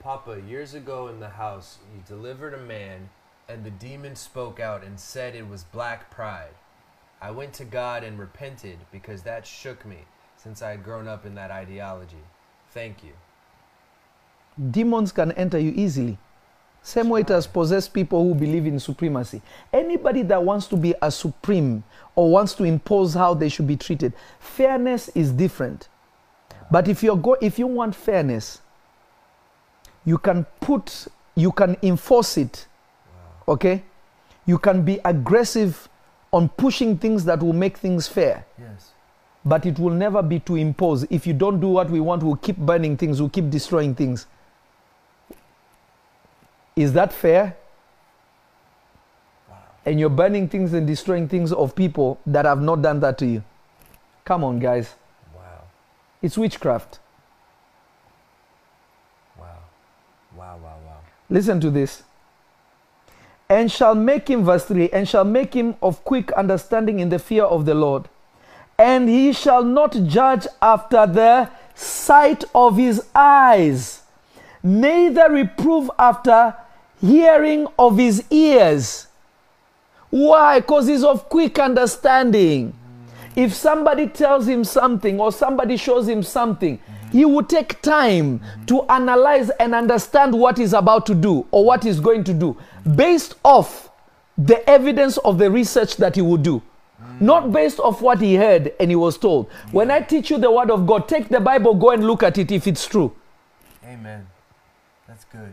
[0.00, 3.08] Papa, years ago in the house, you delivered a man,
[3.48, 6.54] and the demon spoke out and said it was black pride.
[7.20, 9.98] I went to God and repented because that shook me
[10.36, 12.24] since I had grown up in that ideology.
[12.72, 13.12] Thank you.
[14.70, 16.18] Demons can enter you easily.
[16.82, 19.40] Same way it has possessed people who believe in supremacy.
[19.72, 21.84] Anybody that wants to be a supreme
[22.16, 25.88] or wants to impose how they should be treated, fairness is different.
[26.70, 28.60] But if you go, if you want fairness,
[30.04, 31.06] you can put,
[31.36, 32.66] you can enforce it.
[33.46, 33.54] Wow.
[33.54, 33.84] Okay,
[34.46, 35.88] you can be aggressive
[36.32, 38.44] on pushing things that will make things fair.
[38.58, 38.90] Yes.
[39.44, 41.04] But it will never be to impose.
[41.10, 44.26] If you don't do what we want, we'll keep burning things, we'll keep destroying things.
[46.76, 47.56] Is that fair?
[49.48, 49.56] Wow.
[49.84, 53.26] And you're burning things and destroying things of people that have not done that to
[53.26, 53.44] you.
[54.24, 54.94] Come on, guys.
[55.34, 55.64] Wow.
[56.22, 57.00] It's witchcraft.
[59.38, 59.58] Wow.
[60.36, 60.98] Wow, wow, wow.
[61.28, 62.04] Listen to this.
[63.48, 67.18] And shall make him, verse 3, and shall make him of quick understanding in the
[67.18, 68.08] fear of the Lord.
[68.78, 74.01] And he shall not judge after the sight of his eyes,
[74.62, 76.54] neither reprove after
[77.00, 79.08] hearing of his ears.
[80.10, 80.60] Why?
[80.60, 82.74] Because he's of quick understanding.
[83.34, 86.78] If somebody tells him something or somebody shows him something,
[87.10, 91.82] he will take time to analyze and understand what he's about to do or what
[91.82, 92.56] he's going to do
[92.96, 93.90] based off
[94.36, 96.62] the evidence of the research that he will do.
[97.20, 99.50] Not based off what he heard and he was told.
[99.70, 102.38] When I teach you the word of God, take the Bible, go and look at
[102.38, 103.14] it if it's true.
[103.84, 104.26] Amen.
[105.12, 105.52] That's good.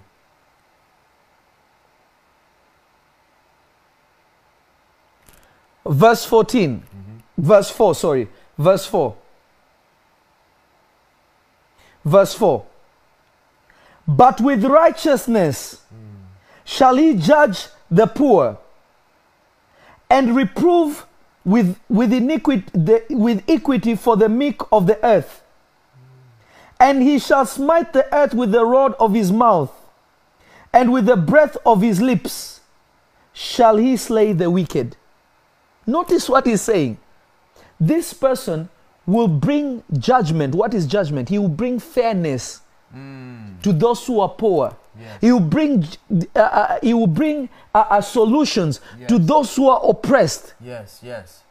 [5.86, 6.80] Verse 14.
[6.80, 7.46] Mm-hmm.
[7.46, 8.30] Verse 4, sorry.
[8.58, 9.18] Verse 4.
[12.06, 12.66] Verse 4.
[14.08, 15.98] But with righteousness mm.
[16.64, 18.58] shall he judge the poor
[20.10, 21.06] and reprove
[21.44, 25.44] with, with, iniquity, the, with equity for the meek of the earth.
[26.80, 29.72] And he shall smite the earth with the rod of his mouth,
[30.72, 32.62] and with the breath of his lips
[33.34, 34.96] shall he slay the wicked.
[35.86, 36.98] Notice what he's saying.
[37.80, 38.70] This person
[39.06, 40.54] will bring judgment.
[40.56, 41.30] What is judgment?
[41.30, 42.62] He will bring fairness
[42.94, 44.76] to those who are poor.
[45.00, 45.18] Yes.
[45.22, 45.86] He will bring,
[46.36, 50.54] uh, uh, he will bring uh, uh, solutions to those who are oppressed.
[50.60, 51.44] Yes, yes.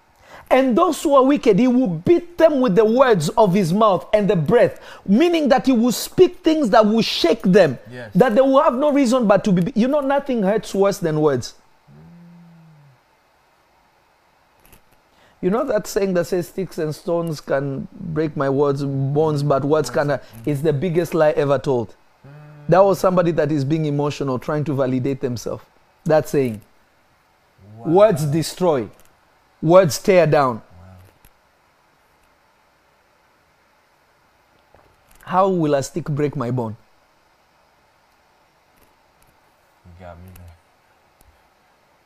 [0.50, 4.06] And those who are wicked, he will beat them with the words of his mouth
[4.14, 8.10] and the breath, meaning that he will speak things that will shake them, Yes.
[8.14, 9.72] that they will have no reason but to be.
[9.74, 11.54] You know, nothing hurts worse than words.
[15.40, 19.64] You know that saying that says sticks and stones can break my words, bones, but
[19.64, 20.10] words can.
[20.10, 21.94] Uh, it's the biggest lie ever told.
[22.68, 25.62] That was somebody that is being emotional, trying to validate themselves.
[26.04, 26.60] That saying.
[27.78, 27.86] Wow.
[27.92, 28.88] Words destroy,
[29.62, 30.56] words tear down.
[30.56, 30.96] Wow.
[35.24, 36.76] How will a stick break my bone?
[39.86, 40.56] You got me there.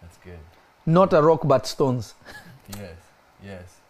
[0.00, 0.38] That's good.
[0.86, 2.14] Not a rock, but stones.
[2.78, 2.96] Yes,
[3.44, 3.80] yes.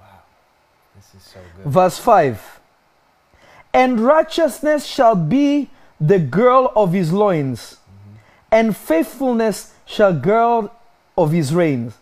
[0.00, 0.06] Wow.
[0.96, 1.66] This is so good.
[1.70, 2.55] Verse 5
[3.76, 5.68] And righteousness shall be
[6.00, 7.76] the girl of his loins,
[8.50, 10.72] and faithfulness shall girl
[11.18, 11.92] of his reins.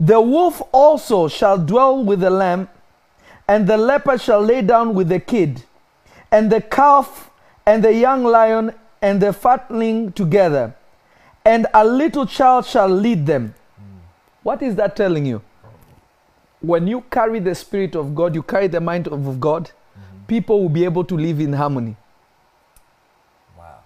[0.00, 2.68] The wolf also shall dwell with the lamb,
[3.46, 5.62] and the leopard shall lay down with the kid,
[6.32, 7.30] and the calf
[7.66, 10.74] and the young lion and the fatling together,
[11.44, 13.54] and a little child shall lead them.
[14.42, 15.42] What is that telling you?
[16.60, 19.70] When you carry the Spirit of God, you carry the mind of God,
[20.26, 21.96] people will be able to live in harmony.
[23.56, 23.78] Wow.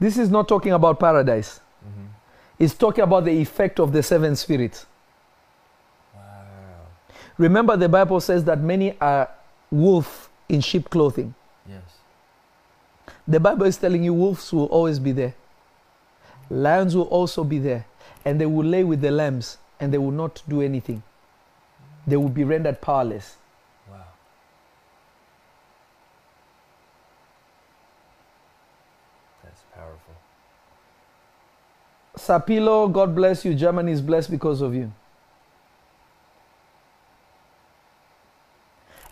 [0.00, 2.06] This is not talking about paradise, hmm
[2.58, 4.86] it's talking about the effect of the seven spirits.
[6.12, 6.20] Wow.
[7.36, 9.28] Remember, the Bible says that many are
[9.70, 11.34] wolf in sheep clothing.
[11.68, 11.82] Yes.
[13.28, 15.34] The Bible is telling you wolves will always be there,
[16.50, 17.86] lions will also be there,
[18.24, 21.02] and they will lay with the lambs and they will not do anything.
[22.08, 23.36] They will be rendered powerless.
[23.90, 23.98] Wow.
[29.44, 30.14] That's powerful.
[32.16, 33.54] Sapilo, God bless you.
[33.54, 34.90] Germany is blessed because of you.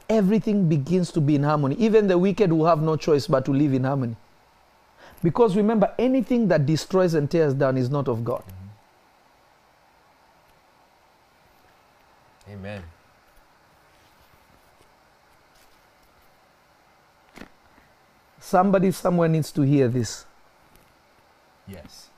[0.09, 1.77] Everything begins to be in harmony.
[1.79, 4.17] Even the wicked will have no choice but to live in harmony.
[5.23, 8.43] Because remember, anything that destroys and tears down is not of God.
[12.49, 12.83] Amen.
[18.39, 20.25] Somebody somewhere needs to hear this.
[21.67, 22.11] Yes.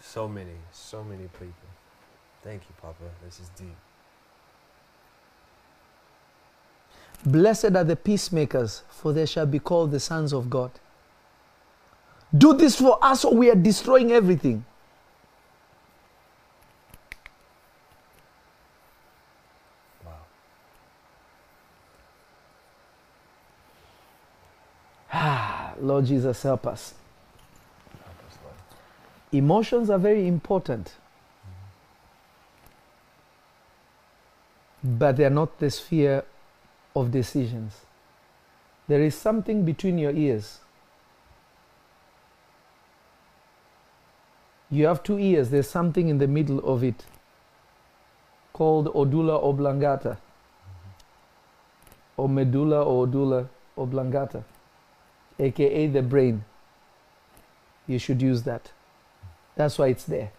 [0.00, 1.52] So many, so many people.
[2.42, 3.04] Thank you, Papa.
[3.24, 3.76] This is deep.
[7.24, 10.72] Blessed are the peacemakers, for they shall be called the sons of God.
[12.36, 14.64] Do this for us, or we are destroying everything.
[25.12, 25.48] Wow.
[25.80, 26.94] Lord Jesus, help us.
[28.04, 28.38] Help us,
[29.32, 30.94] Emotions are very important,
[34.82, 36.24] but they are not the sphere
[36.94, 37.80] of decisions.
[38.88, 40.58] There is something between your ears.
[44.70, 47.04] You have two ears, there's something in the middle of it
[48.52, 50.18] called odula oblongata,
[52.16, 54.44] or medulla or odula oblongata,
[55.38, 56.44] aka the brain.
[57.86, 58.70] You should use that.
[59.56, 60.32] That's why it's there.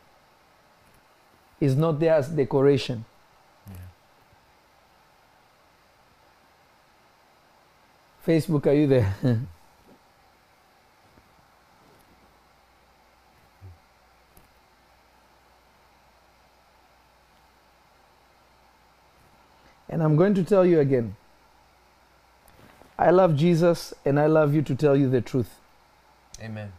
[1.60, 3.06] It's not there as decoration.
[3.68, 3.76] Yeah.
[8.26, 9.16] Facebook, are you there?
[19.90, 21.16] and I'm going to tell you again.
[22.98, 25.60] I love Jesus and I love you to tell you the truth.
[26.42, 26.72] Amen.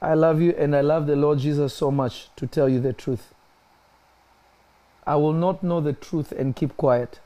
[0.00, 2.92] I love you and I love the Lord Jesus so much to tell you the
[2.92, 3.34] truth.
[5.06, 7.20] I will not know the truth and keep quiet.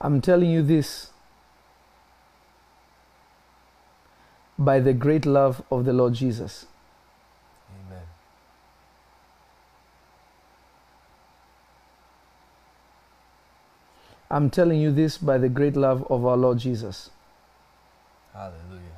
[0.00, 1.10] I'm telling you this
[4.58, 6.66] by the great love of the Lord Jesus.
[7.86, 8.02] Amen.
[14.30, 17.10] I'm telling you this by the great love of our Lord Jesus.
[18.32, 18.94] Hallelujah.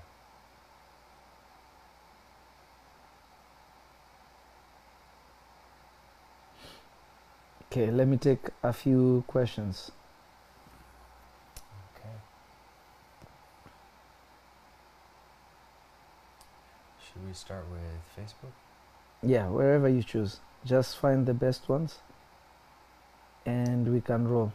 [7.76, 9.90] Okay, let me take a few questions.
[11.94, 12.08] Okay.
[17.04, 17.80] Should we start with
[18.16, 18.52] Facebook?
[19.22, 20.40] Yeah, wherever you choose.
[20.64, 21.98] Just find the best ones
[23.44, 24.52] and we can roll.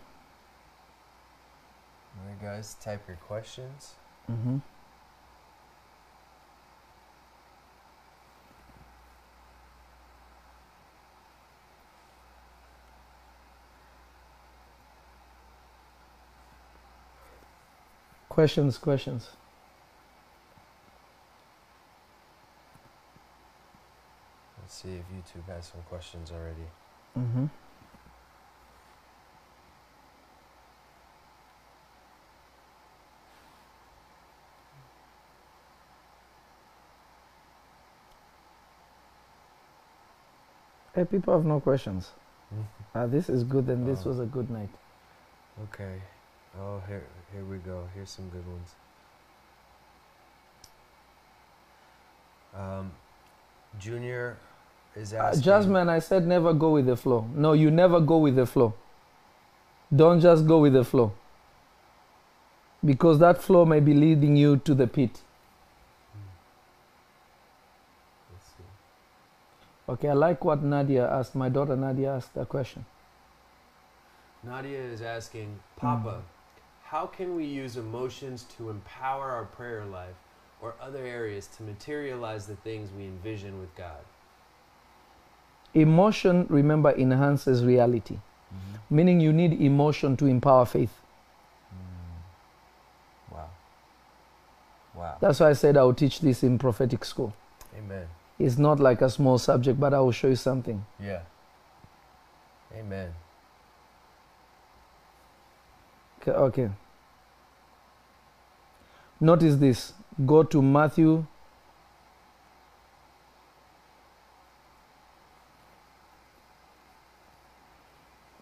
[2.17, 3.95] All right, guys, type your questions.
[4.27, 4.57] hmm
[18.29, 19.29] Questions, questions.
[24.61, 26.67] Let's see if YouTube has some questions already.
[27.13, 27.45] hmm
[40.93, 42.11] Hey, people have no questions.
[42.93, 44.09] Uh, this is good, and this Oh.
[44.09, 44.69] was a good night.
[45.63, 46.01] Okay.
[46.59, 47.87] Oh, here, here we go.
[47.93, 48.75] Here's some good ones.
[52.53, 52.91] Um,
[53.79, 54.37] Junior
[54.95, 55.41] is Uh, asking.
[55.43, 57.27] Jasmine, I said never go with the flow.
[57.33, 58.73] No, you never go with the flow.
[59.95, 61.11] Don't just go with the flow.
[62.83, 65.21] Because that flow may be leading you to the pit.
[69.89, 71.35] Okay, I like what Nadia asked.
[71.35, 72.85] My daughter Nadia asked a question.
[74.43, 76.21] Nadia is asking, Papa,
[76.83, 80.15] how can we use emotions to empower our prayer life
[80.61, 84.03] or other areas to materialize the things we envision with God?
[85.73, 88.95] Emotion, remember, enhances reality, mm-hmm.
[88.95, 90.93] meaning you need emotion to empower faith.
[91.73, 93.33] Mm.
[93.33, 93.49] Wow.
[94.95, 95.17] Wow.
[95.21, 97.33] That's why I said I will teach this in prophetic school.
[97.77, 98.07] Amen.
[98.37, 100.83] It's not like a small subject, but I will show you something.
[100.99, 101.21] Yeah.
[102.75, 103.13] Amen.
[106.21, 106.31] Okay.
[106.31, 106.69] okay.
[109.19, 109.93] Notice this.
[110.25, 111.25] Go to Matthew.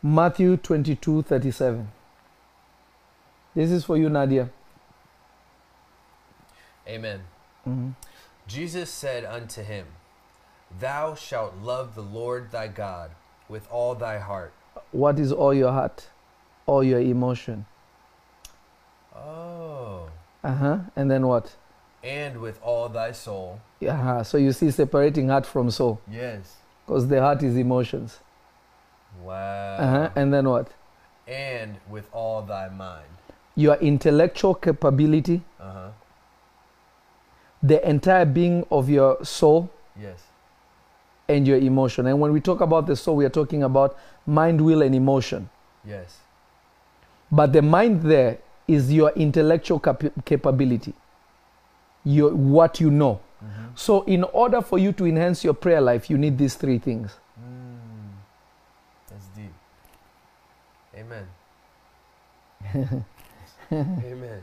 [0.02, 1.92] Matthew 22 37.
[3.56, 4.50] This is for you, Nadia.
[6.88, 7.22] Amen.
[7.68, 7.94] Mhm.
[8.48, 9.88] Jesus said unto him,
[10.80, 13.12] Thou shalt love the Lord thy God
[13.48, 14.54] with all thy heart.
[14.92, 16.08] What is all your heart?
[16.66, 17.66] All your emotion.
[19.16, 20.10] Oh.
[20.44, 20.78] Uh huh.
[20.96, 21.56] And then what?
[22.04, 23.60] And with all thy soul.
[23.80, 24.22] Yeah.
[24.22, 26.56] So you see, separating heart from soul, Yes.
[26.86, 28.20] because the heart is emotions.
[29.24, 29.78] Wow.
[29.78, 30.10] Uh huh.
[30.16, 30.68] And then what?
[31.28, 33.06] And with all thy mind.
[33.56, 35.90] Your intellectual capability, Uh huh.
[37.62, 39.70] the entire being of your soul,
[40.00, 40.24] Yes.
[41.28, 42.08] and your emotion.
[42.08, 45.50] And when we talk about the soul, we are talking about mind, will, and emotion.
[45.86, 46.20] Yes.
[47.32, 48.38] But the mind there
[48.68, 50.94] is your intellectual cap- capability,
[52.06, 53.20] your what you know.
[53.44, 53.66] Mm-hmm.
[53.76, 57.12] So, in order for you to enhance your prayer life, you need these three things.
[57.40, 58.12] Mm.
[59.10, 59.54] That's deep.
[61.00, 61.28] Amen.
[63.72, 64.42] Amen.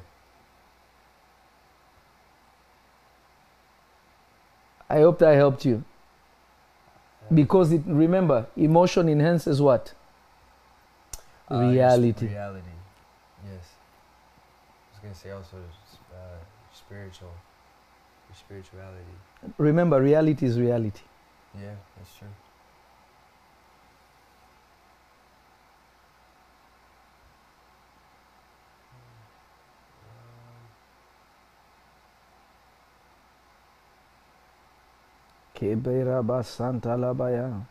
[4.89, 5.85] I hope that helped you.
[7.33, 9.93] Because it, remember, emotion enhances what?
[11.51, 12.27] Uh, reality.
[12.29, 12.65] reality.
[13.45, 13.65] Yes.
[13.73, 15.57] I was gonna say also
[16.13, 16.39] uh,
[16.73, 17.33] spiritual.
[18.35, 19.17] Spirituality.
[19.57, 21.01] Remember, reality is reality.
[21.55, 22.29] Yeah, that's true.
[35.57, 37.65] Kebera basanta labaya.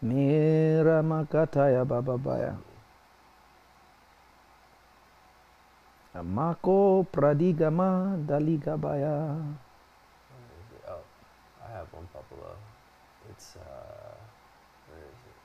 [0.00, 2.56] Mira makataya bababaya.
[6.24, 9.36] Mako pradigama daligabaya.
[10.88, 11.04] Oh,
[11.62, 12.56] I have one Papalo.
[13.30, 14.16] It's uh,
[14.88, 15.38] where is it?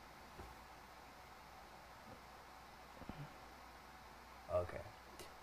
[4.63, 4.83] Okay.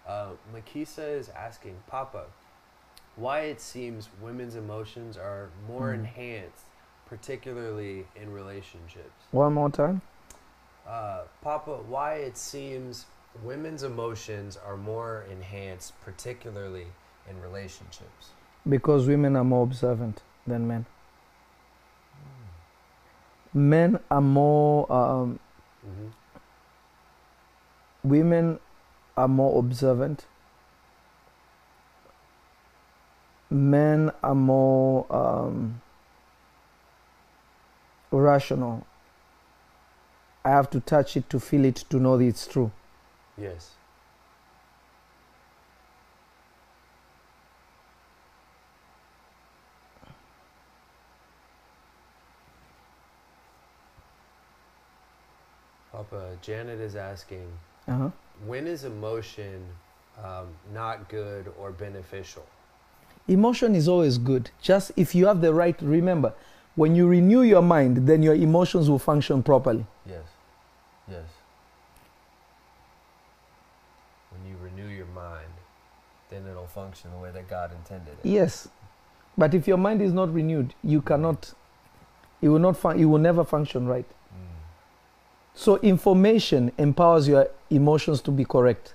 [0.09, 2.25] Uh, Makisa is asking Papa,
[3.17, 6.01] why it seems women's emotions are more Hmm.
[6.01, 6.65] enhanced,
[7.07, 9.25] particularly in relationships.
[9.31, 10.03] One more time.
[10.87, 13.07] Uh, Papa, why it seems
[13.43, 16.87] women's emotions are more enhanced, particularly
[17.29, 18.31] in relationships.
[18.69, 20.87] Because women are more observant than men.
[23.55, 25.39] Men are more, um,
[25.85, 26.09] hmm
[28.05, 28.59] women
[29.17, 30.27] are more observant.
[33.53, 35.83] Men are more um,
[38.11, 38.87] rational.
[40.43, 42.73] I have to touch it to feel it to know that it's true.
[43.37, 43.73] Yes.
[55.91, 57.47] Papa, Janet is asking,
[57.89, 58.11] Uh-huh.
[58.47, 59.67] when is emotion
[60.23, 62.47] um, not good or beneficial?
[63.29, 64.51] Emotion is always good.
[64.61, 66.33] Just if you have the right, remember,
[66.75, 69.87] when you renew your mind, then your emotions will function properly.
[70.07, 70.25] Yes.
[71.09, 71.25] Yes.
[74.31, 75.53] When you renew your mind,
[76.31, 78.29] then it'll function the way that God intended it.
[78.29, 78.69] Yes.
[79.37, 81.53] But if your mind is not renewed, you cannot,
[82.41, 84.07] it will not, fun- it will never function right.
[84.07, 84.47] Mm.
[85.55, 88.95] So information empowers your emotions to be correct.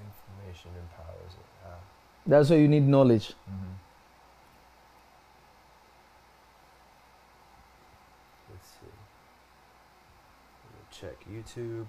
[0.00, 1.46] Information empowers it.
[1.66, 1.78] Ah.
[2.30, 3.30] That's why you need knowledge.
[3.50, 3.72] Mm-hmm.
[8.52, 8.86] Let's see.
[11.00, 11.86] Check YouTube.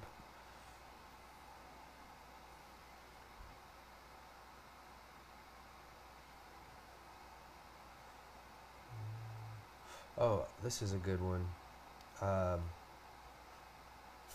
[10.18, 11.46] Oh, this is a good one.
[12.20, 12.62] Um,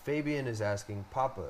[0.05, 1.47] Fabian is asking, Papa,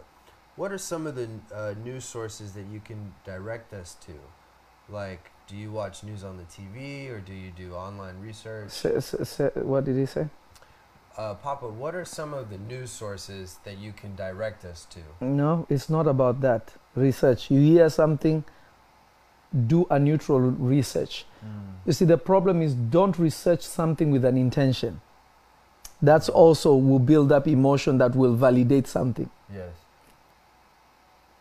[0.57, 4.15] what are some of the uh, news sources that you can direct us to?
[4.88, 8.70] Like, do you watch news on the TV or do you do online research?
[9.54, 10.28] What did he say?
[11.16, 15.00] Uh, Papa, what are some of the news sources that you can direct us to?
[15.24, 16.74] No, it's not about that.
[16.94, 17.50] Research.
[17.50, 18.44] You hear something,
[19.66, 21.24] do a neutral research.
[21.86, 25.00] You see, the problem is don't research something with an intention.
[26.02, 29.30] That's also will build up emotion that will validate something.
[29.50, 29.70] Yes.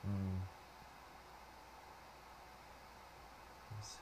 [0.08, 0.38] Mm.
[3.76, 3.98] Let's see.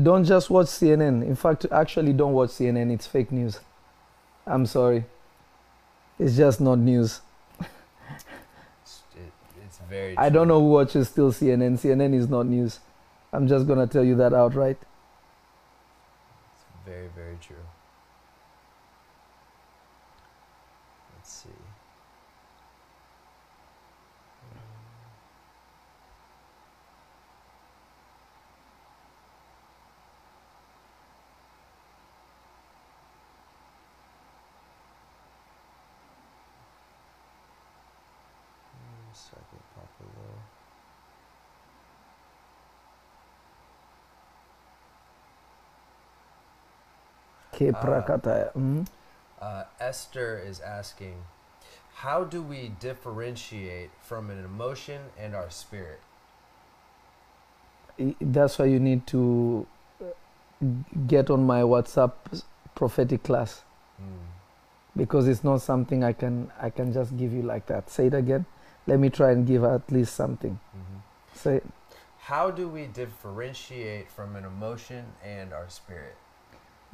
[0.00, 1.24] Don't just watch CNN.
[1.24, 2.92] In fact, actually, don't watch CNN.
[2.92, 3.60] It's fake news.
[4.46, 5.04] I'm sorry.
[6.18, 7.20] It's just not news.
[7.60, 9.32] It's, it,
[9.64, 10.16] it's very.
[10.18, 11.78] I don't know who watches still CNN.
[11.78, 12.80] CNN is not news.
[13.32, 14.78] I'm just going to tell you that outright.
[16.54, 17.56] It's very, very true.
[21.16, 21.48] Let's see.
[39.04, 40.38] One second, Papa Lil.
[47.72, 48.50] Ke prakataya.
[49.40, 51.16] Uh, Esther is asking,
[52.04, 56.00] how do we differentiate from an emotion and our spirit?
[58.20, 59.66] That's why you need to
[60.02, 60.06] uh,
[61.06, 62.12] get on my WhatsApp
[62.74, 63.62] prophetic class
[63.94, 64.26] Mm.
[64.96, 67.88] because it's not something I can I can just give you like that.
[67.88, 68.44] Say it again.
[68.90, 70.58] Let me try and give at least something.
[70.74, 70.98] Mhm.
[71.32, 71.60] Say
[72.26, 76.16] How do we differentiate from an emotion and our spirit?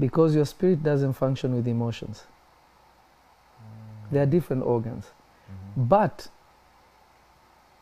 [0.00, 2.24] Because your spirit doesn't function with emotions.
[4.10, 5.06] They are different organs.
[5.76, 5.88] Mhm.
[5.88, 6.28] But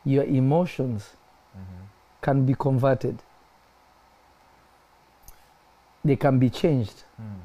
[0.05, 1.15] your emotions
[1.55, 1.87] Mhm.
[2.21, 3.23] can be converted.
[6.05, 7.03] They can be changed.
[7.21, 7.41] Mm.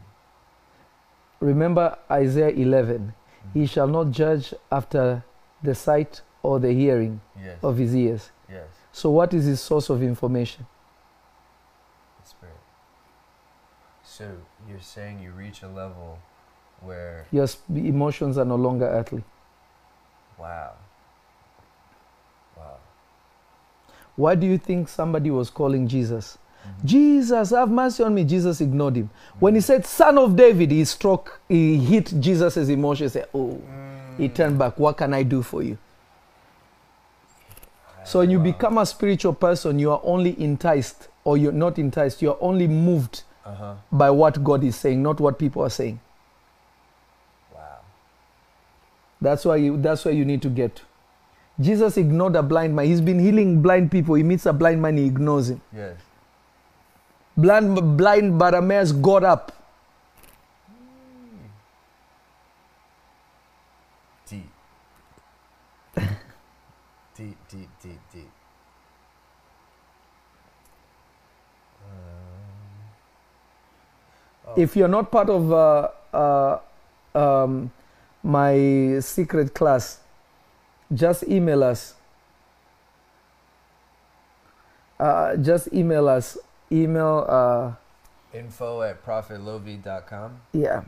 [1.41, 3.15] Remember Isaiah 11.
[3.53, 3.71] He Mhm.
[3.71, 5.23] shall not judge after
[5.63, 7.59] the sight or the hearing Yes.
[7.63, 8.31] of his ears.
[8.49, 8.69] Yes.
[8.93, 10.67] So, what is his source of information?
[12.23, 12.55] The spirit.
[14.17, 14.25] So
[14.69, 16.19] you're saying you reach a level
[16.81, 19.25] where Your sp- emotions are no longer earthly.
[20.39, 20.71] wow.
[22.57, 22.77] Wow.
[24.15, 26.39] Why do you think somebody was calling Jesus?
[26.65, 26.85] Mhm.
[26.85, 28.23] Jesus, have mercy on me.
[28.23, 29.11] Jesus ignored him.
[29.41, 33.07] When he said, Son of David, he struck, he hit Jesus' emotion.
[33.07, 33.61] He said, Oh,
[34.17, 34.35] he Mm.
[34.35, 34.79] turned back.
[34.79, 35.77] What can I do for you?
[38.05, 42.23] So when you become a spiritual person, you are only enticed, or you're not enticed,
[42.23, 43.75] you're only moved Uh-huh.
[43.93, 46.01] by what God is saying, not what people are saying.
[47.55, 47.81] Wow.
[49.21, 50.81] That's why you that's where you need to get.
[51.61, 52.87] Jesus ignored a blind man.
[52.87, 54.15] He's been healing blind people.
[54.15, 55.61] He meets a blind man, he ignores him.
[55.77, 55.97] Yes.
[57.37, 59.53] Blind blind Bartimaeus got up.
[64.29, 64.49] Deep.
[67.17, 68.31] deep, deep, deep, deep.
[71.85, 72.35] Um, oh,
[74.57, 76.59] If you're not part of uh, uh,
[77.15, 77.71] um,
[78.23, 79.99] my secret class,
[80.93, 81.95] just email us.
[84.99, 86.39] Uh, just email us.
[86.73, 87.73] Email, uh,
[88.33, 90.41] info at prophetlovy.com.
[90.53, 90.83] yeah,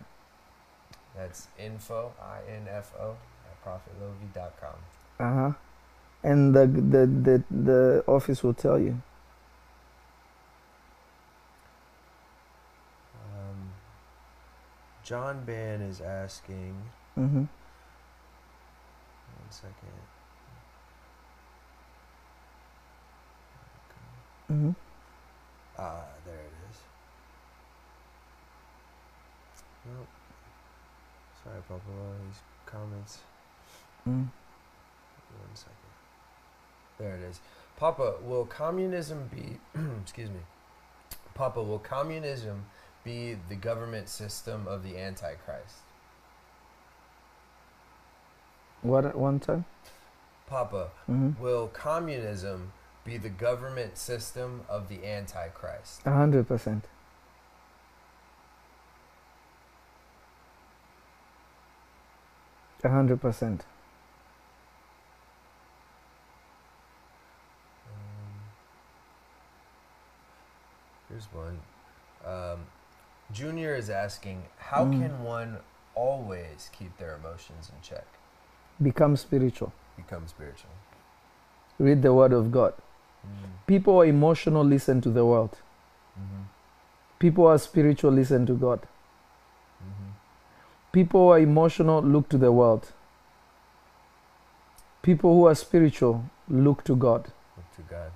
[1.15, 4.79] That's info, I-N-F-O, at prophetlovy.com.
[5.21, 5.53] uh huh.
[6.25, 9.01] And the, the the the office will tell you.
[15.07, 16.75] John Ban is asking,
[17.17, 17.37] Mm-hmm.
[17.39, 17.49] one
[19.51, 19.75] second.
[24.53, 24.71] Mm-hmm.
[25.79, 26.77] Ah, there it is.
[29.87, 30.09] Nope.
[31.45, 31.81] Sorry, Papa.
[32.29, 33.19] These comments.
[34.09, 34.29] Mm.
[35.39, 35.75] One second.
[36.99, 37.41] There it is.
[37.77, 39.59] Papa, will communism be,
[40.03, 40.41] excuse me,
[41.35, 42.65] Papa, will communism
[43.07, 45.77] be the government system of the Antichrist?
[48.83, 49.65] What at one time?
[50.47, 51.43] Papa, Mm-hmm.
[51.43, 52.73] will communism
[53.05, 56.03] be the government system of the Antichrist?
[56.05, 56.85] A hundred percent.
[62.85, 63.65] A hundred percent.
[67.89, 68.41] Um,
[71.09, 71.61] here's one.
[72.25, 72.67] Um,
[73.33, 75.01] Junior is asking, how Mm.
[75.03, 75.59] can one
[75.95, 78.05] always keep their emotions in check?
[78.81, 79.73] Become spiritual.
[79.97, 80.71] Become spiritual.
[81.79, 82.75] Read the Word of God.
[83.67, 85.59] People are emotional listen to the world.
[86.17, 86.43] Mm-hmm.
[87.19, 88.81] People are spiritual listen to God.
[89.83, 90.11] Mm-hmm.
[90.93, 92.93] People are emotional look to the world.
[95.03, 97.33] People who are spiritual look to God.
[97.57, 98.13] Look to God.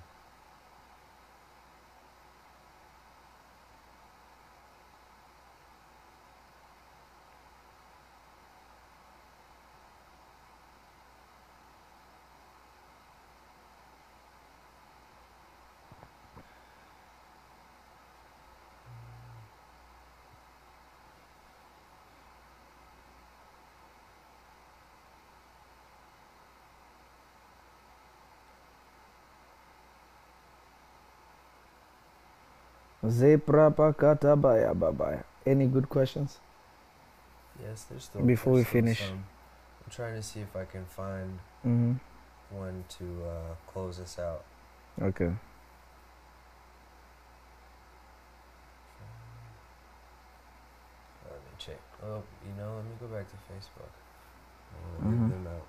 [35.45, 36.39] Any good questions?
[37.61, 38.21] Yes, there's still.
[38.21, 38.99] Before we finish.
[38.99, 39.25] some.
[39.83, 41.93] I'm trying to see if I can find hmm
[42.51, 44.43] one to uh, close us out.
[45.01, 45.31] Okay.
[51.25, 51.79] Let me check.
[52.03, 53.91] Oh, you know, let me go back to Facebook.
[54.73, 55.29] I'm gonna Mhm.
[55.29, 55.67] them out.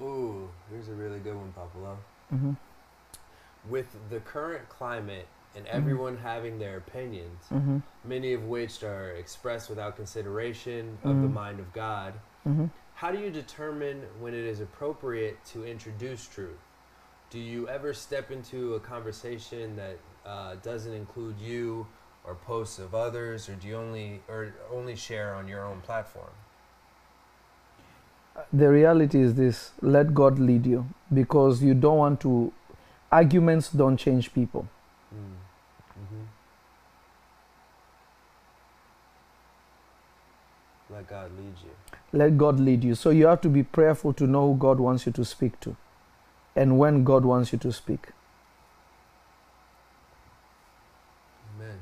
[0.00, 1.96] Ooh, here's a really good one, Papalo.
[2.30, 2.52] hmm
[3.68, 5.26] With the current climate
[5.56, 5.70] and Mhm.
[5.70, 11.32] everyone having their opinions, hmm many of which are expressed without consideration of the Mhm.
[11.32, 12.14] mind of God,
[12.44, 16.58] hmm how do you determine when it is appropriate to introduce truth?
[17.30, 21.86] Do you ever step into a conversation that uh, doesn't include you
[22.24, 26.30] or posts of others, or do you only or only share on your own platform?
[28.52, 32.52] The reality is this let God lead you because you don't want to,
[33.12, 34.68] arguments don't change people.
[35.14, 35.36] Mm.
[36.08, 36.24] hmm
[40.94, 41.70] Let God lead you.
[42.12, 42.94] Let God lead you.
[42.94, 45.76] So you have to be prayerful to know who God wants you to speak to
[46.56, 48.08] and when God wants you to speak.
[51.56, 51.78] Amen.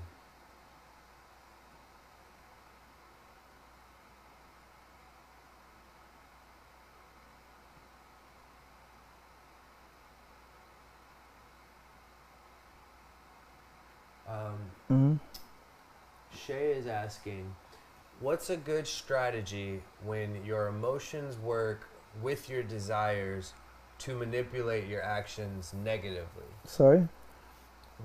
[14.90, 17.54] Um, hmm Shay is asking,
[18.20, 21.88] what's a good strategy when your emotions work
[22.22, 23.54] with your desires
[23.98, 26.50] to manipulate your actions negatively?
[26.64, 27.08] Sorry?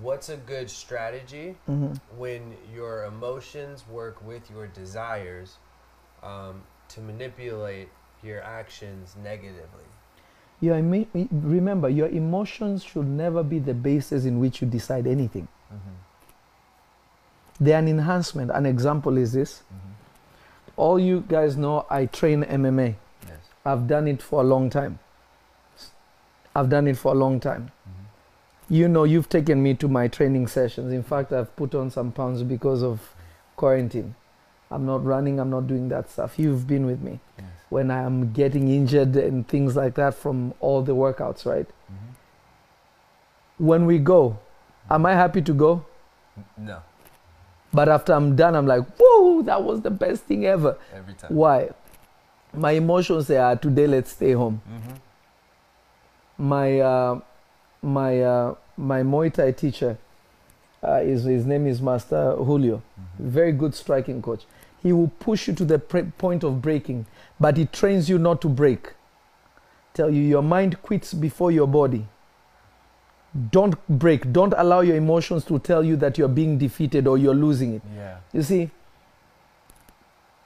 [0.00, 5.58] What's a good strategy hmm when your emotions work with your desires
[6.22, 7.88] um, to manipulate
[8.22, 9.84] your actions negatively?
[10.60, 15.48] Your emo- remember, your emotions should never be the basis in which you decide anything.
[15.72, 15.90] Mm-hmm.
[17.62, 18.50] They're an enhancement.
[18.50, 19.62] An example is this.
[19.62, 19.92] Mm-hmm.
[20.76, 22.96] All you guys know, I train MMA.
[23.28, 23.36] Yes.
[23.64, 24.98] I've done it for a long time.
[26.56, 27.70] I've done it for a long time.
[27.88, 28.74] Mm-hmm.
[28.74, 30.92] You know, you've taken me to my training sessions.
[30.92, 33.14] In fact, I've put on some pounds because of
[33.54, 34.16] quarantine.
[34.68, 36.38] I'm not running, I'm not doing that stuff.
[36.38, 37.46] You've been with me Yes.
[37.68, 41.68] when I'm getting injured and things like that from all the workouts, right?
[41.68, 43.66] Mm-hmm.
[43.66, 44.38] When we go,
[44.90, 45.84] am I happy to go?
[46.56, 46.82] No,
[47.72, 50.76] But after I'm done, I'm like, whoa, that was the best thing ever.
[50.94, 51.34] every time.
[51.34, 51.70] Why?
[52.52, 54.60] My emotions say, ah, today let's stay home.
[54.70, 56.48] Mm-hmm.
[56.48, 57.20] My uh,
[57.80, 59.96] my uh, my Muay Thai teacher,
[60.82, 62.82] uh, is his name is Master Julio.
[63.18, 64.44] Very good striking coach.
[64.82, 67.06] He will push you to the pre- point of breaking,
[67.38, 68.94] but he trains you not to break.
[69.94, 72.06] Tell you your mind quits before your body.
[73.50, 74.32] Don't break.
[74.32, 77.82] Don't allow your emotions to tell you that you're being defeated or you're losing it.
[77.96, 78.18] Yeah.
[78.32, 78.70] You see,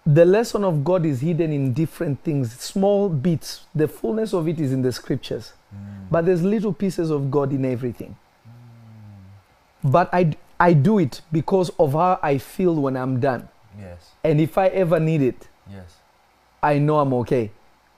[0.05, 3.65] the lesson of God is hidden in different things, small bits.
[3.75, 5.53] The fullness of it is in the scriptures.
[5.75, 6.11] Mm.
[6.11, 8.17] But there's little pieces of God in everything.
[8.47, 9.91] Mm.
[9.91, 13.49] But I, I do it because of how I feel when I'm done.
[13.77, 14.13] Yes.
[14.23, 15.97] And if I ever need it, Yes.
[16.63, 17.51] I know I'm okay.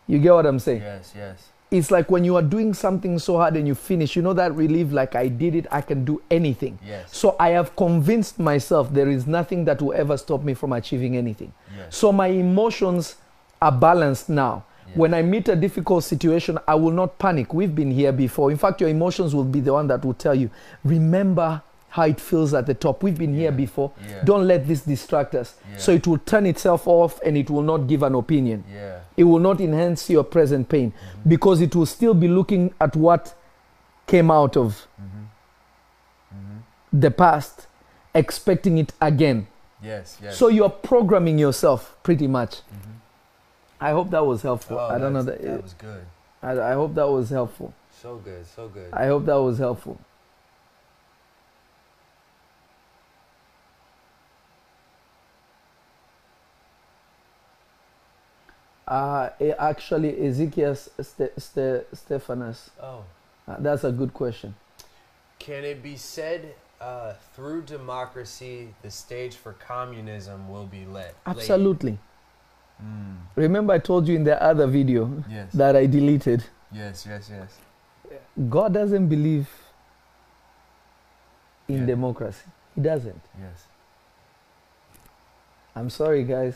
[0.06, 0.82] You get what I'm saying?
[0.82, 1.12] Yes.
[1.16, 1.48] Yes.
[1.70, 4.54] It's like when you are doing something so hard and you finish, you know that
[4.54, 6.78] relief, like I did it, I can do anything.
[6.86, 7.14] Yes.
[7.14, 11.16] So I have convinced myself there is nothing that will ever stop me from achieving
[11.16, 11.52] anything.
[11.76, 11.96] Yes.
[11.96, 13.16] So my emotions
[13.60, 14.64] are balanced now.
[14.86, 14.96] Yes.
[14.96, 17.52] When I meet a difficult situation, I will not panic.
[17.52, 18.50] We've been here before.
[18.50, 20.50] In fact, your emotions will be the one that will tell you,
[20.84, 23.02] remember how it feels at the top.
[23.02, 23.92] We've been here before.
[24.06, 24.22] Yeah.
[24.24, 25.56] Don't let this distract us.
[25.70, 25.78] Yeah.
[25.78, 28.64] So it will turn itself off and it will not give an opinion.
[28.72, 29.00] Yeah.
[29.18, 31.28] It will not enhance your present pain Mm-hmm.
[31.28, 33.34] because it will still be looking at what
[34.06, 34.86] came out of
[36.32, 36.58] Mm-hmm.
[36.92, 37.66] the past,
[38.14, 39.46] expecting it again.
[39.82, 40.18] Yes.
[40.22, 40.36] Yes.
[40.36, 42.62] So you're programming yourself pretty much.
[42.72, 42.94] Mhm.
[43.80, 44.78] I hope that was helpful.
[44.78, 45.40] Oh, I don't know that.
[45.42, 46.04] That was good.
[46.42, 47.72] I, I hope that was helpful.
[48.02, 48.44] So good.
[48.46, 48.92] So good.
[48.92, 49.98] I hope that was helpful.
[58.88, 62.70] Uh, eh, actually, Ezekiel Ste- Ste- Stephanus.
[62.82, 63.04] oh.
[63.46, 64.54] Uh, that's a good question.
[65.38, 71.14] Can it be said uh, through democracy, the stage for communism will be lit?
[71.26, 71.98] Absolutely.
[72.82, 73.16] Mm.
[73.36, 75.52] Remember, I told you in the other video Yes.
[75.52, 76.44] that I deleted.
[76.72, 77.06] yes.
[77.08, 77.30] Yes.
[77.30, 77.58] Yes.
[78.48, 79.48] God doesn't believe
[81.68, 81.86] in Yeah.
[81.86, 82.44] democracy.
[82.74, 83.20] He doesn't.
[83.40, 83.66] Yes.
[85.74, 86.54] I'm sorry, guys.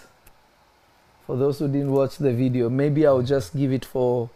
[1.26, 4.30] For those who didn't watch the video, maybe I'll just give it for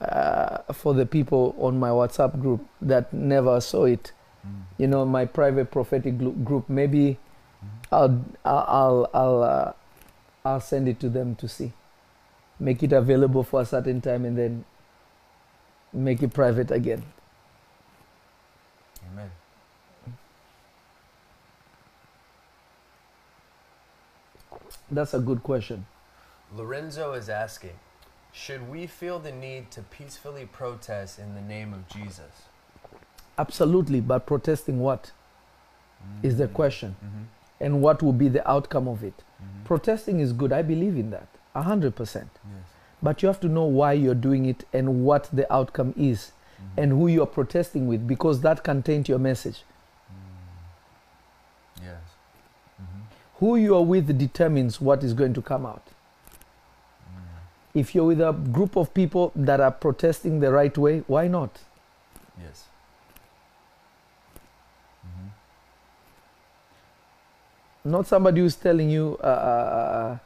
[0.00, 4.12] uh, for the people on my WhatsApp group that never saw it.
[4.46, 4.62] Mm.
[4.78, 6.68] You know, my private prophetic group.
[6.68, 7.18] Maybe.
[7.92, 9.72] I'll I'll I'll I'll, uh,
[10.44, 11.72] I'll send it to them to see.
[12.58, 14.64] Make it available for a certain time and then
[15.92, 17.02] make it private again.
[19.12, 19.30] Amen.
[24.90, 25.86] That's a good question.
[26.54, 27.78] Lorenzo is asking,
[28.32, 32.42] should we feel the need to peacefully protest in the name of Jesus?
[33.38, 35.12] Absolutely, but protesting what
[36.22, 37.22] is the question, Mm-hmm.
[37.64, 39.14] and what will be the outcome of it?
[39.18, 39.64] Mm-hmm.
[39.64, 40.52] Protesting is good.
[40.52, 41.28] I believe in that.
[41.54, 42.30] A hundred percent.
[42.44, 42.64] yes.
[43.02, 46.80] But you have to know why you're doing it and what the outcome is Mm-hmm.
[46.80, 49.62] and who you're protesting with because that can taint your message.
[50.12, 51.82] Mm.
[51.84, 52.02] Yes.
[52.80, 53.00] Mm-hmm.
[53.38, 55.86] Who you are with determines what is going to come out.
[57.74, 61.58] If you're with a group of people that are protesting the right way, why not?
[62.42, 62.64] Yes.
[65.06, 65.28] Mm-hmm.
[67.90, 70.18] Not somebody who's telling you uh, uh,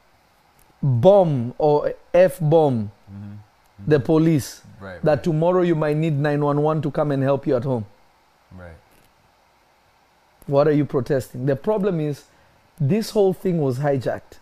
[0.83, 3.91] bomb or F bomb Mm-hmm.
[3.91, 5.03] the police right.
[5.03, 5.25] that right.
[5.25, 7.85] tomorrow you might need 911 to come and help you at home.
[8.53, 8.77] Right.
[10.47, 11.47] What are you protesting?
[11.47, 12.25] The problem is
[12.81, 14.39] this whole thing was hijacked.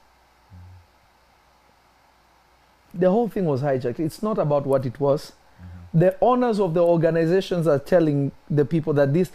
[2.95, 3.99] The whole thing was hijacked.
[3.99, 5.33] It's not about what it was.
[5.33, 5.99] Mm-hmm.
[5.99, 9.31] The owners of the organizations are telling the people that this.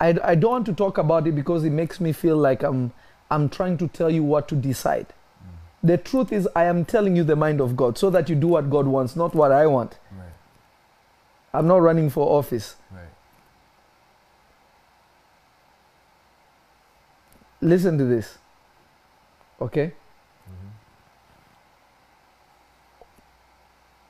[0.00, 2.92] I, I don't want to talk about it because it makes me feel like I'm,
[3.30, 5.06] I'm trying to tell you what to decide.
[5.06, 5.88] Mm.
[5.88, 8.46] The truth is, I am telling you the mind of God so that you do
[8.48, 9.98] what God wants, not what I want.
[10.12, 10.28] Right.
[11.52, 12.76] I'm not running for office.
[12.92, 13.08] Right.
[17.60, 18.38] Listen to this.
[19.60, 19.86] Okay?
[19.86, 20.68] Mm-hmm.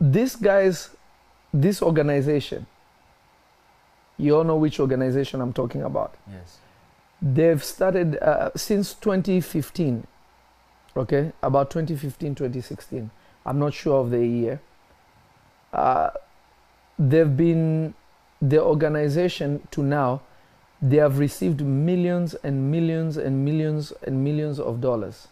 [0.01, 0.91] These guys,
[1.53, 2.67] this organization,
[4.17, 6.17] you all know which organization I'm talking about.
[6.31, 6.59] Yes.
[7.21, 10.07] They've started uh, since 2015.
[10.97, 11.33] Okay?
[11.43, 13.11] About 2015, 2016.
[13.47, 14.61] I'm not sure of the year.
[15.73, 16.11] Uh,
[16.99, 17.95] they've been,
[18.41, 20.23] the organization to now,
[20.81, 25.29] they have received millions and millions and millions and millions of dollars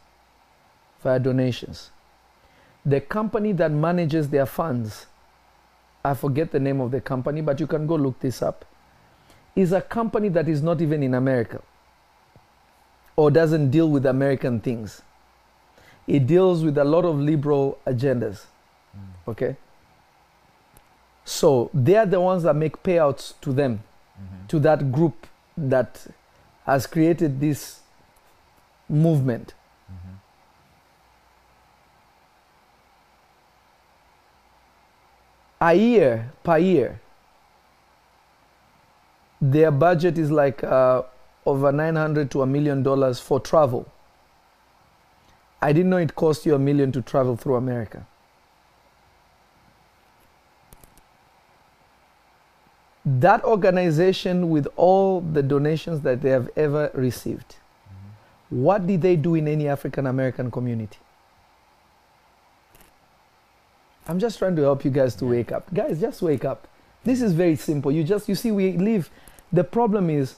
[1.02, 1.90] via donations.
[2.86, 5.06] The company that manages their funds,
[6.04, 8.64] I forget the name of the company, but you can go look this up,
[9.56, 11.60] is a company that is not even in America
[13.16, 15.02] or doesn't deal with American things.
[16.06, 18.44] It deals with a lot of liberal agendas.
[18.96, 19.28] Mm.
[19.28, 19.56] Okay?
[21.24, 23.82] So they are the ones that make payouts to them,
[24.16, 24.46] Mm-hmm.
[24.46, 25.26] to that group
[25.58, 26.06] that
[26.64, 27.80] has created this
[28.88, 29.52] movement.
[29.92, 30.14] Mm-hmm.
[35.60, 37.00] A year per year,
[39.40, 41.02] their budget is like uh,
[41.46, 43.90] over 900 to a million dollars for travel.
[45.62, 48.06] I didn't know it cost you a million to travel through America.
[53.04, 57.56] That organization, with all the donations that they have ever received,
[57.86, 58.62] Mm-hmm.
[58.62, 60.98] what did they do in any African American community?
[64.08, 65.72] I'm just trying to help you guys to wake up.
[65.74, 66.68] Guys, just wake up.
[67.04, 67.90] This is very simple.
[67.92, 69.10] You just, you see, we live.
[69.52, 70.36] The problem is,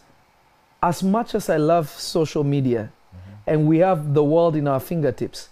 [0.82, 3.50] as much as I love social media Mm-hmm.
[3.50, 5.48] and we have the world in our fingertips,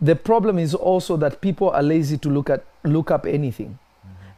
[0.00, 3.78] The problem is also that people are lazy to look at look up anything.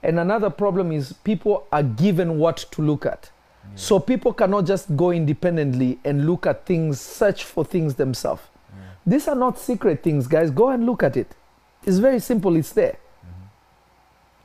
[0.02, 3.31] And another problem is people are given what to look at.
[3.62, 3.77] Yeah.
[3.77, 8.40] So people cannot just go independently and look at things, search for things themselves.
[8.70, 8.85] Yeah.
[9.06, 10.51] These are not secret things, guys.
[10.51, 11.36] Go and look at it.
[11.85, 12.98] It's very simple, it's there.
[13.24, 13.44] Mm-hmm.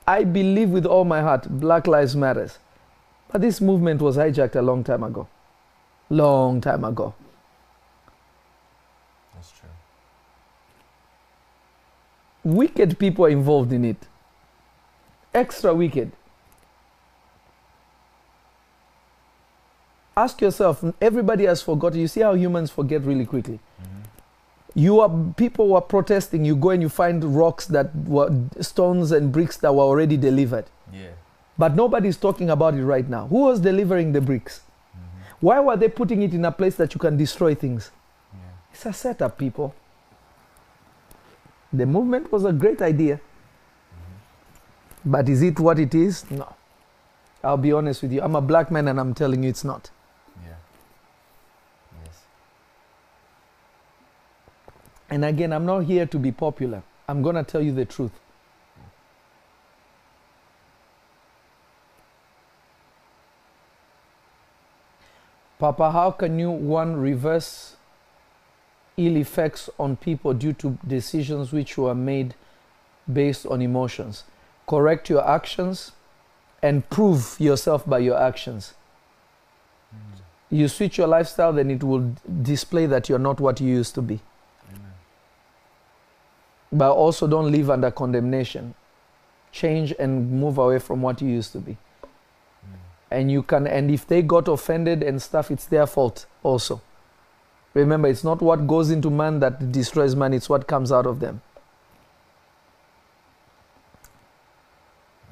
[0.07, 2.59] I believe with all my heart Black Lives Matters.
[3.31, 5.27] But this movement was hijacked a long time ago.
[6.09, 7.13] Long time ago.
[9.33, 9.69] That's true.
[12.43, 14.07] Wicked people are involved in it.
[15.33, 16.11] Extra wicked.
[20.15, 21.99] Ask yourself, everybody has forgotten.
[21.99, 23.59] You see how humans forget really quickly.
[23.81, 23.94] Mm-hmm.
[24.75, 26.45] You are people were protesting.
[26.45, 28.29] You go and you find rocks that were
[28.59, 30.65] stones and bricks that were already delivered.
[30.91, 31.11] Yeah.
[31.57, 33.27] But nobody's talking about it right now.
[33.27, 34.59] Who was delivering the bricks?
[34.59, 35.45] Mm-hmm.
[35.45, 37.91] Why were they putting it in a place that you can destroy things?
[38.33, 38.39] Yeah.
[38.73, 39.73] It's a setup, people.
[41.71, 43.15] The movement was a great idea.
[43.15, 45.11] Mm-hmm.
[45.11, 46.29] But is it what it is?
[46.29, 46.53] No.
[47.41, 48.21] I'll be honest with you.
[48.21, 49.91] I'm a black man and I'm telling you it's not.
[50.43, 50.55] Yeah.
[52.03, 52.23] Yes.
[55.15, 56.83] And again, I'm not here to be popular.
[57.07, 58.11] I'm going to tell you the truth.
[65.57, 67.77] Papa, how can you, one, reverse
[68.97, 72.35] ill effects on people due to decisions which were made
[73.11, 74.25] based on emotions?
[74.67, 75.93] Correct your actions
[76.61, 78.73] and prove yourself by your actions.
[79.95, 80.19] Mm.
[80.49, 84.01] You switch your lifestyle, then it will display that you're not what you used to
[84.01, 84.19] be.
[86.75, 88.75] But also don't live under condemnation.
[89.51, 91.77] Change and move away from what you used to be.
[92.01, 92.75] Hmm.
[93.11, 96.81] And you can and if they got offended and stuff, it's their fault also.
[97.73, 101.19] Remember, it's not what goes into man that destroys man, it's what comes out of
[101.21, 101.41] them.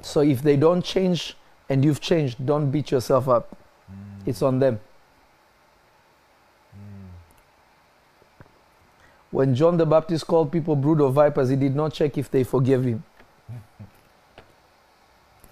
[0.00, 1.36] So if they don't change
[1.68, 3.56] and you've changed, don't beat yourself up.
[3.86, 4.30] Hmm.
[4.30, 4.80] It's on them.
[9.34, 12.44] When John the Baptist called people brood of vipers, he did not check if they
[12.44, 13.02] forgave him.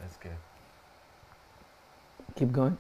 [0.01, 0.37] That's good.
[2.37, 2.79] Keep going.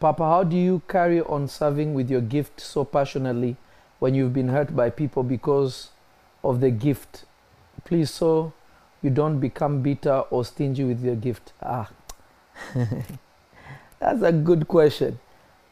[0.00, 3.56] Papa, how do you carry on serving with your gift so passionately
[4.00, 5.90] when you've been hurt by people because
[6.42, 7.26] of the gift?
[7.84, 8.52] Please, so
[9.02, 11.52] you don't become bitter or stingy with your gift.
[11.62, 11.88] Ah,
[12.74, 15.20] that's a good question.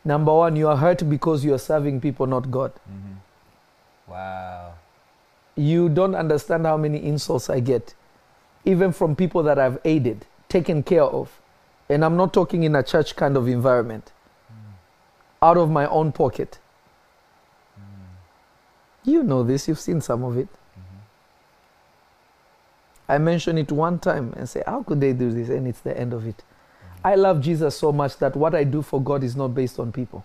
[0.05, 2.73] Number one, you are hurt because you are serving people, not God.
[2.73, 4.11] Mm-hmm.
[4.11, 4.75] Wow.
[5.57, 7.95] You don't understand how many insults I get,
[8.65, 11.41] even from people that I've aided, taken care of.
[11.89, 14.13] And I'm not talking in a church kind of environment,
[14.51, 14.73] mm.
[15.43, 16.59] out of my own pocket.
[17.77, 18.17] Mm.
[19.05, 20.49] You know this, you've seen some of it.
[20.49, 20.99] Mm-hmm.
[23.09, 25.49] I mention it one time and say, How could they do this?
[25.51, 26.43] And it's the end of it.
[27.05, 29.93] I love Jesus so much that what I do for God is not based on
[29.93, 30.25] people.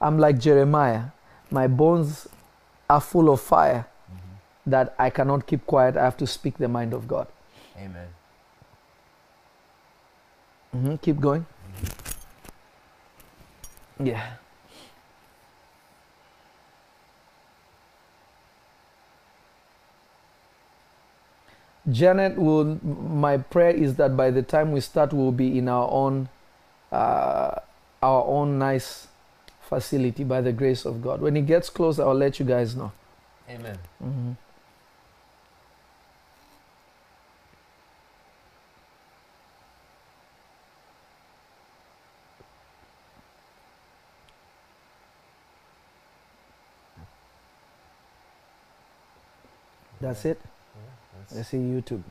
[0.00, 1.04] I'm like Jeremiah.
[1.50, 2.28] My bones
[2.90, 3.86] are full of fire
[4.66, 5.96] that I cannot keep quiet.
[5.96, 7.28] I have to speak the mind of God.
[7.78, 8.08] Amen.
[10.74, 11.46] Mhm, Keep going.
[14.02, 14.22] Yeah.
[21.90, 22.78] Janet will.
[22.84, 26.28] My prayer is that by the time we start, we'll be in our own,
[26.90, 27.60] uh,
[28.02, 29.08] our own nice
[29.60, 31.20] facility by the grace of God.
[31.20, 32.92] When it gets close, I'll let you guys know.
[33.48, 33.78] Amen.
[50.00, 50.40] That's it.
[51.36, 52.02] Let's see YouTube.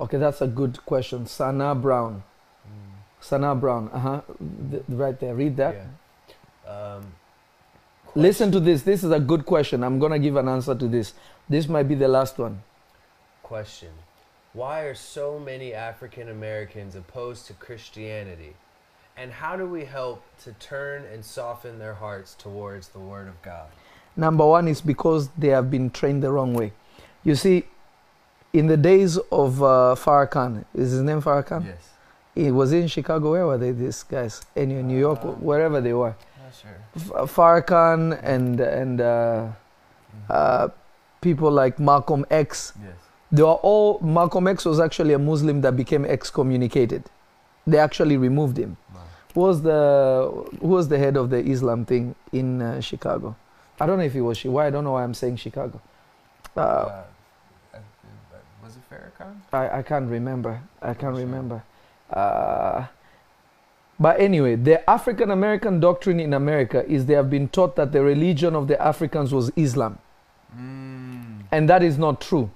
[0.00, 1.26] Okay, that's a good question.
[1.26, 2.22] Sana Brown.
[3.20, 3.90] Sana Brown.
[3.92, 4.20] Uh huh.
[4.70, 5.34] Th- right there.
[5.34, 5.74] Read that.
[6.66, 6.70] Yeah.
[6.70, 7.12] Um,
[8.14, 8.82] Listen to this.
[8.82, 9.84] This is a good question.
[9.84, 11.12] I'm going to give an answer to this.
[11.48, 12.62] This might be the last one.
[13.42, 13.90] Question
[14.54, 18.54] Why are so many African Americans opposed to Christianity?
[19.16, 23.40] And how do we help to turn and soften their hearts towards the Word of
[23.42, 23.68] God?
[24.16, 26.72] Number one is because they have been trained the wrong way.
[27.22, 27.64] You see,
[28.52, 31.64] in the days of uh, Farrakhan, is his name Farrakhan?
[31.66, 31.90] Yes.
[32.34, 33.32] He was in Chicago.
[33.32, 34.42] Where were they, these guys?
[34.56, 36.14] Anyway, New York, Uh, wherever they were.
[36.42, 36.76] Not sure.
[36.96, 39.48] F- Farrakhan and and uh,
[40.28, 40.68] uh,
[41.20, 42.72] people like Malcolm X.
[42.82, 42.94] Yes.
[43.30, 47.04] They were all Malcolm X was actually a Muslim that became excommunicated.
[47.66, 48.76] They actually removed him.
[49.34, 50.30] Who was the
[50.60, 53.34] who was the head of the Islam thing in uh, Chicago?
[53.80, 54.48] I don't know if it was she.
[54.48, 55.80] Why I don't know why I'm saying Chicago.
[56.56, 57.02] Uh, Uh,
[57.74, 57.78] uh,
[58.62, 59.34] was it Farrakhan?
[59.52, 60.60] I, I can't remember.
[60.80, 61.24] I can't Sure.
[61.26, 61.62] remember.
[62.10, 62.86] Uh,
[63.98, 68.02] but anyway, the African American doctrine in America is they have been taught that the
[68.02, 69.98] religion of the Africans was Islam,
[70.56, 71.42] Mm.
[71.50, 72.50] and that is not true.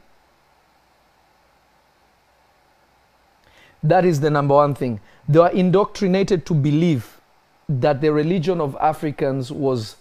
[3.82, 5.00] That is the number one thing.
[5.28, 7.20] They are indoctrinated to believe
[7.68, 9.96] that the religion of Africans was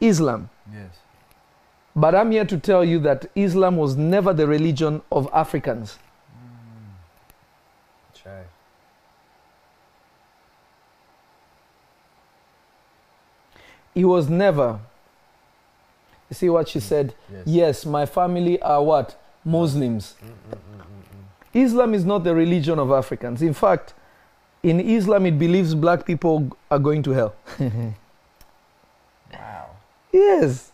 [0.00, 0.48] Islam.
[0.72, 1.00] Yes.
[1.94, 5.98] But I'm here to tell you that Islam was never the religion of Africans.
[6.32, 8.22] Mm.
[8.22, 8.42] Try.
[13.94, 14.78] It was never.
[16.30, 17.14] You see what she said?
[17.30, 17.42] Yes.
[17.44, 19.20] Yes, my family are what?
[19.44, 20.14] Muslims.
[20.22, 21.64] Mm, mm, mm, mm, mm.
[21.66, 23.42] Islam is not the religion of Africans.
[23.42, 23.94] In fact,
[24.62, 27.34] in Islam, it believes black people are going to hell.
[29.32, 29.66] Wow.
[30.12, 30.72] yes.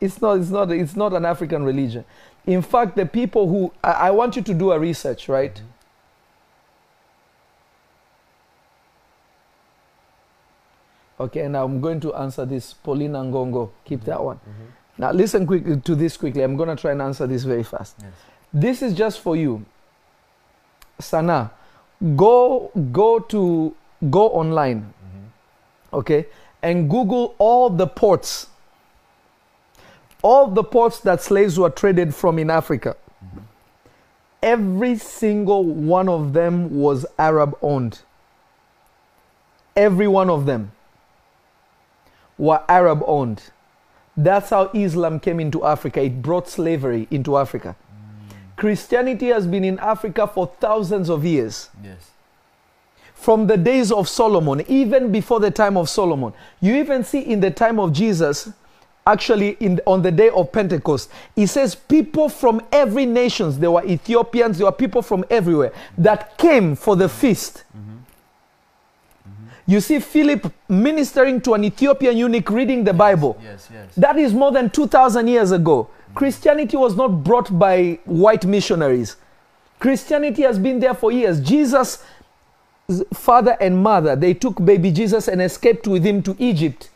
[0.00, 2.04] It's not, it's, not, it's not an African religion.
[2.46, 3.72] In fact, the people who.
[3.82, 5.54] I, I want you to do a research, right?
[5.54, 5.62] Mhm.
[11.20, 12.72] Okay, and I'm going to answer this.
[12.74, 14.36] Paulina Ngongo, keep that one.
[14.36, 14.72] Mhm.
[14.98, 16.42] Now, listen quickly to this quickly.
[16.42, 17.96] I'm going to try and answer this very fast.
[18.00, 18.12] Yes.
[18.52, 19.64] This is just for you.
[21.00, 21.50] Sana,
[22.16, 23.74] go go to
[24.10, 25.96] go online, Mhm.
[25.98, 26.26] okay,
[26.62, 28.46] and Google all the ports.
[30.22, 32.96] All the ports that slaves were traded from in Africa.
[33.24, 33.42] Mhm.
[34.42, 38.00] Every single one of them was Arab owned.
[39.76, 40.72] Every one of them
[42.36, 43.50] were Arab owned.
[44.16, 46.02] That's how Islam came into Africa.
[46.02, 47.76] It brought slavery into Africa.
[48.58, 51.70] Christianity has been in Africa for thousands of years.
[51.82, 52.10] Yes.
[53.14, 56.32] From the days of Solomon, even before the time of Solomon.
[56.60, 58.50] You even see in the time of Jesus,
[59.06, 63.84] actually in, on the day of Pentecost, he says people from every nations, there were
[63.84, 67.62] Ethiopians, there were people from everywhere that came for the feast.
[67.76, 67.98] Mm-hmm.
[69.68, 73.38] You see Philip ministering to an Ethiopian eunuch reading the Bible.
[73.40, 73.68] Yes.
[73.72, 73.94] Yes.
[73.96, 75.90] That is more than 2,000 years ago.
[76.14, 79.16] Christianity was not brought by white missionaries.
[79.78, 81.40] Christianity has been there for years.
[81.40, 82.02] Jesus'
[83.14, 86.90] father and mother, they took baby Jesus and escaped with him to Egypt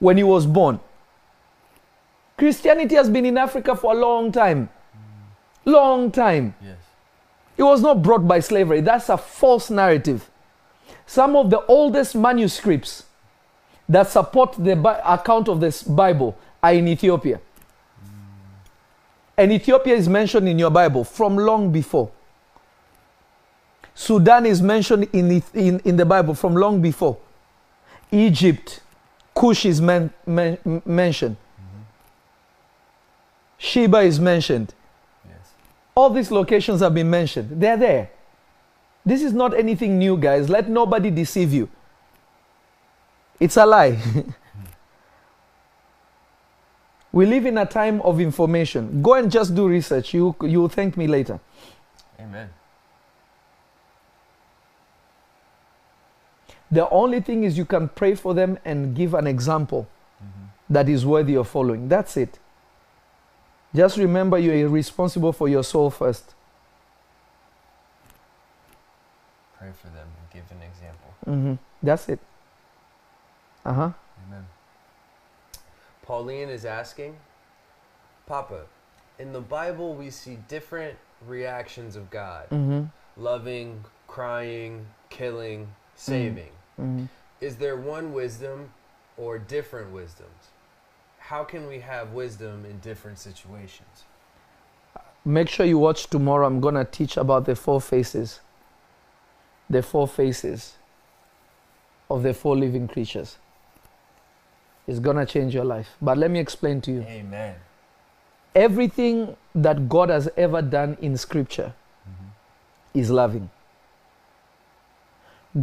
[0.00, 0.80] when he was born.
[2.36, 4.68] Christianity has been in Africa for a long time.
[5.64, 6.54] Long time.
[6.62, 6.76] yes.
[7.56, 8.80] It was not brought by slavery.
[8.80, 10.30] That's a false narrative.
[11.06, 13.04] Some of the oldest manuscripts
[13.88, 14.72] that support the
[15.12, 17.40] account of this Bible are in Ethiopia.
[19.38, 22.10] And Ethiopia is mentioned in your Bible from long before.
[23.94, 27.16] Sudan is mentioned in, in, in the Bible from long before.
[28.10, 28.80] Egypt,
[29.34, 31.36] Cush is men, men, mentioned.
[31.36, 31.82] Mm-hmm.
[33.58, 34.74] Sheba is mentioned.
[35.24, 35.52] Yes.
[35.94, 37.60] All these locations have been mentioned.
[37.60, 38.10] They're there.
[39.06, 40.48] This is not anything new, guys.
[40.48, 41.68] Let nobody deceive you.
[43.38, 43.98] It's a lie.
[47.12, 49.02] we live in a time of information.
[49.02, 50.14] Go and just do research.
[50.14, 51.40] You you will thank me later.
[52.20, 52.50] Amen.
[56.70, 59.88] The only thing is you can pray for them and give an example
[60.68, 61.88] that is worthy of following.
[61.88, 62.38] That's it.
[63.74, 66.34] Just remember you're responsible for your soul first.
[69.58, 71.10] Pray for them and give an example.
[71.24, 72.20] hmm That's it.
[73.64, 73.92] Uh huh.
[76.08, 77.16] Pauline is asking,
[78.26, 78.62] Papa,
[79.18, 82.84] in the Bible we see different reactions of God hmm
[83.18, 86.52] loving, crying, killing, saving.
[86.76, 87.04] hmm
[87.40, 88.70] Is there one wisdom
[89.16, 90.42] or different wisdoms?
[91.18, 94.04] How can we have wisdom in different situations?
[95.24, 96.46] Make sure you watch tomorrow.
[96.46, 98.40] I'm going to teach about the four faces.
[99.68, 100.76] The four faces
[102.08, 103.36] of the four living creatures.
[104.88, 105.90] It's going to change your life.
[106.00, 107.02] But let me explain to you.
[107.02, 107.54] Amen.
[108.54, 111.74] Everything that God has ever done in Scripture
[112.08, 112.98] mm-hmm.
[112.98, 113.50] is loving.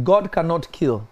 [0.04, 1.08] God cannot kill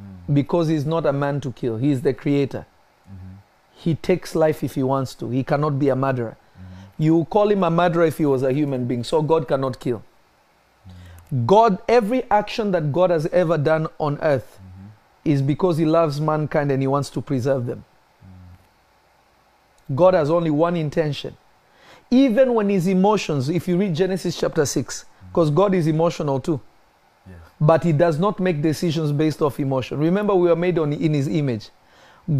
[0.00, 0.34] mm.
[0.34, 2.66] because He's not a man to kill, He is the creator.
[3.08, 3.34] Mm-hmm.
[3.74, 6.36] He takes life if He wants to, He cannot be a murderer.
[6.56, 7.02] Mm-hmm.
[7.02, 10.04] You call Him a murderer if He was a human being, so God cannot kill.
[11.32, 11.46] Mm.
[11.46, 14.71] God, every action that God has ever done on earth mm.
[15.24, 17.84] Is because He loves mankind and He wants to preserve them.
[19.94, 21.36] God has only one intention.
[22.10, 26.60] Even when His emotions, if you read Genesis chapter 6, because God is emotional too.
[27.26, 27.38] Yes.
[27.60, 29.98] but he does not make decisions based off emotion.
[29.98, 31.70] Remember, we are made on, in his image.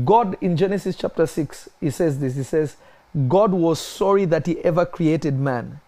[0.04, 2.76] God, in Genesis chapter 6, he says this He says,
[3.28, 5.80] God was sorry that he ever created man.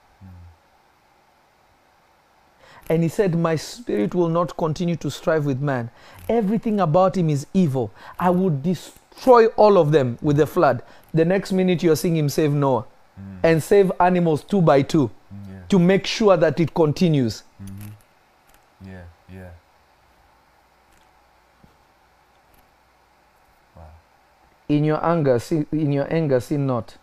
[2.90, 5.90] And he said, My spirit will not continue to strive with man.
[6.28, 7.90] Everything about him is evil.
[8.18, 10.82] I would destroy all of them with the flood.
[11.14, 12.84] The next minute, you're seeing him save Noah
[13.18, 13.38] Mm.
[13.44, 15.08] and save animals two by two
[15.48, 15.60] Yeah.
[15.68, 17.44] to make sure that it continues.
[17.62, 17.92] Mhm.
[18.84, 19.02] Yeah.
[19.32, 19.50] Yeah.
[23.76, 23.82] Wow.
[24.68, 26.96] In your anger, sin, in your anger, sin not.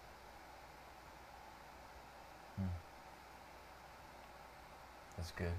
[5.18, 5.54] That's good.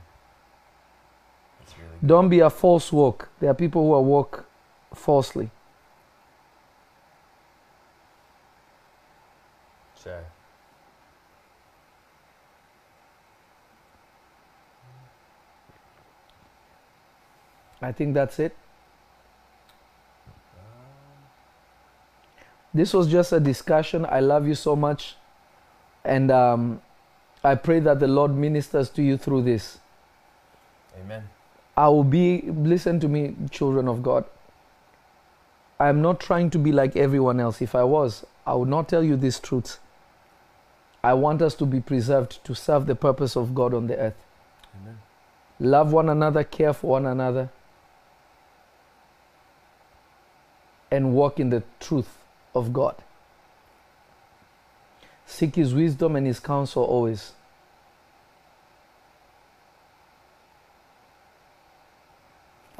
[1.60, 1.91] That's really good.
[2.04, 3.28] Don't be a false walk.
[3.38, 4.44] There are people who are walk
[4.92, 5.50] falsely.
[10.02, 10.24] Sure.
[17.80, 18.56] I think that's it.
[22.74, 24.06] This was just a discussion.
[24.08, 25.16] I love you so much.
[26.04, 26.80] And um,
[27.44, 29.78] I pray that the Lord ministers to you through this.
[30.98, 31.28] Amen.
[31.76, 34.24] I will be, listen to me, children of God.
[35.80, 37.62] I am not trying to be like everyone else.
[37.62, 39.80] If I was, I would not tell you these truths.
[41.02, 44.24] I want us to be preserved to serve the purpose of God on the earth.
[44.80, 44.98] Amen.
[45.58, 47.50] Love one another, care for one another,
[50.90, 52.18] and walk in the truth
[52.54, 52.94] of God.
[55.26, 57.32] Seek His wisdom and His counsel always.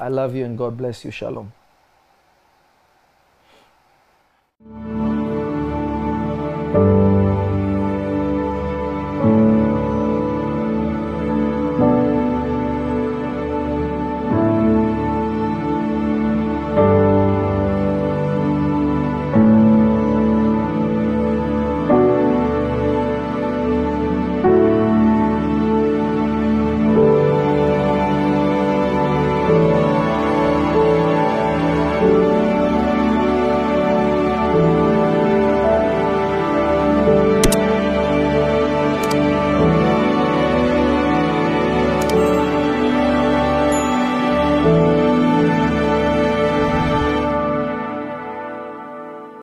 [0.03, 1.11] I love you and God bless you.
[1.11, 1.53] Shalom.